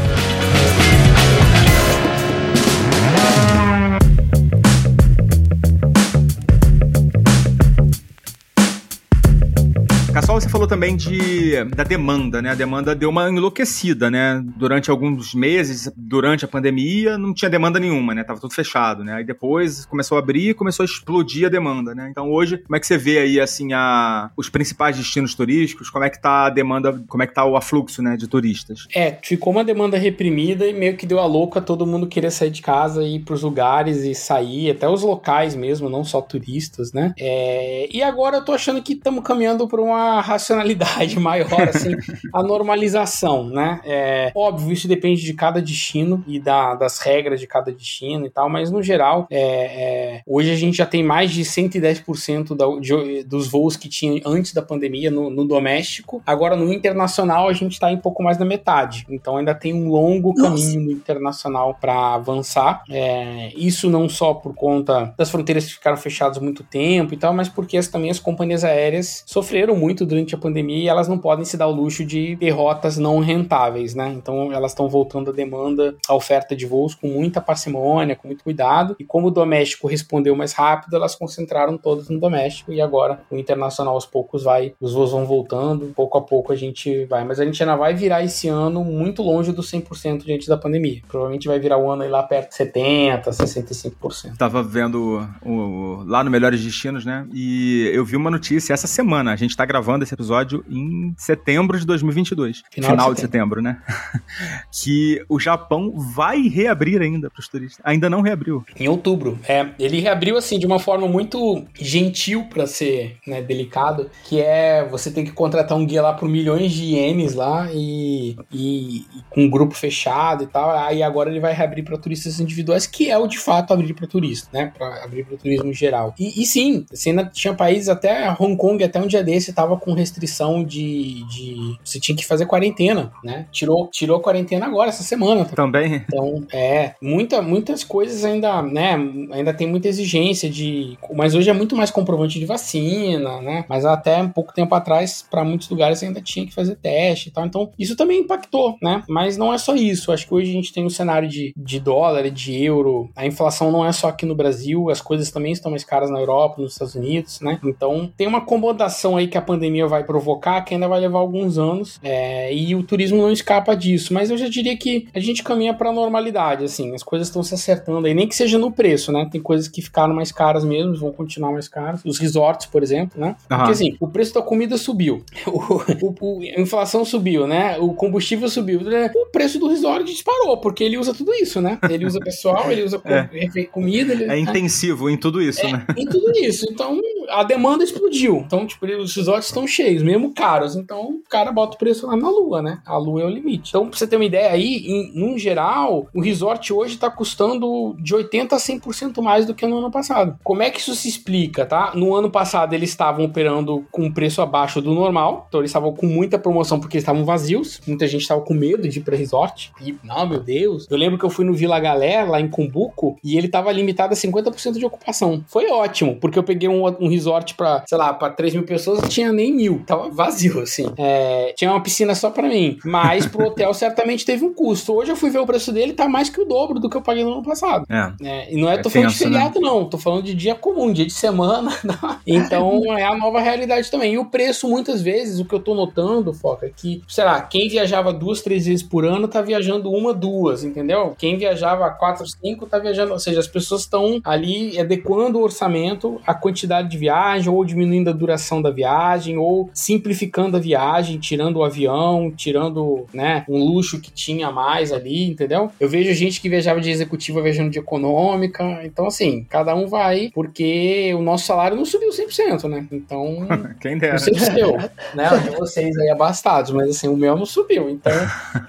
Cassol, 10.27 10.41
você 10.41 10.49
falou 10.49 10.67
também 10.67 10.93
de, 10.93 11.63
da 11.73 11.85
demanda, 11.85 12.41
né? 12.41 12.51
A 12.51 12.53
demanda 12.53 12.93
deu 12.93 13.09
uma 13.09 13.29
enlouquecida, 13.29 14.11
né? 14.11 14.43
Durante 14.57 14.91
alguns 14.91 15.33
meses, 15.33 15.89
durante 15.95 16.43
a 16.43 16.47
pandemia, 16.49 17.17
não 17.17 17.33
tinha 17.33 17.49
demanda 17.49 17.79
nenhuma, 17.79 18.13
né? 18.13 18.25
Tava 18.25 18.37
tudo 18.37 18.53
fechado, 18.53 19.05
né? 19.05 19.13
Aí 19.13 19.23
depois 19.23 19.85
começou 19.85 20.17
a 20.17 20.19
abrir 20.19 20.49
e 20.49 20.53
começou 20.53 20.83
a 20.83 20.85
explodir 20.85 21.45
a 21.45 21.49
demanda, 21.49 21.95
né? 21.95 22.09
Então 22.11 22.29
hoje, 22.29 22.57
como 22.57 22.75
é 22.75 22.79
que 22.79 22.85
você 22.85 22.97
vê 22.97 23.19
aí, 23.19 23.39
assim, 23.39 23.71
a, 23.71 24.29
os 24.35 24.49
principais 24.49 24.97
destinos 24.97 25.33
turísticos? 25.33 25.89
Como 25.89 26.03
é 26.03 26.09
que 26.09 26.21
tá 26.21 26.47
a 26.47 26.49
demanda, 26.49 27.01
como 27.07 27.23
é 27.23 27.27
que 27.27 27.33
tá 27.33 27.45
o 27.45 27.55
afluxo, 27.55 28.01
né, 28.01 28.17
de 28.17 28.27
turistas? 28.27 28.85
É, 28.93 29.17
ficou 29.23 29.53
uma 29.53 29.63
demanda 29.63 29.97
reprimida 29.97 30.67
e 30.67 30.73
meio 30.73 30.97
que 30.97 31.05
deu 31.05 31.19
a 31.19 31.25
louca 31.25 31.61
todo 31.61 31.87
mundo 31.87 32.05
querer 32.05 32.31
sair 32.31 32.51
de 32.51 32.61
casa 32.61 33.01
e 33.01 33.15
ir 33.15 33.19
pros 33.19 33.43
lugares 33.43 34.03
e 34.03 34.13
sair, 34.13 34.71
até 34.71 34.89
os 34.89 35.03
locais 35.03 35.55
mesmo, 35.55 35.89
não 35.89 36.03
só 36.03 36.19
turistas, 36.19 36.91
né? 36.91 37.13
É, 37.17 37.87
e 37.89 38.03
agora 38.03 38.37
eu 38.37 38.43
tô 38.43 38.51
achando 38.51 38.83
que 38.83 38.91
estamos 38.91 39.23
caminhando 39.23 39.65
para 39.69 39.81
uma 39.81 40.16
racionalidade 40.21 41.19
maior, 41.19 41.69
assim, 41.69 41.95
a 42.33 42.41
normalização, 42.41 43.49
né? 43.49 43.81
É, 43.83 44.31
óbvio, 44.35 44.71
isso 44.71 44.87
depende 44.87 45.23
de 45.23 45.33
cada 45.33 45.61
destino 45.61 46.23
e 46.27 46.39
da, 46.39 46.75
das 46.75 46.99
regras 46.99 47.39
de 47.39 47.47
cada 47.47 47.71
destino 47.71 48.25
e 48.25 48.29
tal, 48.29 48.49
mas 48.49 48.71
no 48.71 48.81
geral, 48.81 49.27
é, 49.29 49.39
é, 49.39 50.21
hoje 50.25 50.51
a 50.51 50.55
gente 50.55 50.77
já 50.77 50.85
tem 50.85 51.03
mais 51.03 51.31
de 51.31 51.41
110% 51.43 52.55
da, 52.55 52.65
de, 52.79 53.23
dos 53.23 53.47
voos 53.47 53.75
que 53.75 53.89
tinha 53.89 54.21
antes 54.25 54.53
da 54.53 54.61
pandemia 54.61 55.11
no, 55.11 55.29
no 55.29 55.45
doméstico. 55.45 56.21
Agora, 56.25 56.55
no 56.55 56.71
internacional, 56.71 57.47
a 57.47 57.53
gente 57.53 57.73
está 57.73 57.91
em 57.91 57.97
pouco 57.97 58.23
mais 58.23 58.37
da 58.37 58.45
metade. 58.45 59.05
Então, 59.09 59.37
ainda 59.37 59.53
tem 59.53 59.73
um 59.73 59.89
longo 59.89 60.33
Nossa. 60.35 60.49
caminho 60.49 60.81
no 60.81 60.91
internacional 60.91 61.77
para 61.79 62.15
avançar. 62.15 62.83
É, 62.89 63.51
isso 63.55 63.89
não 63.89 64.07
só 64.07 64.33
por 64.33 64.53
conta 64.53 65.13
das 65.17 65.29
fronteiras 65.29 65.65
que 65.65 65.73
ficaram 65.73 65.97
fechadas 65.97 66.37
muito 66.39 66.63
tempo 66.63 67.13
e 67.13 67.17
tal, 67.17 67.33
mas 67.33 67.49
porque 67.49 67.77
as, 67.77 67.87
também 67.87 68.09
as 68.09 68.19
companhias 68.19 68.63
aéreas 68.63 69.23
sofreram 69.25 69.75
muito 69.75 69.87
muito 69.87 70.05
durante 70.07 70.33
a 70.33 70.37
pandemia 70.37 70.83
e 70.83 70.87
elas 70.87 71.07
não 71.07 71.17
podem 71.17 71.45
se 71.45 71.57
dar 71.57 71.67
o 71.67 71.71
luxo 71.71 72.05
de 72.05 72.35
derrotas 72.35 72.97
não 72.97 73.19
rentáveis, 73.19 73.93
né? 73.93 74.13
Então 74.15 74.51
elas 74.51 74.71
estão 74.71 74.87
voltando 74.89 75.31
a 75.31 75.33
demanda, 75.33 75.95
a 76.07 76.15
oferta 76.15 76.55
de 76.55 76.65
voos 76.65 76.95
com 76.95 77.07
muita 77.07 77.41
parcimônia, 77.41 78.15
com 78.15 78.27
muito 78.27 78.43
cuidado. 78.43 78.95
E 78.99 79.03
como 79.03 79.27
o 79.27 79.31
doméstico 79.31 79.87
respondeu 79.87 80.35
mais 80.35 80.53
rápido, 80.53 80.95
elas 80.95 81.15
concentraram 81.15 81.77
todas 81.77 82.09
no 82.09 82.19
doméstico 82.19 82.71
e 82.71 82.81
agora 82.81 83.21
o 83.29 83.37
internacional 83.37 83.93
aos 83.93 84.05
poucos 84.05 84.43
vai, 84.43 84.73
os 84.79 84.93
voos 84.93 85.11
vão 85.11 85.25
voltando, 85.25 85.91
pouco 85.95 86.17
a 86.17 86.21
pouco 86.21 86.51
a 86.51 86.55
gente 86.55 87.05
vai. 87.05 87.23
Mas 87.23 87.39
a 87.39 87.45
gente 87.45 87.61
ainda 87.61 87.75
vai 87.75 87.93
virar 87.93 88.23
esse 88.23 88.47
ano 88.47 88.83
muito 88.83 89.21
longe 89.21 89.51
do 89.51 89.61
100% 89.61 90.23
diante 90.23 90.47
da 90.47 90.57
pandemia. 90.57 91.01
Provavelmente 91.07 91.47
vai 91.47 91.59
virar 91.59 91.77
o 91.77 91.89
ano 91.89 92.03
aí 92.03 92.09
lá 92.09 92.23
perto 92.23 92.49
de 92.49 92.55
70, 92.55 93.31
65%. 93.31 94.37
Tava 94.37 94.63
vendo 94.63 95.27
o, 95.43 95.49
o, 95.49 96.03
lá 96.05 96.23
no 96.23 96.31
Melhores 96.31 96.63
Destinos, 96.63 97.05
né? 97.05 97.27
E 97.33 97.89
eu 97.93 98.05
vi 98.05 98.15
uma 98.15 98.31
notícia 98.31 98.73
essa 98.73 98.87
semana, 98.87 99.31
a 99.31 99.35
gente 99.35 99.55
tá 99.55 99.65
gravando 99.65 99.96
gravando 99.97 100.03
esse 100.03 100.13
episódio 100.13 100.63
em 100.69 101.13
setembro 101.17 101.79
de 101.79 101.85
2022. 101.85 102.63
Final, 102.71 102.91
final 102.91 103.13
de, 103.13 103.21
setembro. 103.21 103.61
de, 103.61 103.69
setembro. 103.69 103.83
né? 104.21 104.21
que 104.71 105.23
o 105.27 105.39
Japão 105.39 105.93
vai 105.95 106.41
reabrir 106.47 107.01
ainda 107.01 107.29
para 107.29 107.39
os 107.39 107.47
turistas. 107.47 107.81
Ainda 107.83 108.09
não 108.09 108.21
reabriu. 108.21 108.63
Em 108.79 108.87
outubro. 108.87 109.39
É, 109.47 109.67
ele 109.79 109.99
reabriu 109.99 110.37
assim 110.37 110.59
de 110.59 110.65
uma 110.65 110.79
forma 110.79 111.07
muito 111.07 111.65
gentil 111.79 112.45
para 112.45 112.67
ser 112.67 113.17
né, 113.25 113.41
delicado, 113.41 114.09
que 114.25 114.39
é 114.39 114.87
você 114.87 115.11
tem 115.11 115.25
que 115.25 115.31
contratar 115.31 115.77
um 115.77 115.85
guia 115.85 116.01
lá 116.01 116.13
por 116.13 116.29
milhões 116.29 116.71
de 116.71 116.95
ienes 116.95 117.33
lá 117.33 117.69
e, 117.73 118.35
e, 118.51 118.97
e 118.99 119.23
com 119.29 119.43
um 119.43 119.49
grupo 119.49 119.73
fechado 119.73 120.43
e 120.43 120.47
tal. 120.47 120.71
Aí 120.71 121.01
agora 121.01 121.29
ele 121.29 121.39
vai 121.39 121.53
reabrir 121.53 121.83
para 121.83 121.97
turistas 121.97 122.39
individuais, 122.39 122.85
que 122.85 123.09
é 123.09 123.17
o 123.17 123.27
de 123.27 123.37
fato 123.37 123.73
abrir 123.73 123.93
para 123.93 124.07
turista, 124.07 124.49
né? 124.53 124.71
Para 124.77 125.03
abrir 125.03 125.25
para 125.25 125.37
turismo 125.37 125.73
geral. 125.73 126.13
E, 126.19 126.41
e 126.41 126.45
sim, 126.45 126.85
você 126.91 127.09
ainda 127.09 127.25
tinha 127.25 127.53
países 127.53 127.89
até 127.89 128.29
Hong 128.39 128.55
Kong 128.55 128.83
até 128.83 128.99
um 128.99 129.07
dia 129.07 129.23
desse 129.23 129.53
tava 129.53 129.77
com 129.77 129.86
restrição 129.93 130.63
de, 130.63 131.23
de. 131.27 131.77
Você 131.83 131.99
tinha 131.99 132.15
que 132.15 132.25
fazer 132.25 132.45
quarentena, 132.45 133.11
né? 133.23 133.47
Tirou, 133.51 133.87
tirou 133.91 134.19
quarentena 134.19 134.65
agora, 134.65 134.89
essa 134.89 135.03
semana. 135.03 135.45
Também. 135.45 136.05
Então, 136.07 136.45
é. 136.51 136.93
Muita, 137.01 137.41
muitas 137.41 137.83
coisas 137.83 138.23
ainda, 138.23 138.61
né? 138.61 138.95
Ainda 139.31 139.53
tem 139.53 139.67
muita 139.67 139.87
exigência 139.87 140.49
de. 140.49 140.97
Mas 141.13 141.35
hoje 141.35 141.49
é 141.49 141.53
muito 141.53 141.75
mais 141.75 141.91
comprovante 141.91 142.39
de 142.39 142.45
vacina, 142.45 143.41
né? 143.41 143.65
Mas 143.67 143.85
até 143.85 144.21
um 144.21 144.29
pouco 144.29 144.53
tempo 144.53 144.73
atrás, 144.75 145.25
para 145.29 145.43
muitos 145.43 145.69
lugares 145.69 146.01
ainda 146.03 146.21
tinha 146.21 146.45
que 146.45 146.53
fazer 146.53 146.75
teste 146.75 147.29
e 147.29 147.31
tal. 147.31 147.45
Então, 147.45 147.71
isso 147.77 147.95
também 147.95 148.21
impactou, 148.21 148.77
né? 148.81 149.03
Mas 149.07 149.37
não 149.37 149.53
é 149.53 149.57
só 149.57 149.75
isso. 149.75 150.11
Acho 150.11 150.27
que 150.27 150.33
hoje 150.33 150.49
a 150.49 150.53
gente 150.53 150.73
tem 150.73 150.85
um 150.85 150.89
cenário 150.89 151.27
de, 151.27 151.53
de 151.55 151.79
dólar 151.79 152.25
e 152.25 152.31
de 152.31 152.63
euro. 152.63 153.09
A 153.15 153.25
inflação 153.25 153.71
não 153.71 153.85
é 153.85 153.91
só 153.91 154.09
aqui 154.09 154.25
no 154.25 154.35
Brasil, 154.35 154.89
as 154.89 155.01
coisas 155.01 155.31
também 155.31 155.51
estão 155.51 155.71
mais 155.71 155.83
caras 155.83 156.09
na 156.09 156.19
Europa, 156.19 156.61
nos 156.61 156.73
Estados 156.73 156.95
Unidos, 156.95 157.39
né? 157.41 157.59
Então, 157.63 158.11
tem 158.15 158.27
uma 158.27 158.39
acomodação 158.39 159.17
aí 159.17 159.27
que 159.27 159.37
a 159.37 159.41
pandemia 159.41 159.76
pandemia 159.77 159.87
vai 159.87 160.03
provocar, 160.03 160.61
que 160.61 160.73
ainda 160.73 160.87
vai 160.87 160.99
levar 160.99 161.19
alguns 161.19 161.57
anos, 161.57 161.99
é, 162.03 162.53
e 162.53 162.75
o 162.75 162.83
turismo 162.83 163.21
não 163.21 163.31
escapa 163.31 163.75
disso. 163.75 164.13
Mas 164.13 164.29
eu 164.29 164.37
já 164.37 164.49
diria 164.49 164.75
que 164.75 165.07
a 165.13 165.19
gente 165.19 165.43
caminha 165.43 165.73
para 165.73 165.89
a 165.89 165.93
normalidade, 165.93 166.63
assim, 166.63 166.93
as 166.93 167.03
coisas 167.03 167.27
estão 167.27 167.43
se 167.43 167.53
acertando 167.53 168.07
aí, 168.07 168.13
nem 168.13 168.27
que 168.27 168.35
seja 168.35 168.57
no 168.57 168.71
preço, 168.71 169.11
né? 169.11 169.27
Tem 169.31 169.41
coisas 169.41 169.67
que 169.67 169.81
ficaram 169.81 170.13
mais 170.13 170.31
caras 170.31 170.63
mesmo, 170.63 170.95
vão 170.95 171.11
continuar 171.11 171.51
mais 171.51 171.67
caras. 171.67 172.01
Os 172.03 172.17
resorts, 172.17 172.65
por 172.65 172.81
exemplo, 172.81 173.19
né? 173.19 173.35
Uhum. 173.49 173.57
Porque 173.57 173.71
assim, 173.71 173.97
o 173.99 174.07
preço 174.07 174.33
da 174.33 174.41
comida 174.41 174.77
subiu, 174.77 175.23
o, 175.47 176.15
o, 176.21 176.39
a 176.41 176.61
inflação 176.61 177.05
subiu, 177.05 177.45
né? 177.45 177.77
O 177.77 177.93
combustível 177.93 178.49
subiu, 178.49 178.81
né? 178.81 179.11
o 179.15 179.27
preço 179.27 179.59
do 179.59 179.67
resort 179.67 180.05
disparou, 180.05 180.57
porque 180.57 180.83
ele 180.83 180.97
usa 180.97 181.13
tudo 181.13 181.33
isso, 181.33 181.61
né? 181.61 181.77
Ele 181.89 182.05
usa 182.05 182.19
pessoal, 182.19 182.71
ele 182.71 182.83
usa 182.83 183.01
é. 183.05 183.63
comida. 183.65 184.13
Ele, 184.13 184.25
é 184.25 184.39
intensivo 184.39 185.09
em 185.09 185.17
tudo 185.17 185.41
isso, 185.41 185.65
é, 185.65 185.71
né? 185.71 185.85
Em 185.95 186.05
tudo 186.05 186.31
isso. 186.37 186.65
Então, 186.69 186.99
a 187.29 187.43
demanda 187.43 187.83
explodiu. 187.83 188.43
Então, 188.45 188.65
tipo, 188.65 188.85
os 188.85 189.15
resorts 189.15 189.47
estão 189.47 189.66
cheios, 189.67 190.03
mesmo 190.03 190.33
caros. 190.33 190.75
Então, 190.75 191.09
o 191.09 191.29
cara 191.29 191.51
bota 191.51 191.75
o 191.75 191.79
preço 191.79 192.07
lá 192.07 192.15
na 192.15 192.29
lua, 192.29 192.61
né? 192.61 192.79
A 192.85 192.97
lua 192.97 193.21
é 193.21 193.25
o 193.25 193.29
limite. 193.29 193.69
Então, 193.69 193.87
pra 193.87 193.97
você 193.97 194.07
ter 194.07 194.15
uma 194.15 194.25
ideia 194.25 194.51
aí, 194.51 194.83
em, 194.85 195.11
num 195.19 195.37
geral, 195.37 196.07
o 196.13 196.21
resort 196.21 196.71
hoje 196.73 196.97
tá 196.97 197.09
custando 197.09 197.95
de 197.99 198.15
80% 198.15 198.53
a 198.53 198.57
100% 198.57 199.21
mais 199.21 199.45
do 199.45 199.53
que 199.53 199.65
no 199.65 199.77
ano 199.77 199.91
passado. 199.91 200.37
Como 200.43 200.61
é 200.61 200.69
que 200.69 200.79
isso 200.79 200.95
se 200.95 201.07
explica, 201.07 201.65
tá? 201.65 201.91
No 201.95 202.15
ano 202.15 202.29
passado, 202.29 202.73
eles 202.73 202.89
estavam 202.89 203.25
operando 203.25 203.85
com 203.91 204.03
um 204.03 204.11
preço 204.11 204.41
abaixo 204.41 204.81
do 204.81 204.93
normal. 204.93 205.45
Então, 205.47 205.61
eles 205.61 205.69
estavam 205.69 205.93
com 205.93 206.05
muita 206.05 206.39
promoção 206.39 206.79
porque 206.79 206.97
estavam 206.97 207.25
vazios. 207.25 207.81
Muita 207.87 208.07
gente 208.07 208.21
estava 208.21 208.41
com 208.41 208.53
medo 208.53 208.87
de 208.87 208.99
ir 208.99 209.03
pra 209.03 209.15
resort. 209.15 209.71
E, 209.81 209.95
não, 210.03 210.27
meu 210.27 210.39
Deus. 210.39 210.87
Eu 210.89 210.97
lembro 210.97 211.17
que 211.17 211.25
eu 211.25 211.29
fui 211.29 211.45
no 211.45 211.53
Vila 211.53 211.79
Galé, 211.79 212.23
lá 212.23 212.39
em 212.39 212.47
Cumbuco, 212.47 213.17
e 213.23 213.37
ele 213.37 213.47
tava 213.47 213.71
limitado 213.71 214.13
a 214.13 214.17
50% 214.17 214.77
de 214.77 214.85
ocupação. 214.85 215.43
Foi 215.47 215.69
ótimo, 215.69 216.15
porque 216.15 216.37
eu 216.37 216.43
peguei 216.43 216.69
um, 216.69 216.85
um 216.85 217.07
resort 217.07 217.55
pra, 217.55 217.83
sei 217.87 217.97
lá, 217.97 218.13
pra 218.13 218.29
3 218.29 218.53
mil 218.53 218.63
pessoas, 218.63 219.01
não 219.01 219.09
tinha 219.09 219.31
nem 219.31 219.46
mil. 219.53 219.83
Tava 219.85 220.09
vazio, 220.09 220.61
assim. 220.61 220.85
É, 220.97 221.53
tinha 221.55 221.71
uma 221.71 221.81
piscina 221.81 222.15
só 222.15 222.29
pra 222.29 222.47
mim. 222.47 222.77
Mas 222.83 223.25
pro 223.25 223.47
hotel 223.47 223.73
certamente 223.73 224.25
teve 224.25 224.45
um 224.45 224.53
custo. 224.53 224.93
Hoje 224.93 225.11
eu 225.11 225.15
fui 225.15 225.29
ver 225.29 225.39
o 225.39 225.45
preço 225.45 225.71
dele, 225.71 225.93
tá 225.93 226.07
mais 226.07 226.29
que 226.29 226.41
o 226.41 226.45
dobro 226.45 226.79
do 226.79 226.89
que 226.89 226.97
eu 226.97 227.01
paguei 227.01 227.23
no 227.23 227.33
ano 227.33 227.43
passado. 227.43 227.85
É. 227.89 228.13
É, 228.21 228.53
e 228.53 228.59
não 228.59 228.69
é, 228.69 228.75
É 228.75 228.77
tô 228.77 228.89
falando 228.89 229.09
de 229.09 229.17
tenso, 229.17 229.29
né? 229.29 229.37
feriado, 229.37 229.59
não. 229.59 229.85
Tô 229.85 229.97
falando 229.97 230.23
de 230.23 230.33
dia 230.33 230.55
comum, 230.55 230.91
dia 230.91 231.05
de 231.05 231.13
semana. 231.13 231.71
então 232.25 232.81
é 232.97 233.03
a 233.03 233.15
nova 233.15 233.39
realidade 233.39 233.89
também. 233.89 234.13
E 234.13 234.17
o 234.17 234.25
preço, 234.25 234.67
muitas 234.67 235.01
vezes, 235.01 235.39
o 235.39 235.45
que 235.45 235.53
eu 235.53 235.59
tô 235.59 235.73
notando, 235.73 236.33
Foca, 236.33 236.65
é 236.65 236.71
que, 236.75 237.01
sei 237.07 237.23
lá, 237.23 237.41
quem 237.41 237.69
viajava 237.69 238.13
duas, 238.13 238.41
três 238.41 238.65
vezes 238.65 238.83
por 238.83 239.05
ano 239.05 239.27
tá 239.27 239.41
viajando 239.41 239.91
uma, 239.91 240.13
duas, 240.13 240.63
entendeu? 240.63 241.15
Quem 241.17 241.37
viajava 241.37 241.89
quatro, 241.91 242.25
cinco 242.27 242.65
tá 242.65 242.79
viajando. 242.79 243.13
Ou 243.13 243.19
seja, 243.19 243.39
as 243.39 243.47
pessoas 243.47 243.81
estão 243.81 244.19
ali 244.23 244.79
adequando 244.79 245.39
o 245.39 245.43
orçamento 245.43 246.21
à 246.25 246.33
quantidade 246.33 246.89
de 246.89 246.97
viagem, 246.97 247.51
ou 247.51 247.63
diminuindo 247.63 248.09
a 248.09 248.13
duração 248.13 248.61
da 248.61 248.71
viagem, 248.71 249.36
ou 249.37 249.69
simplificando 249.73 250.57
a 250.57 250.59
viagem, 250.59 251.19
tirando 251.19 251.57
o 251.57 251.63
avião, 251.63 252.31
tirando, 252.35 253.05
né, 253.13 253.45
um 253.47 253.63
luxo 253.63 253.99
que 253.99 254.11
tinha 254.11 254.51
mais 254.51 254.91
ali, 254.91 255.29
entendeu? 255.29 255.71
Eu 255.79 255.89
vejo 255.89 256.13
gente 256.13 256.41
que 256.41 256.49
viajava 256.49 256.81
de 256.81 256.89
executiva 256.89 257.41
viajando 257.41 257.69
de 257.69 257.79
econômica. 257.79 258.81
Então, 258.83 259.07
assim, 259.07 259.45
cada 259.49 259.75
um 259.75 259.87
vai, 259.87 260.31
porque 260.33 261.13
o 261.13 261.21
nosso 261.21 261.45
salário 261.45 261.77
não 261.77 261.85
subiu 261.85 262.09
100%, 262.09 262.67
né? 262.69 262.85
Então, 262.91 263.47
Quem 263.79 263.97
dera. 263.97 264.13
não 264.13 264.19
sei 264.19 264.33
o 264.33 264.39
seu, 264.39 264.77
né? 265.13 265.27
De 265.47 265.55
vocês 265.55 265.97
aí 265.97 266.09
abastados, 266.09 266.71
mas 266.71 266.89
assim, 266.89 267.07
o 267.07 267.15
meu 267.15 267.35
não 267.37 267.45
subiu. 267.45 267.89
Então, 267.89 268.13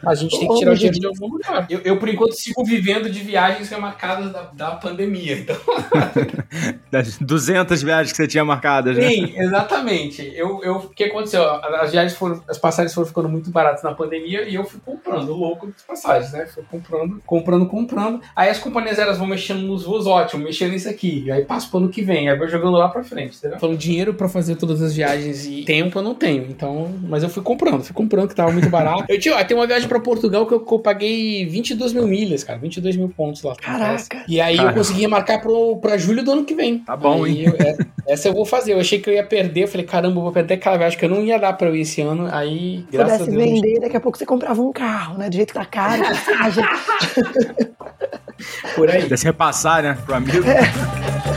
a 0.04 0.14
gente 0.14 0.38
tem 0.38 0.48
que 0.48 0.54
tirar 0.56 0.72
o 0.72 0.74
dinheiro 0.74 0.98
de 0.98 1.06
algum 1.06 1.28
lugar. 1.28 1.66
Eu, 1.68 1.80
eu, 1.80 1.98
por 1.98 2.08
enquanto, 2.08 2.32
sigo 2.32 2.64
vivendo 2.64 3.10
de 3.10 3.20
viagens 3.20 3.68
remarcadas 3.68 4.32
da, 4.32 4.42
da 4.52 4.70
pandemia. 4.72 5.38
Então, 5.38 5.56
Das 6.90 7.18
200 7.18 7.82
viagens 7.82 8.12
que 8.12 8.16
você 8.16 8.26
tinha 8.26 8.44
marcadas, 8.44 8.96
né? 8.96 9.08
sim, 9.08 9.34
exatamente. 9.36 10.32
Eu, 10.34 10.57
eu, 10.62 10.76
o 10.76 10.88
que 10.88 11.04
aconteceu? 11.04 11.42
As 11.44 11.90
viagens 11.92 12.14
foram, 12.16 12.42
as 12.48 12.58
passagens 12.58 12.94
foram 12.94 13.06
ficando 13.08 13.28
muito 13.28 13.50
baratas 13.50 13.82
na 13.82 13.94
pandemia 13.94 14.48
e 14.48 14.54
eu 14.54 14.64
fui 14.64 14.80
comprando, 14.84 15.32
louco 15.32 15.66
das 15.68 15.82
passagens, 15.82 16.32
né? 16.32 16.46
Fui 16.46 16.62
comprando, 16.70 17.20
comprando, 17.26 17.66
comprando. 17.66 18.20
Aí 18.34 18.48
as 18.50 18.58
companhias 18.58 18.98
aéreas 18.98 19.18
vão 19.18 19.26
mexendo 19.26 19.60
nos 19.62 19.84
voos, 19.84 20.06
ótimo, 20.06 20.44
mexendo 20.44 20.72
nisso 20.72 20.88
aqui. 20.88 21.24
E 21.26 21.30
aí 21.32 21.44
passo 21.44 21.68
pro 21.70 21.78
ano 21.78 21.88
que 21.88 22.02
vem, 22.02 22.28
aí 22.28 22.36
vou 22.38 22.48
jogando 22.48 22.76
lá 22.76 22.88
pra 22.88 23.02
frente, 23.04 23.36
entendeu? 23.36 23.58
Falando 23.58 23.78
dinheiro 23.78 24.14
pra 24.14 24.28
fazer 24.28 24.56
todas 24.56 24.82
as 24.82 24.94
viagens 24.94 25.46
e 25.46 25.64
tempo 25.64 25.98
eu 25.98 26.02
não 26.02 26.14
tenho. 26.14 26.44
Então, 26.48 26.92
mas 27.02 27.22
eu 27.22 27.28
fui 27.28 27.42
comprando, 27.42 27.82
fui 27.84 27.94
comprando 27.94 28.28
que 28.28 28.34
tava 28.34 28.52
muito 28.52 28.68
barato. 28.70 29.04
Eu 29.08 29.18
tinha, 29.18 29.36
ó, 29.36 29.44
tem 29.44 29.56
uma 29.56 29.66
viagem 29.66 29.88
pra 29.88 29.98
Portugal 30.00 30.46
que 30.46 30.54
eu, 30.54 30.60
que 30.60 30.72
eu 30.72 30.78
paguei 30.78 31.46
22 31.46 31.92
mil 31.92 32.06
milhas, 32.06 32.44
cara, 32.44 32.58
22 32.58 32.96
mil 32.96 33.08
pontos 33.08 33.42
lá. 33.42 33.54
Caraca. 33.56 34.24
E 34.28 34.40
aí 34.40 34.56
eu 34.56 34.72
consegui 34.72 35.06
marcar 35.06 35.40
pro, 35.40 35.76
pra 35.76 35.96
julho 35.96 36.22
do 36.22 36.32
ano 36.32 36.44
que 36.44 36.54
vem. 36.54 36.78
Tá 36.80 36.96
bom, 36.96 37.24
Aí 37.24 37.44
hein? 37.44 37.46
eu- 37.46 37.66
é- 37.66 37.76
essa 38.06 38.28
eu 38.28 38.32
vou 38.32 38.44
fazer. 38.44 38.72
Eu 38.74 38.80
achei 38.80 38.98
que 38.98 39.08
eu 39.08 39.14
ia 39.14 39.24
perder. 39.24 39.64
Eu 39.64 39.68
falei, 39.68 39.84
caramba, 39.86 40.18
eu 40.18 40.22
vou 40.22 40.32
perder 40.32 40.47
aquela 40.54 40.76
viagem 40.76 40.98
que 40.98 41.04
eu 41.04 41.08
não 41.08 41.22
ia 41.22 41.38
dar 41.38 41.52
pra 41.52 41.68
eu 41.68 41.76
ir 41.76 41.82
esse 41.82 42.00
ano. 42.00 42.28
Aí, 42.32 42.86
graças 42.90 43.22
a 43.22 43.24
pudesse 43.24 43.36
Deus. 43.36 43.60
vender, 43.62 43.80
daqui 43.80 43.96
a 43.96 44.00
pouco 44.00 44.18
você 44.18 44.26
comprava 44.26 44.60
um 44.60 44.72
carro, 44.72 45.18
né? 45.18 45.28
Do 45.28 45.36
jeito 45.36 45.52
que 45.52 45.58
tá 45.58 45.64
caro, 45.64 46.02
passagem. 46.02 46.64
Por 48.74 48.90
aí. 48.90 49.02
Pudesse 49.02 49.24
repassar, 49.24 49.82
né, 49.82 49.98
pro 50.04 50.14
amigo. 50.14 50.44
Bom, 51.24 51.27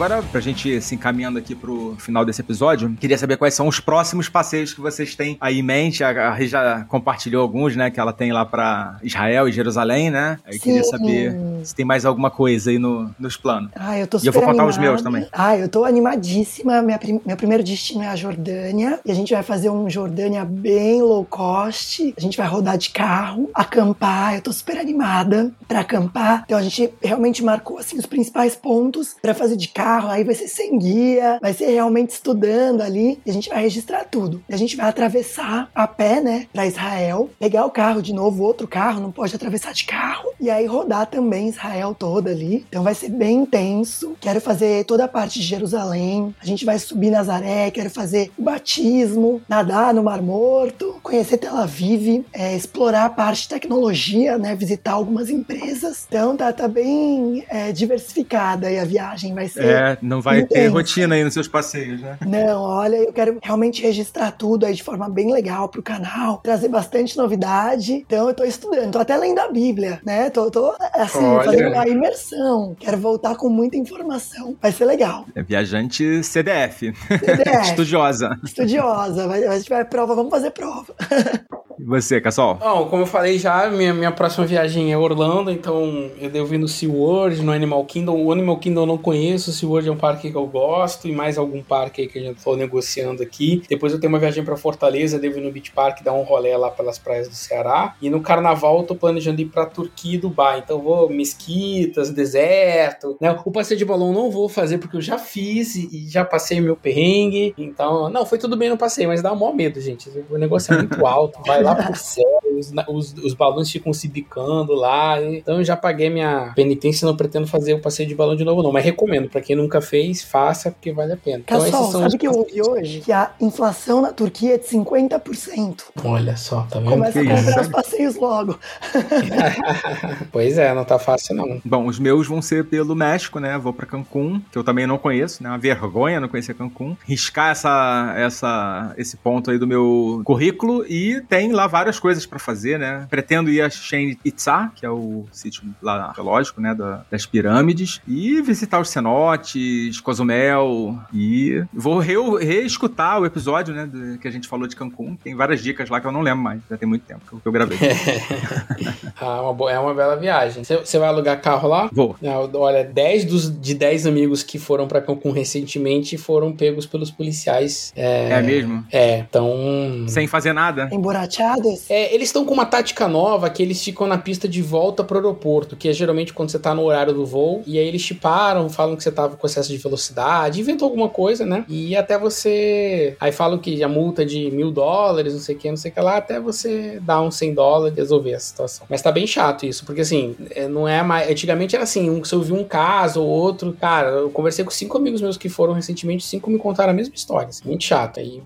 agora, 0.00 0.22
pra 0.32 0.40
gente 0.40 0.80
se 0.80 0.94
encaminhando 0.94 1.38
aqui 1.38 1.54
pro 1.54 1.94
final 1.98 2.24
desse 2.24 2.40
episódio, 2.40 2.96
queria 2.98 3.18
saber 3.18 3.36
quais 3.36 3.52
são 3.52 3.68
os 3.68 3.80
próximos 3.80 4.30
passeios 4.30 4.72
que 4.72 4.80
vocês 4.80 5.14
têm 5.14 5.36
aí 5.38 5.58
em 5.58 5.62
mente. 5.62 6.02
A, 6.02 6.32
Rê 6.32 6.46
já 6.46 6.86
compartilhou 6.88 7.42
alguns, 7.42 7.76
né, 7.76 7.90
que 7.90 8.00
ela 8.00 8.10
tem 8.12 8.32
lá 8.32 8.46
pra 8.46 8.96
Israel 9.02 9.46
e 9.46 9.52
Jerusalém, 9.52 10.10
né? 10.10 10.38
Eu 10.50 10.58
queria 10.58 10.82
Sim. 10.82 10.90
saber 10.90 11.36
se 11.64 11.74
tem 11.74 11.84
mais 11.84 12.06
alguma 12.06 12.30
coisa 12.30 12.70
aí 12.70 12.78
no, 12.78 13.14
nos 13.18 13.36
planos. 13.36 13.70
Ah, 13.76 13.98
eu 13.98 14.06
tô 14.06 14.16
E 14.16 14.20
eu 14.26 14.32
super 14.32 14.38
vou 14.38 14.48
contar 14.52 14.64
os 14.66 14.76
animada. 14.76 14.90
meus 14.92 15.02
também. 15.02 15.28
Ah, 15.32 15.58
eu 15.58 15.68
tô 15.68 15.84
animadíssima. 15.84 16.80
Minha 16.80 16.98
prim- 16.98 17.20
meu 17.26 17.36
primeiro 17.36 17.62
destino 17.62 18.02
é 18.02 18.08
a 18.08 18.16
Jordânia. 18.16 19.00
E 19.04 19.10
a 19.12 19.14
gente 19.14 19.34
vai 19.34 19.42
fazer 19.42 19.68
um 19.68 19.90
Jordânia 19.90 20.46
bem 20.46 21.02
low 21.02 21.26
cost. 21.26 22.14
A 22.16 22.20
gente 22.22 22.38
vai 22.38 22.46
rodar 22.46 22.78
de 22.78 22.88
carro, 22.88 23.50
acampar. 23.52 24.34
Eu 24.36 24.40
tô 24.40 24.50
super 24.52 24.78
animada 24.78 25.52
pra 25.68 25.80
acampar. 25.80 26.44
Então 26.46 26.56
a 26.56 26.62
gente 26.62 26.90
realmente 27.02 27.44
marcou 27.44 27.78
assim 27.78 27.98
os 27.98 28.06
principais 28.06 28.56
pontos 28.56 29.14
pra 29.20 29.34
fazer 29.34 29.56
de 29.56 29.68
carro. 29.68 29.89
Aí 29.98 30.24
vai 30.24 30.34
ser 30.34 30.48
sem 30.48 30.78
guia, 30.78 31.38
vai 31.40 31.52
ser 31.52 31.66
realmente 31.66 32.10
estudando 32.10 32.82
ali. 32.82 33.20
E 33.24 33.30
a 33.30 33.32
gente 33.32 33.48
vai 33.48 33.62
registrar 33.62 34.04
tudo. 34.04 34.42
E 34.48 34.54
a 34.54 34.56
gente 34.56 34.76
vai 34.76 34.88
atravessar 34.88 35.70
a 35.74 35.86
pé, 35.86 36.20
né, 36.20 36.46
pra 36.52 36.66
Israel, 36.66 37.30
pegar 37.38 37.64
o 37.64 37.70
carro 37.70 38.02
de 38.02 38.12
novo, 38.12 38.42
outro 38.44 38.68
carro, 38.68 39.00
não 39.00 39.12
pode 39.12 39.34
atravessar 39.34 39.72
de 39.72 39.84
carro. 39.84 40.30
E 40.40 40.50
aí 40.50 40.66
rodar 40.66 41.06
também 41.06 41.48
Israel 41.48 41.94
toda 41.98 42.30
ali. 42.30 42.64
Então 42.68 42.82
vai 42.82 42.94
ser 42.94 43.08
bem 43.08 43.38
intenso. 43.38 44.16
Quero 44.20 44.40
fazer 44.40 44.84
toda 44.84 45.04
a 45.04 45.08
parte 45.08 45.38
de 45.38 45.46
Jerusalém. 45.46 46.34
A 46.40 46.46
gente 46.46 46.64
vai 46.64 46.78
subir 46.78 47.10
Nazaré, 47.10 47.70
quero 47.70 47.90
fazer 47.90 48.30
o 48.38 48.42
batismo, 48.42 49.42
nadar 49.48 49.92
no 49.92 50.02
Mar 50.02 50.22
Morto, 50.22 50.98
conhecer 51.02 51.38
Tel 51.38 51.56
Aviv, 51.56 52.24
é, 52.32 52.54
explorar 52.54 53.06
a 53.06 53.10
parte 53.10 53.42
de 53.42 53.48
tecnologia, 53.48 54.38
né? 54.38 54.54
Visitar 54.54 54.92
algumas 54.92 55.30
empresas. 55.30 56.06
Então 56.08 56.36
tá, 56.36 56.52
tá 56.52 56.68
bem 56.68 57.44
é, 57.48 57.72
diversificada 57.72 58.68
aí 58.68 58.78
a 58.78 58.84
viagem. 58.84 59.34
Vai 59.34 59.48
ser. 59.48 59.64
É, 59.64 59.79
não 60.02 60.20
vai 60.20 60.44
ter 60.44 60.68
rotina 60.68 61.14
aí 61.14 61.24
nos 61.24 61.34
seus 61.34 61.48
passeios, 61.48 62.00
né? 62.00 62.18
Não, 62.26 62.62
olha, 62.62 62.96
eu 62.96 63.12
quero 63.12 63.38
realmente 63.42 63.82
registrar 63.82 64.30
tudo 64.32 64.66
aí 64.66 64.74
de 64.74 64.82
forma 64.82 65.08
bem 65.08 65.32
legal 65.32 65.68
pro 65.68 65.82
canal, 65.82 66.38
trazer 66.38 66.68
bastante 66.68 67.16
novidade. 67.16 68.04
Então 68.06 68.28
eu 68.28 68.34
tô 68.34 68.44
estudando, 68.44 68.92
tô 68.92 68.98
até 68.98 69.16
lendo 69.16 69.38
a 69.38 69.48
Bíblia, 69.48 70.00
né? 70.04 70.30
Tô, 70.30 70.50
tô 70.50 70.74
assim, 70.94 71.24
Olha. 71.24 71.44
fazendo 71.44 71.72
uma 71.72 71.88
imersão. 71.88 72.76
Quero 72.78 72.98
voltar 72.98 73.36
com 73.36 73.48
muita 73.48 73.76
informação. 73.76 74.56
Vai 74.60 74.72
ser 74.72 74.84
legal. 74.84 75.26
É 75.34 75.42
viajante 75.42 76.22
CDF, 76.22 76.92
CDF, 77.08 77.62
estudiosa. 77.62 78.38
estudiosa, 78.44 79.26
vai, 79.26 79.44
a 79.44 79.58
gente 79.58 79.68
vai 79.68 79.84
prova, 79.84 80.14
vamos 80.14 80.30
fazer 80.30 80.50
prova. 80.50 80.94
E 81.80 81.84
você, 81.84 82.20
Cassol? 82.20 82.56
Bom, 82.56 82.86
como 82.88 83.02
eu 83.02 83.06
falei 83.06 83.38
já, 83.38 83.70
minha, 83.70 83.94
minha 83.94 84.12
próxima 84.12 84.44
viagem 84.44 84.92
é 84.92 84.98
Orlando, 84.98 85.50
então 85.50 86.10
eu 86.20 86.28
devo 86.28 86.54
ir 86.54 86.58
no 86.58 86.68
SeaWorld, 86.68 87.42
no 87.42 87.52
Animal 87.52 87.82
Kingdom. 87.86 88.22
O 88.22 88.30
Animal 88.30 88.58
Kingdom 88.58 88.82
eu 88.82 88.86
não 88.86 88.98
conheço, 88.98 89.50
o 89.50 89.52
SeaWorld 89.52 89.88
é 89.88 89.92
um 89.92 89.96
parque 89.96 90.30
que 90.30 90.36
eu 90.36 90.46
gosto, 90.46 91.08
e 91.08 91.12
mais 91.12 91.38
algum 91.38 91.62
parque 91.62 92.02
aí 92.02 92.08
que 92.08 92.18
a 92.18 92.22
gente 92.22 92.44
tô 92.44 92.54
negociando 92.54 93.22
aqui. 93.22 93.62
Depois 93.66 93.94
eu 93.94 94.00
tenho 94.00 94.12
uma 94.12 94.18
viagem 94.18 94.44
pra 94.44 94.58
Fortaleza, 94.58 95.18
devo 95.18 95.38
ir 95.38 95.42
no 95.42 95.50
Beach 95.50 95.72
Park, 95.72 96.02
dar 96.02 96.12
um 96.12 96.22
rolê 96.22 96.54
lá 96.54 96.70
pelas 96.70 96.98
praias 96.98 97.28
do 97.28 97.34
Ceará. 97.34 97.96
E 98.02 98.10
no 98.10 98.20
Carnaval 98.20 98.80
eu 98.80 98.84
tô 98.84 98.94
planejando 98.94 99.40
ir 99.40 99.46
pra 99.46 99.64
Turquia 99.64 100.16
e 100.16 100.18
Dubai, 100.18 100.58
então 100.58 100.76
eu 100.76 100.82
vou 100.82 101.08
mesquitas, 101.08 102.10
deserto, 102.10 103.16
né? 103.18 103.34
O 103.42 103.50
passeio 103.50 103.78
de 103.78 103.86
balão 103.86 104.08
eu 104.08 104.14
não 104.14 104.30
vou 104.30 104.50
fazer 104.50 104.76
porque 104.76 104.98
eu 104.98 105.00
já 105.00 105.16
fiz 105.16 105.76
e, 105.76 105.88
e 105.90 106.10
já 106.10 106.26
passei 106.26 106.60
meu 106.60 106.76
perrengue, 106.76 107.54
então... 107.56 108.10
Não, 108.10 108.26
foi 108.26 108.36
tudo 108.36 108.54
bem 108.54 108.68
no 108.68 108.76
passeio, 108.76 109.08
mas 109.08 109.22
dá 109.22 109.32
um 109.32 109.36
maior 109.36 109.54
medo, 109.54 109.80
gente. 109.80 110.10
O 110.28 110.36
negócio 110.36 110.74
é 110.74 110.76
muito 110.76 111.04
alto, 111.06 111.40
vai 111.46 111.62
lá 111.62 111.69
pro 111.74 111.96
céu, 111.96 112.29
os, 112.60 112.72
os, 112.88 113.14
os 113.24 113.34
balões 113.34 113.70
ficam 113.70 113.92
se 113.92 114.08
bicando 114.08 114.74
lá. 114.74 115.20
Então 115.22 115.58
eu 115.58 115.64
já 115.64 115.76
paguei 115.76 116.10
minha 116.10 116.52
penitência 116.54 117.04
e 117.04 117.06
não 117.06 117.16
pretendo 117.16 117.46
fazer 117.46 117.74
o 117.74 117.80
passeio 117.80 118.08
de 118.08 118.14
balão 118.14 118.36
de 118.36 118.44
novo, 118.44 118.62
não. 118.62 118.72
Mas 118.72 118.84
recomendo, 118.84 119.28
pra 119.28 119.40
quem 119.40 119.56
nunca 119.56 119.80
fez, 119.80 120.22
faça, 120.22 120.70
porque 120.70 120.92
vale 120.92 121.12
a 121.12 121.16
pena. 121.16 121.42
Então 121.44 121.60
Cassol, 121.60 121.80
esses 121.80 121.92
são 121.92 122.00
sabe 122.02 122.14
os 122.14 122.20
que 122.20 122.26
eu 122.26 122.32
ouvi 122.32 122.62
hoje? 122.62 123.00
Que 123.00 123.12
a 123.12 123.32
inflação 123.40 124.02
na 124.02 124.12
Turquia 124.12 124.54
é 124.54 124.58
de 124.58 124.66
50%. 124.66 125.84
Olha 126.04 126.36
só, 126.36 126.62
tá 126.70 126.78
vendo? 126.78 126.90
Começa 126.90 127.20
a 127.20 127.24
comprar 127.24 127.50
isso? 127.50 127.60
os 127.60 127.68
passeios 127.68 128.16
logo. 128.16 128.58
pois 130.30 130.58
é, 130.58 130.74
não 130.74 130.84
tá 130.84 130.98
fácil 130.98 131.34
não. 131.34 131.60
Bom, 131.64 131.86
os 131.86 131.98
meus 131.98 132.26
vão 132.26 132.42
ser 132.42 132.64
pelo 132.66 132.94
México, 132.94 133.38
né? 133.38 133.58
Vou 133.58 133.72
pra 133.72 133.86
Cancún, 133.86 134.40
que 134.50 134.58
eu 134.58 134.64
também 134.64 134.86
não 134.86 134.98
conheço, 134.98 135.42
né? 135.42 135.48
Uma 135.48 135.58
vergonha 135.58 136.20
não 136.20 136.28
conhecer 136.28 136.54
Cancún. 136.54 136.96
Riscar 137.04 137.50
essa, 137.50 138.14
essa, 138.16 138.94
esse 138.96 139.16
ponto 139.16 139.50
aí 139.50 139.58
do 139.58 139.66
meu 139.66 140.22
currículo 140.24 140.84
e 140.86 141.20
tem 141.22 141.52
lá 141.52 141.66
várias 141.66 141.98
coisas 141.98 142.26
pra 142.26 142.38
fazer. 142.38 142.49
Fazer, 142.50 142.78
né? 142.78 143.06
Pretendo 143.08 143.48
ir 143.50 143.60
a 143.62 143.70
Chichen 143.70 144.18
Itza, 144.24 144.70
que 144.74 144.84
é 144.84 144.90
o 144.90 145.24
sítio 145.30 145.62
lá 145.80 146.06
arqueológico, 146.08 146.60
né, 146.60 146.74
da- 146.74 147.02
das 147.10 147.24
pirâmides, 147.26 148.00
e 148.08 148.42
visitar 148.42 148.80
os 148.80 148.90
cenotes, 148.90 150.00
Cozumel, 150.00 150.98
e 151.14 151.62
vou 151.72 151.98
re- 151.98 152.14
reescutar 152.44 153.20
o 153.20 153.26
episódio, 153.26 153.72
né, 153.74 153.86
do- 153.86 154.18
que 154.18 154.26
a 154.26 154.30
gente 154.30 154.48
falou 154.48 154.66
de 154.66 154.74
Cancún. 154.74 155.16
Tem 155.22 155.34
várias 155.34 155.62
dicas 155.62 155.88
lá 155.88 156.00
que 156.00 156.06
eu 156.06 156.12
não 156.12 156.22
lembro 156.22 156.42
mais, 156.42 156.60
já 156.68 156.76
tem 156.76 156.88
muito 156.88 157.02
tempo 157.04 157.20
que 157.28 157.32
eu- 157.34 157.40
que 157.40 157.46
eu 157.48 157.52
gravei. 157.52 157.78
Ah, 159.20 159.42
uma 159.42 159.52
boa- 159.52 159.70
é 159.70 159.78
uma 159.78 159.94
bela 159.94 160.16
viagem. 160.16 160.64
Você 160.64 160.98
vai 160.98 161.08
alugar 161.08 161.40
carro 161.42 161.68
lá? 161.68 161.90
Vou. 161.92 162.16
Não, 162.22 162.50
olha, 162.54 162.82
10 162.84 163.24
dos, 163.26 163.60
de 163.60 163.74
10 163.74 164.06
amigos 164.06 164.42
que 164.42 164.58
foram 164.58 164.88
pra 164.88 165.00
Cancún 165.00 165.30
recentemente 165.30 166.16
foram 166.16 166.52
pegos 166.52 166.86
pelos 166.86 167.10
policiais. 167.10 167.92
É, 167.94 168.30
É 168.30 168.42
mesmo? 168.42 168.84
é 168.90 169.18
então. 169.18 170.04
Sem 170.08 170.26
fazer 170.26 170.52
nada? 170.54 170.88
Emborateados? 170.90 171.84
É, 171.90 172.14
eles 172.14 172.28
estão 172.28 172.39
com 172.44 172.54
uma 172.54 172.66
tática 172.66 173.08
nova 173.08 173.48
que 173.50 173.62
eles 173.62 173.82
ficam 173.82 174.06
na 174.06 174.18
pista 174.18 174.48
de 174.48 174.62
volta 174.62 175.02
pro 175.04 175.18
aeroporto, 175.18 175.76
que 175.76 175.88
é 175.88 175.92
geralmente 175.92 176.32
quando 176.32 176.50
você 176.50 176.58
tá 176.58 176.74
no 176.74 176.82
horário 176.82 177.12
do 177.12 177.24
voo, 177.26 177.62
e 177.66 177.78
aí 177.78 177.86
eles 177.86 178.04
te 178.04 178.14
param, 178.14 178.68
falam 178.68 178.96
que 178.96 179.02
você 179.02 179.10
tava 179.10 179.36
com 179.36 179.46
excesso 179.46 179.70
de 179.70 179.78
velocidade, 179.78 180.60
inventou 180.60 180.86
alguma 180.86 181.08
coisa, 181.08 181.46
né? 181.46 181.64
E 181.68 181.96
até 181.96 182.18
você. 182.18 183.16
Aí 183.20 183.32
falam 183.32 183.58
que 183.58 183.82
a 183.82 183.88
multa 183.88 184.24
de 184.24 184.50
mil 184.50 184.70
dólares, 184.70 185.32
não 185.32 185.40
sei 185.40 185.54
o 185.54 185.58
que, 185.58 185.70
não 185.70 185.76
sei 185.76 185.90
o 185.90 185.94
que 185.94 186.00
lá, 186.00 186.16
até 186.16 186.40
você 186.40 187.00
dar 187.00 187.20
uns 187.20 187.36
100 187.36 187.54
dólares 187.54 187.96
e 187.96 188.00
resolver 188.00 188.34
a 188.34 188.40
situação. 188.40 188.86
Mas 188.88 189.02
tá 189.02 189.10
bem 189.12 189.26
chato 189.26 189.64
isso, 189.66 189.84
porque 189.84 190.02
assim, 190.02 190.36
é, 190.50 190.68
não 190.68 190.86
é 190.86 191.02
mais. 191.02 191.30
Antigamente 191.30 191.74
era 191.74 191.84
assim, 191.84 192.10
um, 192.10 192.22
eu 192.30 192.42
vi 192.42 192.52
um 192.52 192.64
caso 192.64 193.22
ou 193.22 193.28
outro, 193.28 193.72
cara, 193.80 194.08
eu 194.08 194.30
conversei 194.30 194.64
com 194.64 194.70
cinco 194.70 194.96
amigos 194.98 195.20
meus 195.20 195.36
que 195.36 195.48
foram 195.48 195.72
recentemente, 195.72 196.24
cinco 196.24 196.50
me 196.50 196.58
contaram 196.58 196.90
a 196.90 196.94
mesma 196.94 197.14
história. 197.14 197.48
assim, 197.48 197.66
muito 197.66 197.84
chato. 197.84 198.20
Aí 198.20 198.42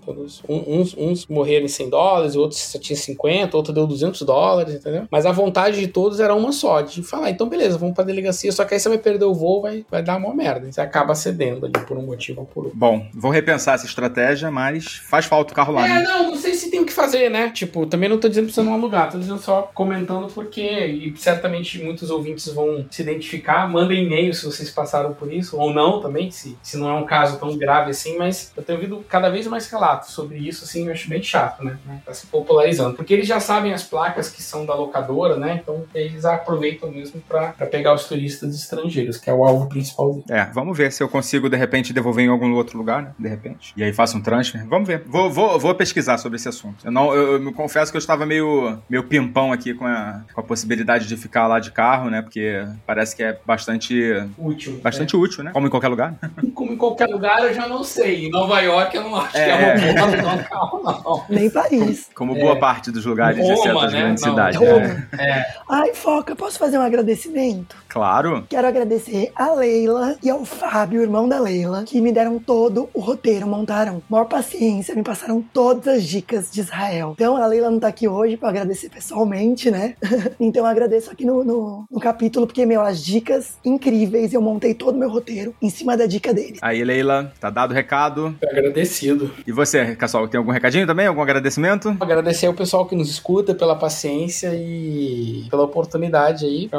uns, 0.47 0.95
uns 0.97 1.25
morreram 1.27 1.65
em 1.65 1.69
100 1.69 1.89
dólares, 1.89 2.35
outros 2.35 2.61
só 2.61 2.79
tinha 2.79 2.95
50, 2.95 3.55
outro 3.55 3.73
deu 3.75 3.85
200 3.87 4.21
dólares, 4.23 4.73
entendeu? 4.75 5.03
Mas 5.11 5.25
a 5.25 5.31
vontade 5.31 5.79
de 5.79 5.87
todos 5.87 6.19
era 6.19 6.33
uma 6.33 6.51
só, 6.51 6.81
de 6.81 7.03
falar, 7.03 7.29
então 7.29 7.47
beleza, 7.47 7.77
vamos 7.77 7.93
pra 7.95 8.03
delegacia, 8.03 8.51
só 8.51 8.65
que 8.65 8.73
aí 8.73 8.79
você 8.79 8.89
vai 8.89 8.97
perder 8.97 9.25
o 9.25 9.33
voo, 9.33 9.61
vai, 9.61 9.85
vai 9.89 10.01
dar 10.01 10.17
uma 10.17 10.33
merda. 10.33 10.71
Você 10.71 10.81
acaba 10.81 11.13
cedendo 11.15 11.65
ali 11.65 11.85
por 11.85 11.97
um 11.97 12.01
motivo 12.05 12.41
ou 12.41 12.47
por 12.47 12.63
outro. 12.65 12.77
Bom, 12.77 13.05
vou 13.13 13.31
repensar 13.31 13.75
essa 13.75 13.85
estratégia, 13.85 14.49
mas 14.49 14.85
faz 15.07 15.25
falta 15.25 15.53
o 15.53 15.55
carro 15.55 15.73
lá, 15.73 15.85
É, 15.85 15.89
né? 15.89 16.03
não, 16.03 16.31
não 16.31 16.35
sei 16.37 16.53
se 16.53 16.71
tem 16.71 16.79
o 16.79 16.85
que 16.85 16.93
fazer, 16.93 17.29
né? 17.29 17.49
Tipo, 17.49 17.85
também 17.85 18.09
não 18.09 18.17
tô 18.17 18.27
dizendo 18.27 18.45
pra 18.45 18.53
você 18.55 18.63
não 18.63 18.73
alugar, 18.73 19.11
tô 19.11 19.17
dizendo 19.19 19.39
só 19.39 19.69
comentando 19.73 20.27
porque, 20.33 20.61
e 20.61 21.13
certamente 21.17 21.81
muitos 21.83 22.09
ouvintes 22.09 22.47
vão 22.53 22.85
se 22.89 23.01
identificar. 23.01 23.67
Mandem 23.69 24.03
e-mail 24.05 24.33
se 24.33 24.45
vocês 24.45 24.69
passaram 24.69 25.13
por 25.13 25.31
isso, 25.31 25.57
ou 25.57 25.73
não 25.73 25.99
também, 26.01 26.31
se, 26.31 26.57
se 26.63 26.77
não 26.77 26.89
é 26.89 26.93
um 26.93 27.05
caso 27.05 27.37
tão 27.39 27.57
grave 27.57 27.91
assim, 27.91 28.17
mas 28.17 28.51
eu 28.55 28.63
tenho 28.63 28.79
ouvido 28.79 29.03
cada 29.09 29.29
vez 29.29 29.45
mais 29.47 29.67
relatos 29.69 30.09
sobre 30.11 30.37
isso, 30.37 30.63
assim, 30.63 30.85
eu 30.87 30.91
acho 30.93 31.09
bem 31.09 31.21
chato, 31.21 31.63
né? 31.63 31.77
Tá 32.05 32.13
se 32.13 32.27
popularizando. 32.27 32.95
Porque 32.95 33.13
eles 33.13 33.27
já 33.27 33.39
sabem 33.39 33.64
as 33.73 33.83
placas 33.83 34.29
que 34.29 34.41
são 34.41 34.65
da 34.65 34.73
locadora, 34.75 35.37
né? 35.37 35.59
Então 35.61 35.83
eles 35.93 36.25
aproveitam 36.25 36.91
mesmo 36.91 37.21
pra, 37.27 37.47
pra 37.49 37.65
pegar 37.65 37.93
os 37.93 38.05
turistas 38.05 38.55
estrangeiros, 38.55 39.17
que 39.17 39.29
é 39.29 39.33
o 39.33 39.43
alvo 39.43 39.67
principal 39.67 40.11
deles. 40.13 40.29
É, 40.29 40.45
vamos 40.53 40.77
ver 40.77 40.91
se 40.91 41.01
eu 41.03 41.09
consigo, 41.09 41.49
de 41.49 41.57
repente, 41.57 41.93
devolver 41.93 42.25
em 42.25 42.29
algum 42.29 42.53
outro 42.53 42.77
lugar, 42.77 43.01
né? 43.03 43.11
De 43.17 43.27
repente. 43.29 43.73
E 43.77 43.83
aí 43.83 43.93
faço 43.93 44.17
um 44.17 44.21
transfer. 44.21 44.65
Vamos 44.67 44.87
ver. 44.87 45.03
Vou, 45.07 45.31
vou, 45.31 45.59
vou 45.59 45.73
pesquisar 45.75 46.17
sobre 46.17 46.37
esse 46.37 46.47
assunto. 46.49 46.85
Eu, 46.85 46.91
não, 46.91 47.13
eu, 47.13 47.33
eu 47.33 47.39
me 47.39 47.53
confesso 47.53 47.91
que 47.91 47.97
eu 47.97 47.99
estava 47.99 48.25
meio, 48.25 48.77
meio 48.89 49.03
pimpão 49.03 49.51
aqui 49.51 49.73
com 49.73 49.85
a, 49.85 50.21
com 50.33 50.41
a 50.41 50.43
possibilidade 50.43 51.07
de 51.07 51.17
ficar 51.17 51.47
lá 51.47 51.59
de 51.59 51.71
carro, 51.71 52.09
né? 52.09 52.21
Porque 52.21 52.65
parece 52.85 53.15
que 53.15 53.23
é 53.23 53.37
bastante, 53.45 53.95
Útil. 54.37 54.79
bastante 54.83 55.15
útil, 55.15 55.43
né? 55.43 55.51
Como 55.51 55.67
em 55.67 55.69
qualquer 55.69 55.87
lugar. 55.89 56.15
Como 56.53 56.71
em 56.73 56.77
qualquer 56.77 57.07
lugar, 57.07 57.43
eu 57.43 57.53
já 57.53 57.67
não 57.67 57.83
sei. 57.83 58.25
Em 58.27 58.29
Nova 58.29 58.59
York, 58.61 58.95
eu 58.95 59.03
não 59.03 59.15
acho 59.15 59.37
É. 59.37 59.75
que 59.75 59.85
é 59.85 60.03
uma 60.03 60.07
boa 60.07 60.21
não, 60.35 60.43
carro, 60.43 60.81
não. 60.83 61.25
Nem 61.29 61.49
Paris. 61.49 62.09
Como 62.15 62.33
boa 62.35 62.57
parte 62.57 62.91
dos 62.91 63.05
lugares 63.05 63.45
de 63.45 63.54
Roma, 63.55 63.63
certas 63.63 63.93
né? 63.93 63.99
grandes 63.99 64.23
Não, 64.23 64.29
cidades. 64.29 64.59
Roma. 64.59 65.07
É. 65.19 65.45
Ai, 65.69 65.93
Foca, 65.93 66.35
posso 66.35 66.59
fazer 66.59 66.77
um 66.77 66.81
agradecimento? 66.81 67.75
Claro. 67.87 68.45
Quero 68.49 68.67
agradecer 68.67 69.31
a 69.35 69.53
Leila 69.53 70.17
e 70.21 70.29
ao 70.29 70.43
Fábio, 70.45 71.01
irmão 71.01 71.27
da 71.27 71.39
Leila, 71.39 71.83
que 71.85 72.01
me 72.01 72.11
deram 72.11 72.39
todo 72.39 72.89
o 72.93 72.99
roteiro, 72.99 73.47
montaram 73.47 74.01
maior 74.09 74.25
paciência, 74.25 74.95
me 74.95 75.03
passaram 75.03 75.41
todas 75.53 75.87
as 75.87 76.03
dicas 76.03 76.51
de 76.51 76.61
Israel. 76.61 77.13
Então 77.15 77.37
a 77.37 77.45
Leila 77.47 77.69
não 77.69 77.79
tá 77.79 77.87
aqui 77.87 78.07
hoje 78.07 78.37
pra 78.37 78.49
agradecer 78.49 78.89
pessoalmente, 78.89 79.71
né? 79.71 79.95
então 80.39 80.63
eu 80.63 80.67
agradeço 80.67 81.11
aqui 81.11 81.25
no, 81.25 81.43
no, 81.43 81.85
no 81.89 81.99
capítulo, 81.99 82.45
porque, 82.45 82.65
meu, 82.65 82.81
as 82.81 83.03
dicas 83.03 83.57
incríveis, 83.63 84.33
eu 84.33 84.41
montei 84.41 84.73
todo 84.73 84.95
o 84.95 84.99
meu 84.99 85.09
roteiro 85.09 85.55
em 85.61 85.69
cima 85.69 85.95
da 85.95 86.05
dica 86.05 86.33
dele. 86.33 86.57
Aí, 86.61 86.83
Leila, 86.83 87.31
tá 87.39 87.49
dado 87.49 87.71
o 87.71 87.73
recado. 87.73 88.35
Agradecido. 88.43 89.31
E 89.45 89.51
você, 89.51 89.95
Cassol, 89.95 90.27
tem 90.27 90.37
algum 90.37 90.51
recadinho 90.51 90.85
também? 90.85 91.07
Algum 91.07 91.21
agradecimento? 91.21 91.95
Agradecer 91.99 92.47
ao 92.47 92.53
pessoal 92.53 92.85
que 92.85 92.95
nos 92.95 93.09
escuta 93.09 93.44
pela 93.53 93.75
paciência 93.75 94.51
e 94.55 95.45
pela 95.49 95.63
oportunidade 95.63 96.45
aí. 96.45 96.69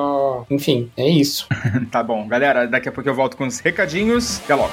Enfim, 0.50 0.90
é 0.96 1.08
isso. 1.08 1.46
Tá 1.90 2.02
bom. 2.02 2.26
Galera, 2.26 2.66
daqui 2.66 2.88
a 2.88 2.92
pouco 2.92 3.08
eu 3.08 3.14
volto 3.14 3.36
com 3.36 3.46
os 3.46 3.60
recadinhos. 3.60 4.40
Até 4.44 4.54
logo. 4.54 4.72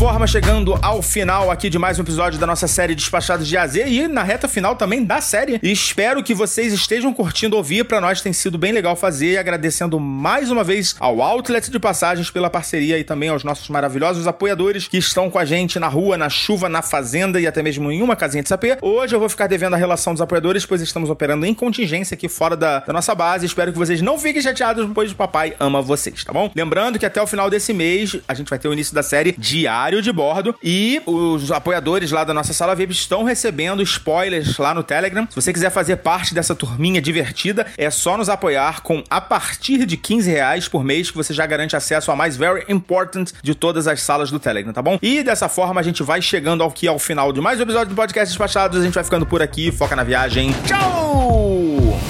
Forma, 0.00 0.26
chegando 0.26 0.78
ao 0.80 1.02
final 1.02 1.50
aqui 1.50 1.68
de 1.68 1.78
mais 1.78 1.98
um 1.98 2.02
episódio 2.02 2.38
da 2.38 2.46
nossa 2.46 2.66
série 2.66 2.94
Despachados 2.94 3.46
de 3.46 3.54
AZ 3.54 3.76
e 3.76 4.08
na 4.08 4.22
reta 4.22 4.48
final 4.48 4.74
também 4.74 5.04
da 5.04 5.20
série. 5.20 5.60
E 5.62 5.70
espero 5.70 6.22
que 6.22 6.32
vocês 6.32 6.72
estejam 6.72 7.12
curtindo 7.12 7.54
ouvir. 7.54 7.84
Pra 7.84 8.00
nós 8.00 8.22
tem 8.22 8.32
sido 8.32 8.56
bem 8.56 8.72
legal 8.72 8.96
fazer. 8.96 9.36
Agradecendo 9.36 10.00
mais 10.00 10.50
uma 10.50 10.64
vez 10.64 10.96
ao 10.98 11.20
Outlet 11.20 11.70
de 11.70 11.78
Passagens 11.78 12.30
pela 12.30 12.48
parceria 12.48 12.98
e 12.98 13.04
também 13.04 13.28
aos 13.28 13.44
nossos 13.44 13.68
maravilhosos 13.68 14.26
apoiadores 14.26 14.88
que 14.88 14.96
estão 14.96 15.28
com 15.28 15.38
a 15.38 15.44
gente 15.44 15.78
na 15.78 15.88
rua, 15.88 16.16
na 16.16 16.30
chuva, 16.30 16.66
na 16.66 16.80
fazenda 16.80 17.38
e 17.38 17.46
até 17.46 17.62
mesmo 17.62 17.92
em 17.92 18.00
uma 18.00 18.16
casinha 18.16 18.42
de 18.42 18.48
sapê. 18.48 18.78
Hoje 18.80 19.14
eu 19.14 19.20
vou 19.20 19.28
ficar 19.28 19.48
devendo 19.48 19.74
a 19.74 19.76
relação 19.76 20.14
dos 20.14 20.22
apoiadores, 20.22 20.64
pois 20.64 20.80
estamos 20.80 21.10
operando 21.10 21.44
em 21.44 21.52
contingência 21.52 22.14
aqui 22.14 22.26
fora 22.26 22.56
da, 22.56 22.78
da 22.78 22.92
nossa 22.94 23.14
base. 23.14 23.44
Espero 23.44 23.70
que 23.70 23.78
vocês 23.78 24.00
não 24.00 24.18
fiquem 24.18 24.40
chateados, 24.40 24.90
pois 24.94 25.12
o 25.12 25.14
papai 25.14 25.54
ama 25.60 25.82
vocês, 25.82 26.24
tá 26.24 26.32
bom? 26.32 26.50
Lembrando 26.56 26.98
que 26.98 27.04
até 27.04 27.20
o 27.20 27.26
final 27.26 27.50
desse 27.50 27.74
mês 27.74 28.16
a 28.26 28.32
gente 28.32 28.48
vai 28.48 28.58
ter 28.58 28.66
o 28.66 28.72
início 28.72 28.94
da 28.94 29.02
série 29.02 29.32
Diário 29.36 29.89
de 29.98 30.12
Bordo 30.12 30.54
e 30.62 31.02
os 31.04 31.50
apoiadores 31.50 32.12
lá 32.12 32.22
da 32.22 32.32
nossa 32.32 32.52
sala 32.52 32.76
VIP 32.76 32.92
estão 32.92 33.24
recebendo 33.24 33.82
spoilers 33.82 34.56
lá 34.58 34.72
no 34.72 34.84
Telegram. 34.84 35.26
Se 35.28 35.34
você 35.34 35.52
quiser 35.52 35.70
fazer 35.70 35.96
parte 35.96 36.32
dessa 36.32 36.54
turminha 36.54 37.02
divertida, 37.02 37.66
é 37.76 37.90
só 37.90 38.16
nos 38.16 38.28
apoiar 38.28 38.82
com 38.82 39.02
a 39.10 39.20
partir 39.20 39.84
de 39.84 39.96
15 39.96 40.30
reais 40.30 40.68
por 40.68 40.84
mês 40.84 41.10
que 41.10 41.16
você 41.16 41.34
já 41.34 41.44
garante 41.44 41.74
acesso 41.74 42.12
a 42.12 42.16
mais 42.16 42.36
very 42.36 42.64
important 42.68 43.32
de 43.42 43.54
todas 43.54 43.88
as 43.88 44.00
salas 44.00 44.30
do 44.30 44.38
Telegram, 44.38 44.72
tá 44.72 44.80
bom? 44.80 44.98
E 45.02 45.24
dessa 45.24 45.48
forma 45.48 45.80
a 45.80 45.84
gente 45.84 46.02
vai 46.02 46.22
chegando 46.22 46.62
aqui 46.62 46.86
ao 46.86 46.98
final 46.98 47.32
de 47.32 47.40
mais 47.40 47.58
um 47.58 47.62
episódio 47.62 47.88
do 47.88 47.96
podcast 47.96 48.28
Despachados. 48.28 48.80
A 48.80 48.84
gente 48.84 48.94
vai 48.94 49.04
ficando 49.04 49.26
por 49.26 49.42
aqui. 49.42 49.72
Foca 49.72 49.96
na 49.96 50.04
viagem. 50.04 50.54
Tchau! 50.66 52.09